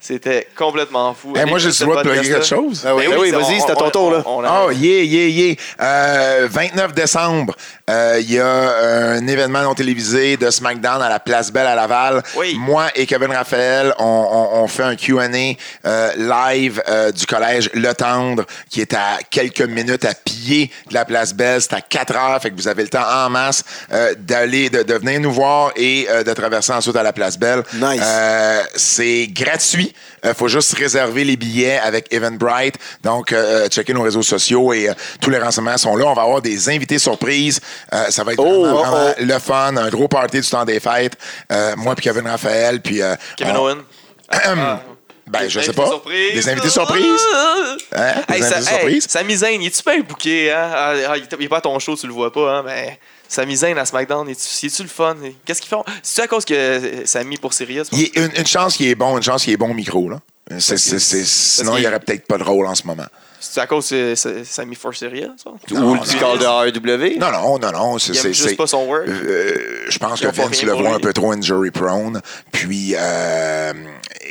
[0.06, 1.32] C'était complètement fou.
[1.36, 2.84] Hey, moi, j'ai le droit de plugger quelque chose.
[2.86, 3.06] Ah oui.
[3.08, 4.22] Ben oui, on- vas-y, c'est à on- ton tour, là.
[4.24, 5.54] on- on- Oh, yeah, yeah, yeah.
[5.80, 7.56] Euh, 29 décembre,
[7.90, 11.74] euh, il y a un événement non télévisé de SmackDown à la Place Belle à
[11.74, 12.22] Laval.
[12.36, 12.54] Oui.
[12.56, 15.56] Moi et Kevin Raphaël, on, on- on fait un Q&A
[15.86, 16.12] euh,
[16.52, 21.04] live euh, du collège Le Tendre, qui est à quelques minutes à pied de la
[21.04, 21.60] Place Belle.
[21.60, 24.84] C'est à 4 heures, fait que vous avez le temps en masse euh, d'aller, de,
[24.84, 27.64] de venir nous voir et euh, de traverser ensuite à la Place Belle.
[27.74, 28.00] Nice.
[28.04, 29.92] Euh, c'est gratuit.
[30.24, 32.76] Il faut juste réserver les billets avec Eventbrite.
[33.02, 36.06] Donc, euh, checker nos réseaux sociaux et euh, tous les renseignements sont là.
[36.06, 37.60] On va avoir des invités surprises.
[37.92, 39.22] Euh, ça va être Oh, vraiment, oh, vraiment oh.
[39.24, 39.76] le fun.
[39.76, 41.16] Un gros party du temps des fêtes.
[41.52, 42.80] Euh, moi puis Kevin Raphaël.
[42.80, 43.78] Puis, euh, Kevin on- Owen.
[44.32, 44.80] Ah,
[45.28, 45.88] Ben, Des je sais invités pas.
[45.88, 46.34] surprises.
[46.34, 47.20] Des invités surprises.
[47.34, 48.14] Hein?
[48.28, 49.06] Des Hey, ça, invités hey, surprises.
[49.08, 50.70] Sami Zayn, il est-tu bien booké, hein?
[50.72, 52.62] Ah, ah, il est- il est pas à ton show, tu le vois pas, hein?
[52.64, 52.98] Mais
[53.28, 55.16] Sami Zayn à SmackDown, est-tu est-tu le fun?
[55.44, 55.84] Qu'est-ce qu'ils font?
[56.02, 57.88] C'est-tu à cause que Sami pour Sirius?
[57.92, 59.74] Il y a une, une chance qu'il est bon, une chance qu'il est bon au
[59.74, 60.08] micro.
[60.08, 60.20] Là.
[60.58, 63.06] Sinon, il n'y aurait peut-être pas de rôle en ce moment.
[63.40, 65.28] C'est à cause que c'est- Sami for Sirius?
[65.42, 65.50] ça?
[65.76, 67.18] Ou le score de AEW.
[67.18, 67.98] Non, non, non, non.
[67.98, 69.04] c'est- juste pas son word.
[69.08, 72.20] Euh, je pense que Vince le voit un peu trop injury prone.
[72.52, 73.72] Puis, euh,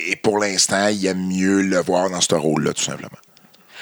[0.08, 3.10] et pour l'instant, il aime mieux le voir dans ce rôle-là, tout simplement.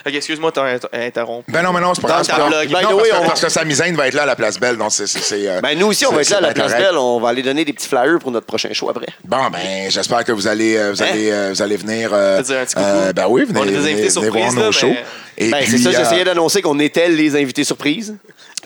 [0.06, 1.46] Excuse-moi de t'inter- interrompre.
[1.50, 2.26] Ben non, mais non, c'est pas grave.
[2.50, 2.68] blog.
[2.68, 4.78] the Non, parce on- parce que Zayn va être là à la Place Belle.
[4.78, 5.08] Donc, c'est.
[5.08, 6.86] c'est- c'est, euh, Ben, nous aussi, on va être là à la Place correct.
[6.88, 6.98] Belle.
[6.98, 9.08] On va aller donner des petits flyers pour notre prochain show après.
[9.24, 11.08] Bon, ben, j'espère que vous allez, euh, vous Hein?
[11.10, 12.12] allez, euh, vous allez venir.
[12.14, 12.86] euh, Te dire un petit coucou.
[12.88, 14.96] euh, ben oui, venez, On venez- invités venez voir surprises, nos là, shows.
[15.38, 18.16] Et Ben, c'est puis, ça, euh, j'essayais d'annoncer qu'on était les invités surprises.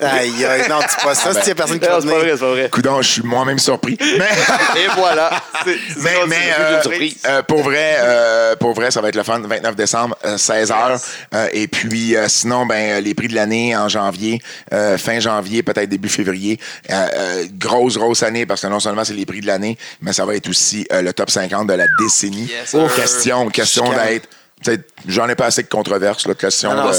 [0.01, 2.07] Aïe, aïe, non, dis pas ça, ben, s'il y a personne qui Non, va c'est
[2.07, 2.35] pas vrai, venir.
[2.37, 2.69] c'est pas vrai.
[2.69, 3.97] Coudonc, je suis moi-même surpris.
[3.99, 4.81] Mais.
[4.81, 5.29] Et voilà.
[5.63, 7.15] C'est- c'est Mais, mais c'est euh, une surprise.
[7.25, 10.99] euh, pour vrai, euh, pour vrai, ça va être le fun, 29 décembre, 16h.
[11.53, 14.39] et puis, euh, sinon, ben, euh, les prix de l'année en janvier,
[14.73, 16.59] euh, fin janvier, peut-être début février.
[16.89, 20.13] Euh, euh, grosse, grosse année, parce que non seulement c'est les prix de l'année, mais
[20.13, 22.47] ça va être aussi euh, le top 50 de la décennie.
[22.49, 22.93] Yes, sir.
[22.95, 24.27] question, question d'être.
[25.07, 26.93] J'en ai pas assez de controverses, là, question non, On va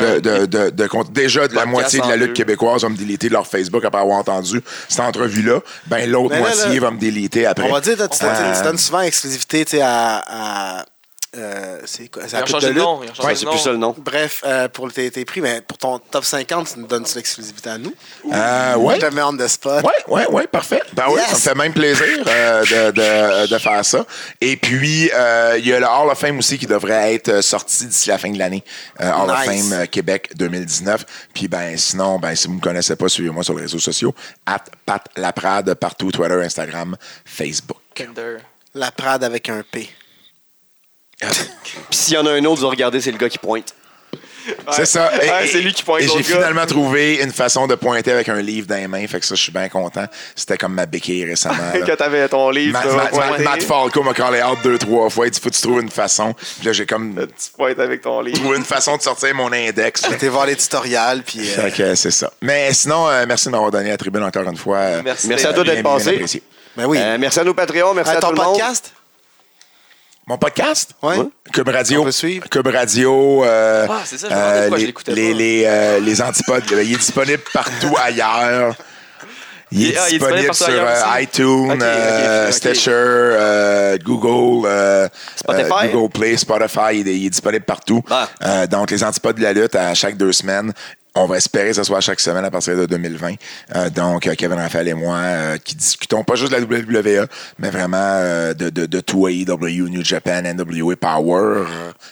[0.00, 0.46] de, de, un.
[0.46, 3.84] de, de, déjà de la moitié de la lutte québécoise va me déliter leur Facebook
[3.84, 5.60] après avoir entendu cette entrevue-là.
[5.86, 7.68] Ben l'autre moitié là, va me déliter après.
[7.68, 8.24] On va dire, tu, tu-
[8.58, 10.24] tu donnes souvent exclusivité à.
[10.26, 10.84] à
[11.34, 12.24] euh, c'est quoi?
[12.46, 12.82] Changé de lutte?
[12.82, 13.00] nom.
[13.00, 13.94] Ouais, c'est plus ça le nom.
[13.98, 17.70] Bref, euh, pour tes, tes prix, mais pour ton top 50, tu nous donnes l'exclusivité
[17.70, 17.94] à nous?
[18.30, 18.96] Euh, ouais.
[18.96, 19.82] Je te mets on the spot.
[19.82, 20.82] Ouais, ouais, ouais, parfait.
[20.92, 24.04] Ben oui, ça me fait même plaisir de, de, de faire ça.
[24.40, 25.10] Et puis,
[25.58, 28.30] il y a le Hall of Fame aussi qui devrait être sorti d'ici la fin
[28.30, 28.62] de l'année.
[29.00, 29.42] Hall of.
[29.44, 31.04] Fame Québec 2019.
[31.32, 34.14] Puis, ben, sinon, ben, si vous ne me connaissez pas, suivez-moi sur les réseaux sociaux.
[34.44, 37.78] At Pat Laprade, partout, Twitter, Instagram, Facebook.
[37.94, 38.38] Kinder.
[38.74, 39.88] La Prade avec un P.
[41.90, 43.74] Puis s'il y en a un autre, vous regardez, c'est le gars qui pointe.
[44.72, 45.08] C'est ça.
[45.22, 48.10] Et- Ouais, et- c'est lui qui pointe Et j'ai finalement trouvé une façon de pointer
[48.10, 49.06] avec un livre dans les mains.
[49.06, 50.04] Fait que ça, je suis bien content.
[50.34, 51.58] C'était comme ma béquille récemment.
[51.86, 53.38] Quand t'avais ton livre, Ma- tu ma- ma-.
[53.38, 55.28] Matt Falco m'a callé out deux, trois fois.
[55.28, 56.34] Il dit faut que tu trouves une façon.
[56.58, 58.36] Puis là, j'ai comme Tu pointes avec ton livre.
[58.40, 60.02] trouvé une façon de sortir mon index.
[60.18, 61.38] T'es voir les tutoriels, puis.
[61.38, 62.32] euh, Fait que c'est ça.
[62.42, 64.78] Mais sinon, euh, merci de m'avoir donné la tribune encore une fois.
[64.78, 65.28] Euh, Merci.
[65.28, 66.42] Merci à toi d'être passé.
[66.76, 66.98] ben oui.
[67.00, 68.58] Euh, merci à nos Patreons, merci à ton tout le monde.
[70.38, 70.90] Podcast?
[71.02, 71.26] Mon podcast?
[71.46, 71.52] Ouais.
[71.52, 72.00] Cube Radio.
[72.02, 72.48] On peut suivre.
[72.48, 73.44] Cube Radio.
[73.44, 75.38] euh, Ah, c'est ça, je me demandais pourquoi je les, l'écoutais les, pas.
[75.38, 76.64] les, euh, les antipodes.
[76.70, 78.74] Il est disponible partout ailleurs.
[79.74, 81.22] Il est ah, il est disponible disponible sur partout ailleurs euh, aussi?
[81.24, 82.52] iTunes, Ok, ok, euh, ok.
[82.52, 85.70] Stitcher, euh, Google, euh, Spotify?
[85.84, 86.78] euh, Google Play, Spotify.
[87.00, 88.02] Il est, il est disponible partout.
[88.10, 88.28] Ah.
[88.44, 90.72] Euh, donc, les antipodes de la lutte à chaque deux semaines.
[91.14, 93.34] On va espérer que ce soit chaque semaine à partir de 2020.
[93.76, 97.26] Euh, donc, euh, Kevin Raphaël et moi, euh, qui discutons pas juste de la WWE,
[97.58, 101.64] mais vraiment euh, de, de, de tout AEW, New Japan, NWA Power,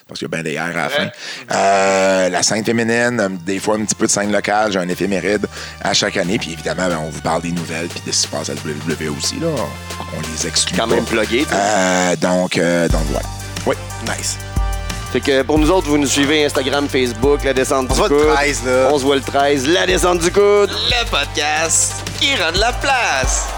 [0.06, 2.28] parce qu'il y a bien des R à la fin.
[2.30, 5.46] La scène féminine, des fois un petit peu de scène locale, j'ai un éphéméride
[5.82, 6.38] à chaque année.
[6.38, 8.54] Puis évidemment, ben, on vous parle des nouvelles puis de ce qui se passe à
[8.54, 9.40] la WWE aussi.
[9.40, 9.48] Là.
[10.16, 10.94] On les exclut Quand pas.
[10.94, 11.46] même plugué.
[12.20, 13.26] donc, euh, donc voilà.
[13.66, 13.76] Oui.
[14.06, 14.36] Nice.
[15.12, 17.98] Fait que pour nous autres, vous nous suivez Instagram, Facebook, La Descente On du se
[17.98, 18.18] voit coude.
[18.28, 18.88] le 13, là.
[18.92, 20.70] On se voit le 13, La Descente du coude.
[20.70, 23.48] Le podcast qui rend de la place.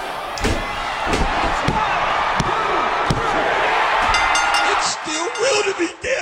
[4.73, 6.22] It's still real to damn